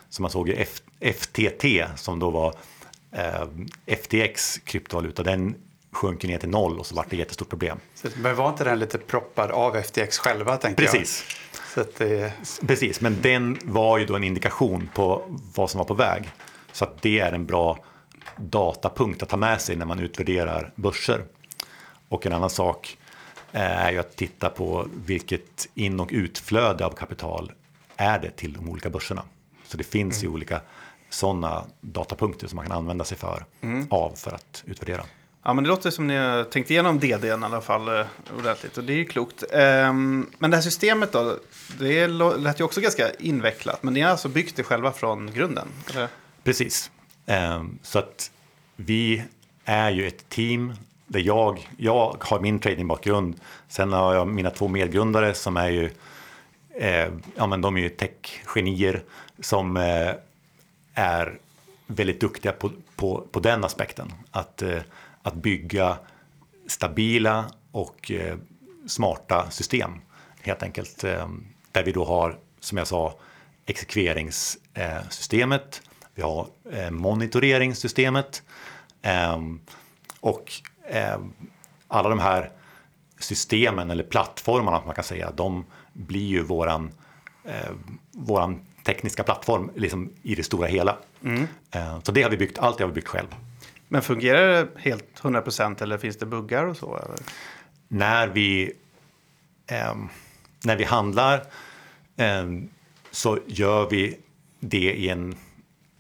Så 0.10 0.22
man 0.22 0.32
såg 0.32 0.50
ju 0.50 0.66
FTT 1.14 1.66
som 1.96 2.20
då 2.20 2.30
var 2.30 2.54
eh, 3.16 3.96
FTX 3.96 4.58
kryptovaluta, 4.58 5.24
den 5.24 5.56
sjönk 5.92 6.24
ner 6.24 6.38
till 6.38 6.50
noll 6.50 6.80
och 6.80 6.86
så 6.86 6.96
var 6.96 7.06
det 7.10 7.16
ett 7.16 7.20
jättestort 7.20 7.50
problem. 7.50 7.80
Men 8.16 8.36
var 8.36 8.50
inte 8.50 8.64
den 8.64 8.80
lite 8.80 8.98
proppad 8.98 9.52
av 9.52 9.76
FTX 9.76 10.18
själva? 10.18 10.58
Precis. 10.58 11.26
Jag. 11.76 11.86
Det... 11.98 12.34
Precis, 12.68 13.02
men 13.02 13.22
den 13.22 13.60
var 13.64 13.98
ju 13.98 14.06
då 14.06 14.16
en 14.16 14.24
indikation 14.24 14.90
på 14.94 15.24
vad 15.56 15.70
som 15.70 15.78
var 15.78 15.86
på 15.86 15.94
väg. 15.94 16.30
Så 16.72 16.86
att 16.86 17.02
det 17.02 17.20
är 17.20 17.32
en 17.32 17.46
bra 17.46 17.80
datapunkt 18.36 19.24
att 19.24 19.30
ta 19.30 19.38
med 19.38 19.62
sig 19.62 19.76
när 19.76 19.86
man 19.86 20.00
utvärderar 20.00 20.72
börser. 20.76 21.24
Och 22.10 22.26
en 22.26 22.34
annan 22.34 22.50
sak 22.50 22.98
är 23.52 23.92
ju 23.92 24.00
att 24.00 24.16
titta 24.16 24.50
på 24.50 24.88
vilket 25.06 25.68
in 25.74 26.00
och 26.00 26.10
utflöde 26.12 26.86
av 26.86 26.92
kapital 26.92 27.52
är 27.96 28.20
det 28.20 28.30
till 28.30 28.54
de 28.54 28.70
olika 28.70 28.90
börserna. 28.90 29.24
Så 29.68 29.78
det 29.78 29.84
finns 29.84 30.16
mm. 30.16 30.24
ju 30.24 30.34
olika 30.34 30.62
sådana 31.14 31.64
datapunkter 31.82 32.48
som 32.48 32.56
man 32.56 32.66
kan 32.66 32.78
använda 32.78 33.06
sig 33.06 33.18
för 33.18 33.46
mm. 33.62 33.88
av 33.90 34.12
för 34.16 34.32
att 34.32 34.64
utvärdera. 34.66 35.04
Ja, 35.44 35.54
men 35.54 35.64
det 35.64 35.68
låter 35.68 35.90
som 35.90 36.08
ni 36.08 36.16
har 36.16 36.44
tänkt 36.44 36.72
igenom 36.72 37.00
DD 37.00 37.26
i 37.26 37.32
alla 37.32 37.62
fall 37.62 37.88
eh, 37.88 38.06
ordentligt 38.38 38.78
och 38.78 38.84
det 38.84 38.94
är 38.94 38.98
ju 38.98 39.06
klokt. 39.06 39.44
Um, 39.52 40.32
men 40.38 40.52
det 40.52 40.58
här 40.58 40.62
systemet 40.62 41.12
då, 41.12 41.38
det 41.80 42.08
lät 42.08 42.60
ju 42.60 42.64
också 42.64 42.82
ganska 42.82 43.14
invecklat, 43.14 43.84
men 43.84 43.94
ni 43.94 44.02
har 44.02 44.10
alltså 44.10 44.30
byggt 44.30 44.56
det 44.56 44.64
själva 44.64 44.92
från 44.92 45.32
grunden? 45.34 45.68
Eller? 45.90 46.08
Precis, 46.44 46.92
um, 47.26 47.80
så 47.82 48.00
att 48.00 48.32
vi 48.76 49.24
är 49.66 49.92
ju 49.92 50.08
ett 50.08 50.30
team 50.30 50.74
där 51.08 51.20
jag, 51.20 51.70
jag 51.78 52.18
har 52.20 52.40
min 52.40 52.60
tradingbakgrund, 52.60 53.36
sen 53.68 53.94
har 53.94 54.14
jag 54.14 54.28
mina 54.28 54.50
två 54.50 54.68
medgrundare 54.68 55.34
som 55.34 55.58
är 55.58 55.70
ju, 55.70 55.90
eh, 56.76 57.08
ja 57.36 57.48
men 57.48 57.62
de 57.62 57.78
är 57.78 57.82
ju 57.82 57.90
techgenier 57.90 59.04
som 59.40 59.78
eh, 59.78 60.12
är 60.94 61.40
väldigt 61.88 62.22
duktiga 62.22 62.52
på, 62.52 62.72
på, 62.96 63.28
på 63.32 63.40
den 63.40 63.64
aspekten. 63.64 64.14
Att, 64.32 64.62
eh, 64.62 64.82
att 65.22 65.34
bygga 65.34 65.98
stabila 66.68 67.46
och 67.72 68.12
eh, 68.12 68.38
smarta 68.88 69.50
system. 69.50 69.92
Helt 70.42 70.64
enkelt. 70.64 71.04
Eh, 71.04 71.30
där 71.72 71.84
vi 71.84 71.92
då 71.92 72.06
har, 72.06 72.38
som 72.60 72.78
jag 72.78 72.88
sa, 72.88 73.20
exekveringssystemet. 73.66 75.82
Vi 76.16 76.22
har 76.22 76.48
eh, 76.72 76.92
monitoreringssystemet. 76.92 78.44
Eh, 79.02 79.42
och 80.20 80.52
eh, 80.90 81.20
alla 81.88 82.10
de 82.10 82.20
här 82.20 82.52
systemen 83.20 83.92
eller 83.92 84.04
plattformarna 84.04 84.82
man 84.86 84.96
kan 84.96 85.04
säga, 85.04 85.32
de 85.32 85.66
blir 85.94 86.28
ju 86.28 86.44
våran, 86.44 86.92
våran 88.12 88.66
tekniska 88.84 89.24
plattform 89.24 89.72
liksom, 89.76 90.14
i 90.24 90.36
det 90.36 90.44
stora 90.44 90.68
hela. 90.68 90.98
Mm. 91.24 91.48
Eh, 91.72 92.00
så 92.04 92.12
det 92.12 92.24
har 92.24 92.30
vi 92.30 92.38
byggt, 92.38 92.58
allt 92.58 92.78
det 92.78 92.84
har 92.84 92.90
vi 92.90 92.96
byggt 92.96 93.08
själv. 93.08 93.28
Men 93.88 94.02
fungerar 94.02 94.48
det 94.48 94.68
helt 94.78 95.22
100% 95.22 95.84
eller 95.84 95.98
finns 95.98 96.18
det 96.18 96.26
buggar 96.26 96.66
och 96.66 96.78
så? 96.78 96.98
Eller? 96.98 97.20
När 97.88 98.28
vi, 98.28 98.72
eh, 99.68 99.96
när 100.64 100.76
vi 100.76 100.84
handlar 100.84 101.46
eh, 102.18 102.46
så 103.12 103.40
gör 103.48 103.90
vi 103.90 104.18
det 104.60 104.94
i, 104.94 105.10
en, 105.10 105.36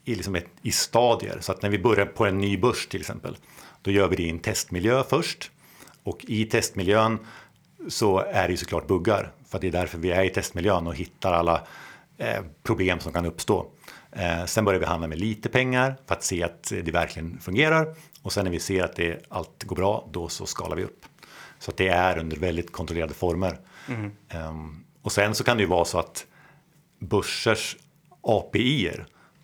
i, 0.05 0.15
liksom 0.15 0.35
ett, 0.35 0.47
i 0.61 0.71
stadier. 0.71 1.37
Så 1.39 1.51
att 1.51 1.61
när 1.61 1.69
vi 1.69 1.79
börjar 1.79 2.05
på 2.05 2.25
en 2.25 2.37
ny 2.37 2.57
börs 2.57 2.87
till 2.87 2.99
exempel, 2.99 3.37
då 3.81 3.91
gör 3.91 4.07
vi 4.07 4.15
det 4.15 4.23
i 4.23 4.29
en 4.29 4.39
testmiljö 4.39 5.03
först. 5.09 5.51
Och 6.03 6.25
i 6.27 6.45
testmiljön 6.45 7.19
så 7.87 8.19
är 8.19 8.47
det 8.47 8.51
ju 8.51 8.57
såklart 8.57 8.87
buggar. 8.87 9.31
För 9.49 9.59
det 9.59 9.67
är 9.67 9.71
därför 9.71 9.97
vi 9.97 10.11
är 10.11 10.23
i 10.23 10.29
testmiljön 10.29 10.87
och 10.87 10.95
hittar 10.95 11.33
alla 11.33 11.67
problem 12.63 12.99
som 12.99 13.13
kan 13.13 13.25
uppstå. 13.25 13.65
Eh, 14.11 14.45
sen 14.45 14.65
börjar 14.65 14.79
vi 14.79 14.85
handla 14.85 15.07
med 15.07 15.19
lite 15.19 15.49
pengar 15.49 15.95
för 16.07 16.15
att 16.15 16.23
se 16.23 16.43
att 16.43 16.63
det 16.83 16.91
verkligen 16.91 17.39
fungerar. 17.39 17.95
Och 18.21 18.33
sen 18.33 18.43
när 18.43 18.51
vi 18.51 18.59
ser 18.59 18.83
att 18.83 18.95
det, 18.95 19.25
allt 19.29 19.63
går 19.63 19.75
bra, 19.75 20.09
då 20.11 20.29
så 20.29 20.45
skalar 20.45 20.75
vi 20.75 20.83
upp. 20.83 21.05
Så 21.59 21.71
att 21.71 21.77
det 21.77 21.87
är 21.87 22.17
under 22.17 22.37
väldigt 22.37 22.71
kontrollerade 22.71 23.13
former. 23.13 23.59
Mm. 23.87 24.11
Um, 24.47 24.83
och 25.01 25.11
sen 25.11 25.35
så 25.35 25.43
kan 25.43 25.57
det 25.57 25.63
ju 25.63 25.69
vara 25.69 25.85
så 25.85 25.99
att 25.99 26.25
börsers 26.99 27.77
API 28.21 28.91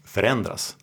förändras. 0.03 0.77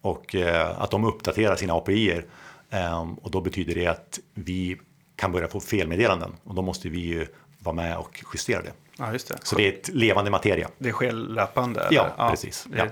Och 0.00 0.34
uh, 0.34 0.80
att 0.82 0.90
de 0.90 1.04
uppdaterar 1.04 1.56
sina 1.56 1.74
API. 1.74 2.22
Ehm, 2.70 3.14
och 3.14 3.30
då 3.30 3.40
betyder 3.40 3.74
det 3.74 3.86
att 3.86 4.18
vi 4.34 4.76
kan 5.16 5.32
börja 5.32 5.48
få 5.48 5.60
felmeddelanden. 5.60 6.32
Och 6.44 6.54
då 6.54 6.62
måste 6.62 6.88
vi 6.88 6.98
ju 6.98 7.26
vara 7.58 7.74
med 7.74 7.96
och 7.96 8.24
justera 8.34 8.62
det. 8.62 8.72
Ja, 9.00 9.12
just 9.12 9.28
det. 9.28 9.38
Så 9.42 9.56
det 9.56 9.68
är 9.68 9.72
ett 9.72 9.88
levande 9.88 10.30
materia. 10.30 10.68
Det 10.78 10.92
sker 10.92 11.12
löpande? 11.12 11.88
Ja, 11.90 12.08
ja, 12.16 12.30
precis. 12.30 12.66
Det 12.70 12.78
är, 12.78 12.84
ja. 12.84 12.90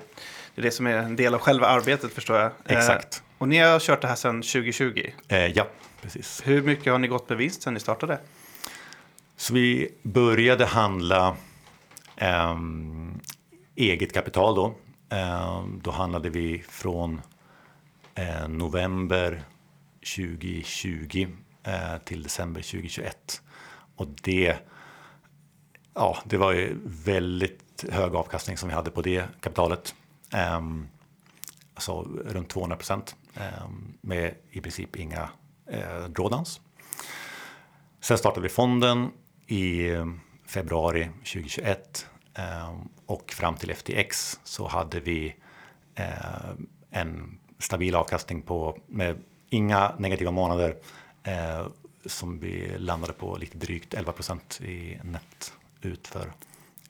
det 0.55 0.61
är 0.61 0.63
det 0.63 0.71
som 0.71 0.87
är 0.87 0.97
en 0.97 1.17
del 1.17 1.35
av 1.35 1.41
själva 1.41 1.67
arbetet 1.67 2.13
förstår 2.13 2.37
jag. 2.37 2.51
Exakt. 2.67 3.17
Eh, 3.17 3.23
och 3.39 3.49
ni 3.49 3.59
har 3.59 3.79
kört 3.79 4.03
det 4.03 4.09
här 4.09 4.15
sedan 4.15 4.43
2020? 4.43 5.11
Eh, 5.29 5.47
ja, 5.47 5.67
precis. 6.03 6.43
Hur 6.45 6.63
mycket 6.63 6.93
har 6.93 6.99
ni 6.99 7.09
gått 7.09 7.29
med 7.29 7.39
vinst 7.39 7.63
sedan 7.63 7.75
ni 7.75 7.81
startade? 7.81 8.19
Så 9.37 9.55
vi 9.55 9.95
började 10.03 10.67
handla 10.67 11.37
eh, 12.17 12.57
eget 13.77 14.13
kapital 14.13 14.55
då. 14.55 14.75
Eh, 15.17 15.65
då 15.83 15.91
handlade 15.91 16.31
vi 16.31 16.65
från 16.69 17.21
eh, 18.15 18.49
november 18.49 19.43
2020 20.17 21.29
eh, 21.63 21.99
till 22.05 22.23
december 22.23 22.61
2021. 22.61 23.43
Och 23.97 24.07
det 24.23 24.57
ja, 25.95 26.19
det 26.25 26.37
var 26.37 26.53
ju 26.53 26.79
väldigt 26.85 27.85
hög 27.91 28.15
avkastning 28.15 28.57
som 28.57 28.69
vi 28.69 28.75
hade 28.75 28.91
på 28.91 29.03
det 29.03 29.25
kapitalet. 29.41 29.95
Um, 30.59 30.89
alltså 31.75 32.03
runt 32.27 32.49
200 32.49 32.77
procent 32.77 33.17
um, 33.35 33.95
med 34.01 34.35
i 34.51 34.61
princip 34.61 34.97
inga 34.97 35.31
uh, 35.73 36.09
drawdowns. 36.09 36.61
Sen 38.01 38.19
startade 38.19 38.43
vi 38.43 38.49
fonden 38.49 39.11
i 39.47 39.89
ehm, 39.89 40.21
februari 40.47 41.05
2021 41.05 42.07
um, 42.39 42.89
och 43.07 43.33
fram 43.33 43.57
till 43.57 43.75
FTX 43.75 44.41
så 44.45 44.69
hade 44.69 45.01
vi 45.01 45.35
uh, 46.01 46.51
en 46.91 47.39
stabil 47.59 47.95
avkastning 47.95 48.43
på 48.43 48.79
med 48.87 49.19
inga 49.49 49.95
negativa 49.99 50.31
månader 50.31 50.77
uh, 51.29 51.69
som 52.07 52.39
vi 52.39 52.79
landade 52.79 53.13
på 53.13 53.37
lite 53.37 53.59
drygt 53.59 53.95
11 53.95 54.13
procent 54.13 54.61
i 54.61 54.99
net 55.03 55.53
ut 55.83 56.09
för 56.09 56.33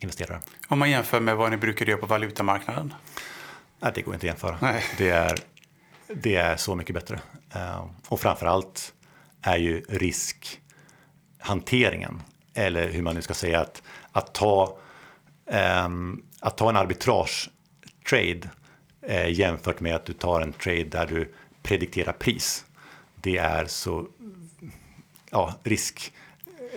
investerare. 0.00 0.40
Om 0.68 0.78
man 0.78 0.90
jämför 0.90 1.20
med 1.20 1.36
vad 1.36 1.50
ni 1.50 1.56
brukar 1.56 1.86
göra 1.86 1.98
på 1.98 2.06
valutamarknaden? 2.06 2.94
Nej, 3.80 3.92
det 3.94 4.02
går 4.02 4.14
inte 4.14 4.26
att 4.26 4.28
jämföra. 4.28 4.58
Nej. 4.62 4.84
Det, 4.98 5.10
är, 5.10 5.38
det 6.14 6.36
är 6.36 6.56
så 6.56 6.74
mycket 6.74 6.94
bättre. 6.94 7.20
Uh, 7.56 7.86
och 8.08 8.20
framförallt 8.20 8.92
är 9.42 9.56
ju 9.56 9.84
riskhanteringen, 9.88 12.22
eller 12.54 12.88
hur 12.88 13.02
man 13.02 13.14
nu 13.14 13.22
ska 13.22 13.34
säga, 13.34 13.60
att, 13.60 13.82
att, 14.12 14.34
ta, 14.34 14.78
um, 15.84 16.24
att 16.40 16.56
ta 16.56 16.68
en 16.68 16.76
arbitrage-trade 16.76 18.40
uh, 19.10 19.32
jämfört 19.32 19.80
med 19.80 19.94
att 19.94 20.06
du 20.06 20.12
tar 20.12 20.40
en 20.40 20.52
trade 20.52 20.84
där 20.84 21.06
du 21.06 21.34
predikterar 21.62 22.12
pris. 22.12 22.64
Det 23.14 23.36
är 23.36 23.66
så 23.66 24.06
ja, 25.30 25.54
risk, 25.62 26.12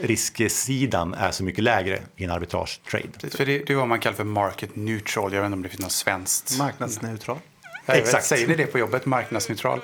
risksidan 0.02 1.14
är 1.14 1.32
så 1.32 1.44
mycket 1.44 1.64
lägre 1.64 2.00
i 2.16 2.24
en 2.24 2.32
arbitrage-trade. 2.32 3.30
För 3.32 3.46
det, 3.46 3.58
det 3.66 3.74
är 3.74 3.78
vad 3.78 3.88
man 3.88 4.00
kallar 4.00 4.16
för 4.18 4.24
market 4.24 4.76
neutral. 4.76 5.34
Jag 5.34 5.42
vet 5.42 5.46
inte 5.46 5.56
om 5.56 5.62
det 5.64 5.70
finns 5.70 5.82
något 5.82 5.92
svenskt. 5.92 6.58
Marknadsneutral. 6.60 7.38
Jag 7.86 7.94
vet, 7.94 8.04
Exakt. 8.04 8.26
Säger 8.26 8.48
ni 8.48 8.56
det 8.56 8.66
på 8.66 8.80
jobbet? 8.80 9.06
Marknadsneutral? 9.06 9.82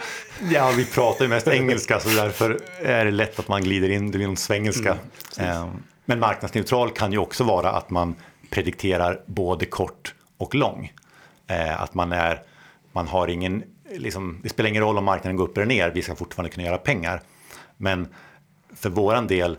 Ja, 0.51 0.71
vi 0.77 0.85
pratar 0.85 1.25
ju 1.25 1.29
mest 1.29 1.47
engelska 1.47 1.99
så 1.99 2.09
därför 2.09 2.59
är 2.81 3.05
det 3.05 3.11
lätt 3.11 3.39
att 3.39 3.47
man 3.47 3.61
glider 3.63 3.89
in 3.89 4.11
det 4.11 4.23
i 4.23 4.35
svengelska. 4.35 4.97
Eh, 5.39 5.67
Men 6.05 6.19
marknadsneutral 6.19 6.91
kan 6.91 7.11
ju 7.11 7.17
också 7.17 7.43
vara 7.43 7.71
att 7.71 7.89
man 7.89 8.15
predikterar 8.49 9.21
både 9.25 9.65
kort 9.65 10.13
och 10.37 10.55
lång. 10.55 10.93
Eh, 11.47 11.81
Att 11.81 11.93
man 11.93 12.11
är, 12.11 12.41
man 12.91 13.07
har 13.07 13.27
ingen, 13.27 13.63
liksom, 13.91 14.39
det 14.43 14.49
spelar 14.49 14.69
ingen 14.69 14.83
roll 14.83 14.97
om 14.97 15.05
marknaden 15.05 15.35
går 15.37 15.43
upp 15.43 15.57
eller 15.57 15.67
ner, 15.67 15.91
vi 15.91 16.01
ska 16.01 16.15
fortfarande 16.15 16.49
kunna 16.49 16.67
göra 16.67 16.77
pengar. 16.77 17.21
Men 17.77 18.07
för 18.75 18.89
våran 18.89 19.27
del 19.27 19.57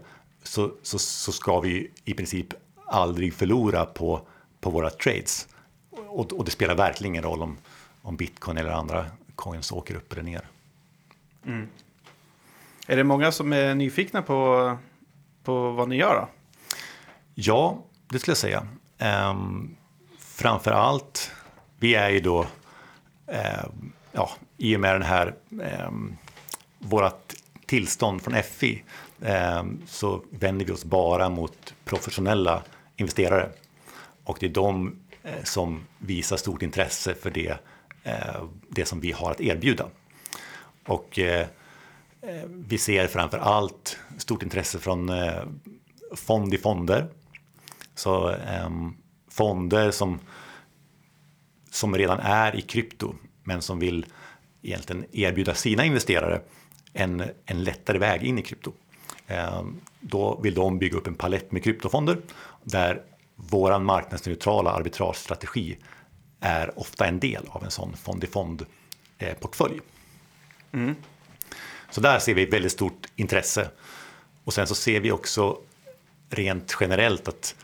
så, 0.49 0.73
så, 0.83 0.99
så 0.99 1.33
ska 1.33 1.61
vi 1.61 1.91
i 2.05 2.15
princip 2.15 2.55
aldrig 2.87 3.35
förlora 3.35 3.85
på, 3.85 4.27
på 4.61 4.71
våra 4.71 4.91
trades. 4.91 5.49
Och, 5.91 6.33
och 6.33 6.45
det 6.45 6.51
spelar 6.51 6.75
verkligen 6.75 7.13
ingen 7.13 7.23
roll 7.23 7.43
om, 7.43 7.57
om 8.03 8.17
bitcoin 8.17 8.59
eller 8.59 8.71
andra 8.71 9.07
coins 9.35 9.73
åker 9.73 9.95
upp 9.95 10.13
eller 10.13 10.23
ner. 10.23 10.49
Är 12.87 12.97
det 12.97 13.05
många 13.05 13.33
som 13.33 13.53
är 13.53 13.75
nyfikna 13.75 14.23
på, 14.23 14.77
på 15.45 15.71
vad 15.71 15.89
ni 15.89 15.97
gör 15.97 16.15
då? 16.15 16.29
Ja, 17.35 17.85
det 18.09 18.19
skulle 18.19 18.33
jag 18.33 18.39
säga. 18.39 18.67
Um, 19.31 19.77
framför 20.19 20.71
allt, 20.71 21.31
vi 21.79 21.95
är 21.95 22.11
ju 22.11 22.21
då, 22.21 22.47
ehm, 23.27 23.93
ja, 24.13 24.31
i 24.57 24.77
och 24.77 24.81
med 24.81 24.95
den 24.95 25.03
här, 25.03 25.35
um, 25.89 26.17
vårat 26.79 27.35
tillstånd 27.67 28.23
från 28.23 28.43
FI, 28.43 28.73
ehm, 28.75 28.85
Ehm, 29.23 29.83
så 29.87 30.23
vänder 30.31 30.67
vi 30.67 30.73
oss 30.73 30.85
bara 30.85 31.29
mot 31.29 31.75
professionella 31.85 32.63
investerare. 32.97 33.51
Och 34.25 34.37
det 34.41 34.47
är 34.47 34.51
de 34.51 34.97
eh, 35.23 35.43
som 35.45 35.87
visar 35.99 36.37
stort 36.37 36.63
intresse 36.63 37.15
för 37.15 37.31
det, 37.31 37.59
eh, 38.03 38.45
det 38.69 38.85
som 38.85 39.01
vi 39.01 39.13
har 39.13 39.31
att 39.31 39.41
erbjuda. 39.41 39.87
Och 40.87 41.19
eh, 41.19 41.47
vi 42.47 42.79
ser 42.79 43.07
framför 43.07 43.39
allt 43.39 43.99
stort 44.19 44.43
intresse 44.43 44.79
från 44.79 45.11
fond 46.15 46.55
i 46.55 46.59
fonder. 46.59 47.09
Så 47.95 48.29
ehm, 48.29 48.97
fonder 49.31 49.91
som, 49.91 50.19
som 51.71 51.95
redan 51.95 52.21
är 52.21 52.57
i 52.57 52.61
krypto 52.61 53.15
men 53.43 53.63
som 53.63 53.79
vill 53.79 54.07
egentligen 54.63 55.05
erbjuda 55.13 55.55
sina 55.55 55.85
investerare 55.85 56.41
en, 56.93 57.25
en 57.47 57.65
lättare 57.65 57.99
väg 57.99 58.23
in 58.23 58.39
i 58.39 58.43
krypto. 58.43 58.73
Ehm, 59.29 59.81
då 60.01 60.41
vill 60.43 60.55
de 60.55 60.79
bygga 60.79 60.99
upp 60.99 61.07
en 61.07 61.15
palett 61.15 61.53
med 61.53 61.65
kryptofonder 61.65 62.19
där 62.63 63.03
våran 63.37 63.85
marknadsneutrala 63.85 64.71
arbitragestrategi 64.71 65.79
är 66.41 66.79
ofta 66.79 67.07
en 67.07 67.21
del 67.21 67.47
av 67.49 67.65
en 67.65 67.71
sån 67.71 67.97
fond 67.97 68.25
i 68.25 68.27
fond 68.27 68.67
eh, 69.19 69.35
portfölj. 69.35 69.81
Så 71.91 72.01
där 72.01 72.19
ser 72.19 72.35
vi 72.35 72.47
väldigt 72.47 72.73
stort 72.73 73.07
intresse. 73.17 73.71
Och 74.45 74.55
sen 74.55 74.67
så 74.67 74.75
ser 74.75 75.01
vi 75.01 75.13
också 75.13 75.59
rent 76.31 76.77
generellt 76.81 77.29
att 77.29 77.55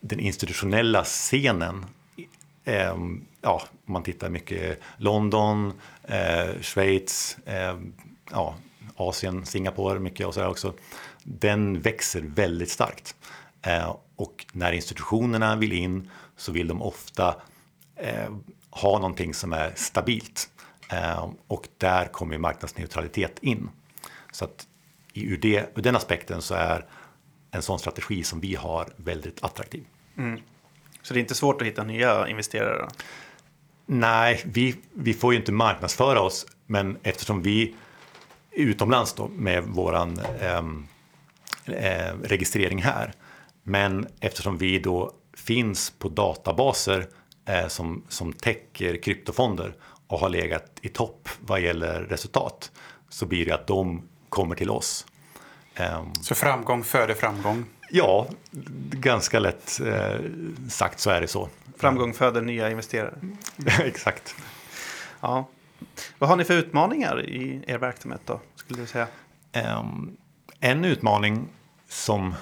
den 0.00 0.20
institutionella 0.20 1.04
scenen, 1.04 1.86
eh, 2.64 2.96
ja, 3.40 3.62
om 3.86 3.92
man 3.92 4.02
tittar 4.02 4.28
mycket 4.28 4.80
London, 4.96 5.72
eh, 6.02 6.60
Schweiz, 6.60 7.38
eh, 7.46 7.78
ja, 8.30 8.54
Asien, 8.96 9.46
Singapore 9.46 9.98
mycket 9.98 10.26
och 10.26 10.34
så 10.34 10.40
där 10.40 10.48
också, 10.48 10.74
den 11.24 11.80
växer 11.80 12.20
väldigt 12.20 12.70
starkt. 12.70 13.14
Eh, 13.62 13.96
och 14.16 14.46
när 14.52 14.72
institutionerna 14.72 15.56
vill 15.56 15.72
in 15.72 16.10
så 16.36 16.52
vill 16.52 16.68
de 16.68 16.82
ofta 16.82 17.36
eh, 17.96 18.30
ha 18.70 18.92
någonting 18.98 19.34
som 19.34 19.52
är 19.52 19.72
stabilt. 19.76 20.48
Eh, 20.92 21.28
och 21.46 21.68
där 21.78 22.04
kommer 22.06 22.38
marknadsneutralitet 22.38 23.38
in. 23.42 23.68
Så 24.32 24.44
att 24.44 24.66
i- 25.12 25.24
ur, 25.24 25.36
det, 25.38 25.70
ur 25.76 25.82
den 25.82 25.96
aspekten 25.96 26.42
så 26.42 26.54
är 26.54 26.84
en 27.50 27.62
sån 27.62 27.78
strategi 27.78 28.24
som 28.24 28.40
vi 28.40 28.54
har 28.54 28.88
väldigt 28.96 29.44
attraktiv. 29.44 29.84
Så 31.02 31.14
det 31.14 31.18
är 31.18 31.22
inte 31.22 31.34
svårt 31.34 31.60
att 31.62 31.66
hitta 31.68 31.84
nya 31.84 32.28
investerare? 32.28 32.78
Då? 32.78 32.88
Nej, 33.86 34.42
vi, 34.44 34.76
vi 34.92 35.14
får 35.14 35.32
ju 35.32 35.38
inte 35.38 35.52
marknadsföra 35.52 36.20
oss, 36.20 36.46
men 36.66 36.98
eftersom 37.02 37.42
vi 37.42 37.74
utomlands 38.56 39.12
då 39.12 39.28
med 39.28 39.64
våran 39.64 40.20
ehm, 40.40 40.86
eh, 41.66 42.14
registrering 42.22 42.82
här, 42.82 43.12
men 43.62 44.06
eftersom 44.20 44.58
vi 44.58 44.78
då 44.78 45.12
finns 45.36 45.90
på 45.90 46.08
databaser 46.08 47.06
eh, 47.48 47.66
som, 47.68 48.02
som 48.08 48.32
täcker 48.32 48.96
kryptofonder 49.02 49.74
och 50.06 50.18
har 50.20 50.28
legat 50.28 50.70
i 50.82 50.88
topp 50.88 51.28
vad 51.40 51.60
gäller 51.60 52.00
resultat, 52.00 52.70
så 53.08 53.26
blir 53.26 53.46
det 53.46 53.54
att 53.54 53.66
de 53.66 54.08
kommer 54.28 54.54
till 54.54 54.70
oss. 54.70 55.06
Ehm, 55.74 56.14
Så 56.22 56.34
framgång 56.34 56.84
föder 56.84 57.14
framgång. 57.14 57.64
ja, 57.90 58.26
ganska 58.90 59.38
lätt 59.38 59.80
eh, 59.80 60.18
sagt 60.68 61.00
så 61.00 61.10
är 61.10 61.20
det 61.20 61.28
så. 61.28 61.48
Framgång 61.78 62.14
föder 62.14 62.40
nya 62.42 62.70
investerare. 62.70 63.14
Exakt. 63.80 64.34
Ja. 65.20 65.48
Vad 66.18 66.30
har 66.30 66.36
ni 66.36 66.44
för 66.44 66.54
utmaningar 66.54 67.28
i 67.28 67.64
er 67.66 67.78
verksamhet 67.78 68.20
då? 68.24 68.40
Skulle 68.54 68.80
du 68.80 68.86
säga? 68.86 69.08
Um, 69.78 70.16
en 70.60 70.84
utmaning 70.84 71.48
som, 71.88 72.34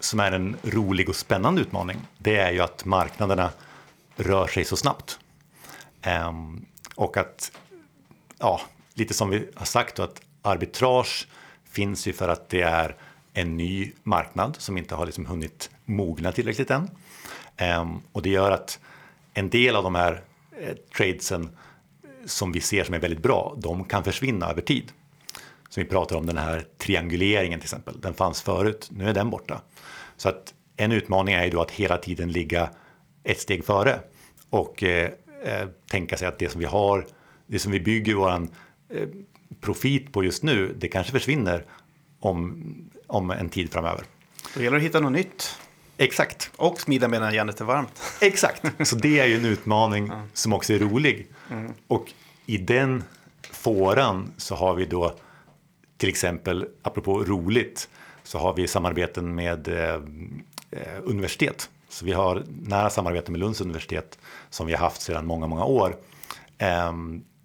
som 0.00 0.20
är 0.20 0.32
en 0.32 0.56
rolig 0.62 1.08
och 1.08 1.16
spännande 1.16 1.60
utmaning, 1.60 1.96
det 2.18 2.36
är 2.36 2.52
ju 2.52 2.60
att 2.60 2.84
marknaderna 2.84 3.50
rör 4.16 4.46
sig 4.46 4.64
så 4.64 4.76
snabbt. 4.76 5.18
Um, 6.28 6.66
och 6.94 7.16
att, 7.16 7.52
ja, 8.38 8.60
lite 8.94 9.14
som 9.14 9.30
vi 9.30 9.48
har 9.54 9.66
sagt, 9.66 9.96
då, 9.96 10.02
att 10.02 10.22
arbitrage 10.42 11.28
finns 11.64 12.06
ju 12.06 12.12
för 12.12 12.28
att 12.28 12.48
det 12.48 12.62
är 12.62 12.96
en 13.32 13.56
ny 13.56 13.92
marknad 14.02 14.56
som 14.58 14.78
inte 14.78 14.94
har 14.94 15.06
liksom 15.06 15.26
hunnit 15.26 15.70
mogna 15.84 16.32
tillräckligt 16.32 16.70
än. 16.70 16.90
Um, 17.80 18.02
och 18.12 18.22
det 18.22 18.30
gör 18.30 18.50
att 18.50 18.78
en 19.34 19.50
del 19.50 19.76
av 19.76 19.84
de 19.84 19.94
här 19.94 20.22
eh, 20.60 20.74
tradesen 20.96 21.56
som 22.30 22.52
vi 22.52 22.60
ser 22.60 22.84
som 22.84 22.94
är 22.94 22.98
väldigt 22.98 23.22
bra, 23.22 23.56
de 23.58 23.84
kan 23.84 24.04
försvinna 24.04 24.50
över 24.50 24.62
tid. 24.62 24.92
Som 25.68 25.82
vi 25.82 25.88
pratar 25.88 26.16
om 26.16 26.26
den 26.26 26.38
här 26.38 26.64
trianguleringen 26.78 27.60
till 27.60 27.66
exempel. 27.66 28.00
Den 28.00 28.14
fanns 28.14 28.42
förut, 28.42 28.88
nu 28.92 29.08
är 29.08 29.14
den 29.14 29.30
borta. 29.30 29.62
Så 30.16 30.28
att 30.28 30.54
en 30.76 30.92
utmaning 30.92 31.34
är 31.34 31.44
ju 31.44 31.50
då 31.50 31.60
att 31.60 31.70
hela 31.70 31.96
tiden 31.96 32.32
ligga 32.32 32.70
ett 33.24 33.40
steg 33.40 33.64
före 33.64 34.00
och 34.50 34.82
eh, 34.82 35.10
eh, 35.44 35.68
tänka 35.90 36.16
sig 36.16 36.28
att 36.28 36.38
det 36.38 36.48
som 36.48 36.60
vi 36.60 36.66
har, 36.66 37.06
det 37.46 37.58
som 37.58 37.72
vi 37.72 37.80
bygger 37.80 38.14
våran 38.14 38.50
eh, 38.88 39.08
profit 39.60 40.12
på 40.12 40.24
just 40.24 40.42
nu, 40.42 40.74
det 40.78 40.88
kanske 40.88 41.12
försvinner 41.12 41.64
om, 42.20 42.64
om 43.06 43.30
en 43.30 43.48
tid 43.48 43.72
framöver. 43.72 44.04
Då 44.54 44.62
gäller 44.62 44.76
det 44.76 44.76
att 44.76 44.86
hitta 44.86 45.00
något 45.00 45.12
nytt. 45.12 45.58
Exakt. 45.96 46.50
Och 46.56 46.80
smida 46.80 47.08
medan 47.08 47.34
järnet 47.34 47.60
är 47.60 47.64
varmt. 47.64 48.02
Exakt, 48.20 48.88
så 48.88 48.96
det 48.96 49.20
är 49.20 49.26
ju 49.26 49.36
en 49.36 49.44
utmaning 49.44 50.10
som 50.32 50.52
också 50.52 50.72
är 50.72 50.78
rolig. 50.78 51.26
Och 51.86 52.12
i 52.46 52.58
den 52.58 53.04
fåran 53.50 54.32
så 54.36 54.54
har 54.54 54.74
vi 54.74 54.84
då 54.84 55.14
till 55.96 56.08
exempel, 56.08 56.68
apropå 56.82 57.24
roligt, 57.24 57.88
så 58.22 58.38
har 58.38 58.54
vi 58.54 58.68
samarbeten 58.68 59.34
med 59.34 59.68
eh, 59.68 59.94
eh 60.70 61.00
universitet. 61.04 61.70
Så 61.88 62.04
vi 62.04 62.12
har 62.12 62.44
nära 62.48 62.90
samarbete 62.90 63.30
med 63.30 63.40
Lunds 63.40 63.60
universitet 63.60 64.18
som 64.50 64.66
vi 64.66 64.72
har 64.72 64.80
haft 64.80 65.02
sedan 65.02 65.26
många, 65.26 65.46
många 65.46 65.64
år. 65.64 65.96
Eh, 66.58 66.92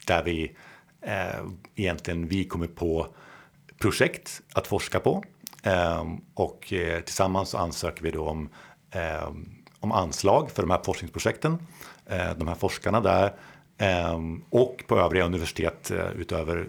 där 0.08 0.24
vi 0.24 0.56
eh, 1.02 1.46
egentligen, 1.76 2.28
vi 2.28 2.44
kommer 2.44 2.68
på 2.68 3.08
projekt 3.80 4.42
att 4.54 4.68
forska 4.68 5.00
på. 5.00 5.24
eh, 5.64 6.04
och 6.34 6.74
eh, 6.74 7.02
tillsammans 7.02 7.50
så 7.50 7.58
ansöker 7.58 8.04
vi 8.04 8.12
då 8.12 8.28
om, 8.28 8.50
ehm, 8.92 9.50
om 9.80 9.92
anslag 9.92 10.52
för 10.52 10.64
de 10.64 10.72
här 10.72 10.82
forskningsprojekten. 10.84 11.68
Eh, 12.06 12.34
de 12.38 12.48
här 12.48 12.56
forskarna 12.56 13.02
där. 13.02 13.34
Ehm, 13.78 14.44
och 14.50 14.84
på 14.88 15.00
övriga 15.00 15.26
universitet 15.26 15.92
eh, 15.92 16.12
utöver, 16.12 16.68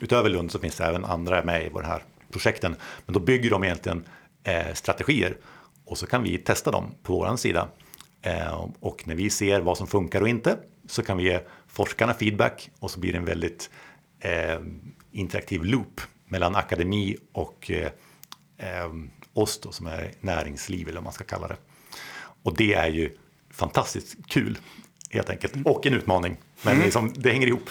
utöver 0.00 0.30
Lund 0.30 0.52
så 0.52 0.58
finns 0.58 0.76
det 0.76 0.84
även 0.84 1.04
andra 1.04 1.44
med 1.44 1.66
i 1.66 1.68
de 1.68 1.84
här 1.84 2.02
projekten. 2.30 2.76
Men 3.06 3.14
då 3.14 3.20
bygger 3.20 3.50
de 3.50 3.64
egentligen 3.64 4.04
eh, 4.44 4.74
strategier 4.74 5.36
och 5.84 5.98
så 5.98 6.06
kan 6.06 6.22
vi 6.22 6.38
testa 6.38 6.70
dem 6.70 6.94
på 7.02 7.12
vår 7.12 7.36
sida. 7.36 7.68
Eh, 8.22 8.66
och 8.80 9.02
när 9.06 9.14
vi 9.14 9.30
ser 9.30 9.60
vad 9.60 9.78
som 9.78 9.86
funkar 9.86 10.20
och 10.20 10.28
inte 10.28 10.58
så 10.88 11.02
kan 11.02 11.16
vi 11.16 11.24
ge 11.24 11.40
forskarna 11.66 12.14
feedback 12.14 12.70
och 12.78 12.90
så 12.90 13.00
blir 13.00 13.12
det 13.12 13.18
en 13.18 13.24
väldigt 13.24 13.70
eh, 14.20 14.60
interaktiv 15.12 15.64
loop 15.64 16.00
mellan 16.28 16.56
akademi 16.56 17.16
och 17.32 17.70
eh, 17.70 17.90
eh, 18.58 18.92
oss 19.32 19.60
då, 19.60 19.72
som 19.72 19.86
är 19.86 20.10
näringsliv 20.20 20.88
eller 20.88 20.96
vad 20.96 21.04
man 21.04 21.12
ska 21.12 21.24
kalla 21.24 21.48
det. 21.48 21.56
Och 22.42 22.56
det 22.56 22.74
är 22.74 22.88
ju 22.88 23.16
fantastiskt 23.50 24.16
kul 24.28 24.58
helt 25.14 25.30
enkelt 25.30 25.54
och 25.64 25.86
en 25.86 25.94
utmaning. 25.94 26.36
Men 26.62 26.78
liksom, 26.78 27.12
det 27.16 27.30
hänger 27.30 27.46
ihop. 27.46 27.70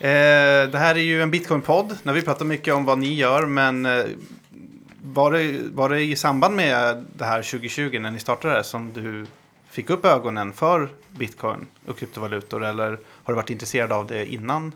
Eh, 0.00 0.70
det 0.70 0.78
här 0.78 0.94
är 0.94 1.02
ju 1.02 1.22
en 1.22 1.30
Bitcoin-podd 1.30 1.98
när 2.02 2.12
vi 2.12 2.22
pratar 2.22 2.44
mycket 2.44 2.74
om 2.74 2.84
vad 2.84 2.98
ni 2.98 3.14
gör, 3.14 3.46
men 3.46 3.86
eh, 3.86 4.04
var, 5.02 5.32
det, 5.32 5.58
var 5.72 5.88
det 5.88 6.02
i 6.02 6.16
samband 6.16 6.56
med 6.56 7.04
det 7.16 7.24
här 7.24 7.42
2020 7.42 7.98
när 7.98 8.10
ni 8.10 8.18
startade 8.18 8.64
som 8.64 8.92
du 8.92 9.26
fick 9.70 9.90
upp 9.90 10.04
ögonen 10.04 10.52
för 10.52 10.88
Bitcoin 11.10 11.66
och 11.86 11.98
kryptovalutor 11.98 12.64
eller 12.64 12.88
har 13.00 13.32
du 13.32 13.34
varit 13.34 13.50
intresserad 13.50 13.92
av 13.92 14.06
det 14.06 14.26
innan? 14.26 14.72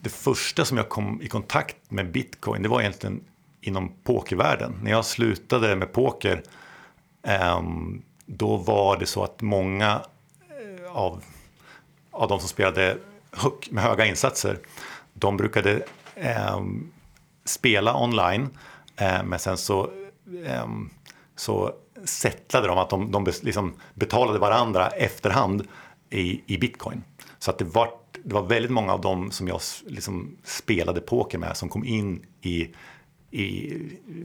Det 0.00 0.10
första 0.10 0.64
som 0.64 0.76
jag 0.76 0.88
kom 0.88 1.22
i 1.22 1.28
kontakt 1.28 1.76
med 1.88 2.10
Bitcoin, 2.10 2.62
det 2.62 2.68
var 2.68 2.80
egentligen 2.80 3.20
inom 3.60 3.92
pokervärlden. 4.04 4.80
När 4.82 4.90
jag 4.90 5.04
slutade 5.04 5.76
med 5.76 5.92
poker, 5.92 6.42
ehm, 7.22 8.02
då 8.28 8.56
var 8.56 8.96
det 8.96 9.06
så 9.06 9.24
att 9.24 9.42
många 9.42 10.02
eh, 10.50 10.90
av, 10.96 11.22
av 12.10 12.28
de 12.28 12.40
som 12.40 12.48
spelade 12.48 12.96
med 13.70 13.84
höga 13.84 14.06
insatser, 14.06 14.58
de 15.14 15.36
brukade 15.36 15.82
eh, 16.14 16.60
spela 17.44 18.02
online, 18.02 18.48
eh, 18.96 19.22
men 19.24 19.38
sen 19.38 19.56
så, 19.56 19.90
eh, 20.44 20.68
så 21.36 21.72
settlade 22.04 22.66
de 22.66 22.78
att 22.78 22.90
de, 22.90 23.12
de 23.12 23.26
liksom 23.42 23.74
betalade 23.94 24.38
varandra 24.38 24.88
efterhand 24.88 25.68
i, 26.10 26.42
i 26.46 26.58
bitcoin. 26.58 27.04
Så 27.38 27.50
att 27.50 27.58
det 27.58 27.64
var, 27.64 27.90
det 28.24 28.34
var 28.34 28.42
väldigt 28.42 28.70
många 28.70 28.92
av 28.92 29.00
dem 29.00 29.30
som 29.30 29.48
jag 29.48 29.60
liksom 29.86 30.36
spelade 30.44 31.00
poker 31.00 31.38
med 31.38 31.56
som 31.56 31.68
kom 31.68 31.84
in 31.84 32.26
i, 32.40 32.68
i, 33.30 33.74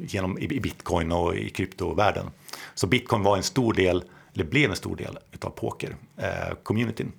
genom, 0.08 0.40
i 0.40 0.60
bitcoin 0.60 1.12
och 1.12 1.36
i 1.36 1.50
kryptovärlden. 1.50 2.26
Så 2.76 2.88
bitcoin 2.88 3.24
var 3.24 3.38
en 3.38 3.44
stor 3.44 3.74
del, 3.74 4.04
eller 4.34 4.46
blev 4.46 4.70
en 4.70 4.76
stor 4.76 4.96
del 4.96 5.18
av 5.42 5.50
poker-communityn. 5.50 7.08
Eh, 7.08 7.14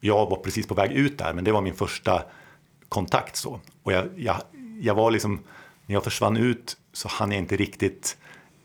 jag 0.00 0.30
var 0.30 0.36
precis 0.36 0.66
på 0.66 0.74
väg 0.74 0.92
ut 0.92 1.18
där, 1.18 1.32
men 1.32 1.44
det 1.44 1.52
var 1.52 1.60
min 1.60 1.74
första 1.74 2.22
kontakt. 2.88 3.36
så. 3.36 3.60
Och 3.82 3.92
jag, 3.92 4.08
jag, 4.16 4.36
jag 4.80 4.94
var 4.94 5.10
liksom, 5.10 5.42
när 5.86 5.94
jag 5.94 6.04
försvann 6.04 6.36
ut 6.36 6.76
så 6.92 7.08
hann 7.08 7.32
jag 7.32 7.38
inte 7.38 7.56
riktigt 7.56 8.16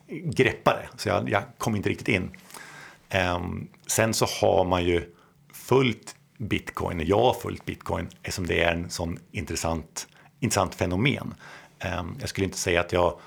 greppa 0.08 0.74
det, 0.74 0.90
så 0.98 1.10
jag, 1.10 1.30
jag 1.30 1.44
kom 1.58 1.76
inte 1.76 1.90
riktigt 1.90 2.08
in. 2.08 2.32
Eh, 3.10 3.40
sen 3.88 4.14
så 4.14 4.26
har 4.42 4.66
man 4.66 4.84
ju 4.84 5.16
följt 5.54 6.16
bitcoin, 6.38 7.08
jag 7.08 7.20
har 7.20 7.34
följt 7.34 7.66
bitcoin 7.66 8.08
eftersom 8.24 8.48
det 8.48 8.64
är 8.64 8.74
en 8.74 8.90
sån 8.90 9.20
intressant, 9.32 10.08
intressant 10.40 10.76
fenomen. 10.76 11.34
Ehm, 11.80 12.16
jag 12.20 12.30
skulle 12.30 12.46
inte 12.46 12.58
säga 12.58 12.82
att 12.82 12.94
jag 12.94 13.20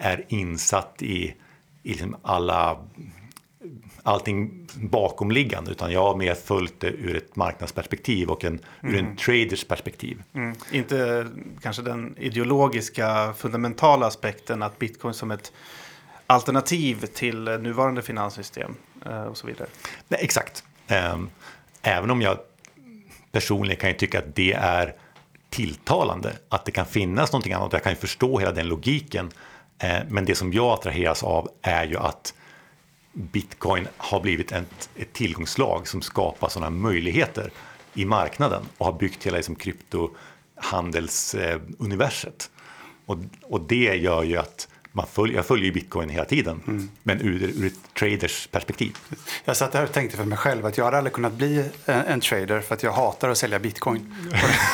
är 0.00 0.24
insatt 0.28 1.02
i, 1.02 1.34
i 1.82 1.88
liksom 1.88 2.16
alla 2.22 2.78
allting 4.02 4.68
bakomliggande 4.74 5.70
utan 5.70 5.92
jag 5.92 6.02
har 6.02 6.16
mer 6.16 6.34
följt 6.34 6.80
det 6.80 6.86
ur 6.88 7.16
ett 7.16 7.36
marknadsperspektiv 7.36 8.28
och 8.30 8.44
en, 8.44 8.52
mm. 8.52 8.94
ur 8.94 8.98
en 8.98 9.04
mm. 9.04 9.16
traders 9.16 9.64
perspektiv. 9.64 10.22
Mm. 10.32 10.54
Inte 10.70 11.28
kanske 11.62 11.82
den 11.82 12.14
ideologiska 12.18 13.32
fundamentala 13.32 14.06
aspekten 14.06 14.62
att 14.62 14.78
bitcoin 14.78 15.14
som 15.14 15.30
ett 15.30 15.52
alternativ 16.26 17.06
till 17.06 17.44
nuvarande 17.44 18.02
finanssystem 18.02 18.74
eh, 19.06 19.22
och 19.22 19.36
så 19.36 19.46
vidare. 19.46 19.68
Nej, 20.08 20.20
exakt. 20.22 20.64
Ehm, 20.88 21.30
även 21.82 22.10
om 22.10 22.22
jag 22.22 22.38
personligen 23.32 23.80
kan 23.80 23.94
tycka 23.94 24.18
att 24.18 24.34
det 24.34 24.52
är 24.52 24.94
tilltalande 25.50 26.32
att 26.48 26.64
det 26.64 26.72
kan 26.72 26.86
finnas 26.86 27.32
någonting 27.32 27.52
annat. 27.52 27.72
Jag 27.72 27.82
kan 27.82 27.92
ju 27.92 27.96
förstå 27.96 28.38
hela 28.38 28.52
den 28.52 28.68
logiken. 28.68 29.30
Eh, 29.82 30.02
men 30.08 30.24
det 30.24 30.34
som 30.34 30.52
jag 30.52 30.66
attraheras 30.66 31.22
av 31.22 31.48
är 31.62 31.84
ju 31.84 31.96
att 31.96 32.34
bitcoin 33.12 33.88
har 33.96 34.20
blivit 34.20 34.52
ett, 34.52 34.90
ett 34.96 35.12
tillgångslag 35.12 35.88
som 35.88 36.02
skapar 36.02 36.48
sådana 36.48 36.70
möjligheter 36.70 37.50
i 37.94 38.04
marknaden 38.04 38.62
och 38.78 38.86
har 38.86 38.92
byggt 38.92 39.26
hela 39.26 39.36
liksom, 39.36 39.54
kryptohandelsuniverset. 39.54 42.50
och, 43.06 43.16
och 43.42 43.60
det 43.60 43.96
gör 43.96 44.22
ju 44.22 44.36
att 44.36 44.68
man 44.92 45.06
följer, 45.06 45.36
jag 45.36 45.46
följer 45.46 45.72
bitcoin 45.72 46.08
hela 46.08 46.24
tiden, 46.24 46.60
mm. 46.66 46.90
men 47.02 47.20
ur, 47.20 47.42
ur 47.42 47.66
ett 47.66 47.94
traders 47.94 48.46
perspektiv. 48.46 48.96
Jag 49.44 49.56
satt 49.56 49.74
här 49.74 49.84
och 49.84 49.92
tänkte 49.92 50.16
för 50.16 50.24
mig 50.24 50.38
själv 50.38 50.66
att 50.66 50.78
jag 50.78 50.84
hade 50.84 50.98
aldrig 50.98 51.12
kunnat 51.12 51.32
bli 51.32 51.70
en, 51.86 52.00
en 52.00 52.20
trader 52.20 52.60
för 52.60 52.74
att 52.74 52.82
jag 52.82 52.92
hatar 52.92 53.28
att 53.28 53.38
sälja 53.38 53.58
bitcoin. 53.58 54.14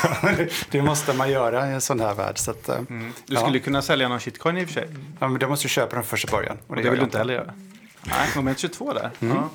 det 0.71 0.83
måste 0.83 1.13
man 1.13 1.31
göra 1.31 1.71
i 1.71 1.73
en 1.73 1.81
sån 1.81 2.01
här 2.01 2.15
värld. 2.15 2.39
Så 2.39 2.51
att, 2.51 2.69
mm. 2.69 3.13
Du 3.27 3.37
skulle 3.37 3.59
ja. 3.59 3.65
kunna 3.65 3.83
sälja 3.83 4.09
någon 4.09 4.21
shitcoin 4.21 4.59
i 4.59 4.65
och 4.65 4.69
för 4.69 4.75
sig. 4.75 4.89
Ja, 5.21 5.29
men 5.29 5.39
då 5.39 5.49
måste 5.49 5.65
du 5.65 5.69
köpa 5.69 5.95
den 5.97 6.05
första 6.05 6.31
början. 6.31 6.59
Och 6.67 6.77
det, 6.77 6.81
och 6.81 6.85
det 6.85 6.91
vill 6.91 6.99
du 6.99 7.05
inte 7.05 7.19
heller 7.19 7.35
göra. 7.35 7.55
Nej, 8.03 8.29
moment 8.37 8.59
22 8.59 8.93
där. 8.93 9.11
Mm. 9.21 9.37
Ja. 9.37 9.49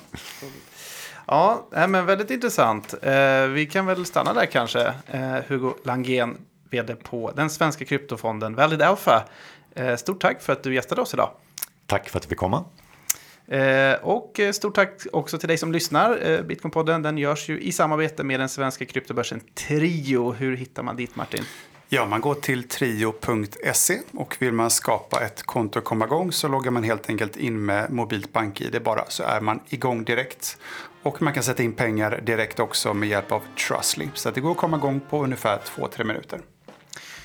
Ja, 1.26 1.86
men 1.86 2.06
väldigt 2.06 2.30
intressant. 2.30 2.94
Eh, 3.02 3.46
vi 3.46 3.68
kan 3.72 3.86
väl 3.86 4.06
stanna 4.06 4.32
där 4.32 4.46
kanske. 4.46 4.94
Eh, 5.06 5.36
Hugo 5.48 5.74
Langén, 5.84 6.36
vd 6.70 6.96
på 6.96 7.32
den 7.36 7.50
svenska 7.50 7.84
kryptofonden 7.84 8.54
Valid 8.54 8.82
Alpha. 8.82 9.24
Eh, 9.74 9.96
stort 9.96 10.20
tack 10.20 10.42
för 10.42 10.52
att 10.52 10.62
du 10.62 10.74
gästade 10.74 11.00
oss 11.00 11.14
idag. 11.14 11.30
Tack 11.86 12.08
för 12.08 12.18
att 12.18 12.24
vi 12.24 12.28
fick 12.28 12.38
komma. 12.38 12.64
Och 14.02 14.40
stort 14.52 14.74
tack 14.74 15.06
också 15.12 15.38
till 15.38 15.48
dig 15.48 15.58
som 15.58 15.72
lyssnar. 15.72 16.42
Bitcoinpodden 16.42 17.02
den 17.02 17.18
görs 17.18 17.48
ju 17.48 17.60
i 17.60 17.72
samarbete 17.72 18.24
med 18.24 18.40
den 18.40 18.48
svenska 18.48 18.84
kryptobörsen 18.84 19.40
Trio. 19.54 20.32
Hur 20.32 20.56
hittar 20.56 20.82
man 20.82 20.96
dit 20.96 21.16
Martin? 21.16 21.44
Ja, 21.88 22.06
man 22.06 22.20
går 22.20 22.34
till 22.34 22.68
trio.se 22.68 24.00
och 24.12 24.36
vill 24.38 24.52
man 24.52 24.70
skapa 24.70 25.20
ett 25.20 25.42
konto 25.42 25.78
och 25.78 25.84
komma 25.84 26.04
igång 26.04 26.32
så 26.32 26.48
loggar 26.48 26.70
man 26.70 26.82
helt 26.82 27.08
enkelt 27.08 27.36
in 27.36 27.64
med 27.64 27.92
mobilt 27.92 28.32
bank-id 28.32 28.82
bara 28.84 29.04
så 29.08 29.22
är 29.22 29.40
man 29.40 29.60
igång 29.68 30.04
direkt. 30.04 30.58
Och 31.02 31.22
man 31.22 31.32
kan 31.32 31.42
sätta 31.42 31.62
in 31.62 31.72
pengar 31.72 32.20
direkt 32.26 32.60
också 32.60 32.94
med 32.94 33.08
hjälp 33.08 33.32
av 33.32 33.42
Trustly. 33.68 34.08
Så 34.14 34.30
det 34.30 34.40
går 34.40 34.50
att 34.50 34.56
komma 34.56 34.76
igång 34.76 35.00
på 35.10 35.24
ungefär 35.24 35.58
2-3 35.58 36.04
minuter. 36.04 36.40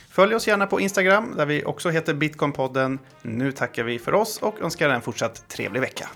Följ 0.09 0.35
oss 0.35 0.47
gärna 0.47 0.67
på 0.67 0.79
Instagram 0.79 1.33
där 1.37 1.45
vi 1.45 1.63
också 1.65 1.89
heter 1.89 2.13
Bitcoinpodden. 2.13 2.99
Nu 3.21 3.51
tackar 3.51 3.83
vi 3.83 3.99
för 3.99 4.13
oss 4.13 4.37
och 4.37 4.61
önskar 4.61 4.89
en 4.89 5.01
fortsatt 5.01 5.47
trevlig 5.47 5.81
vecka. 5.81 6.09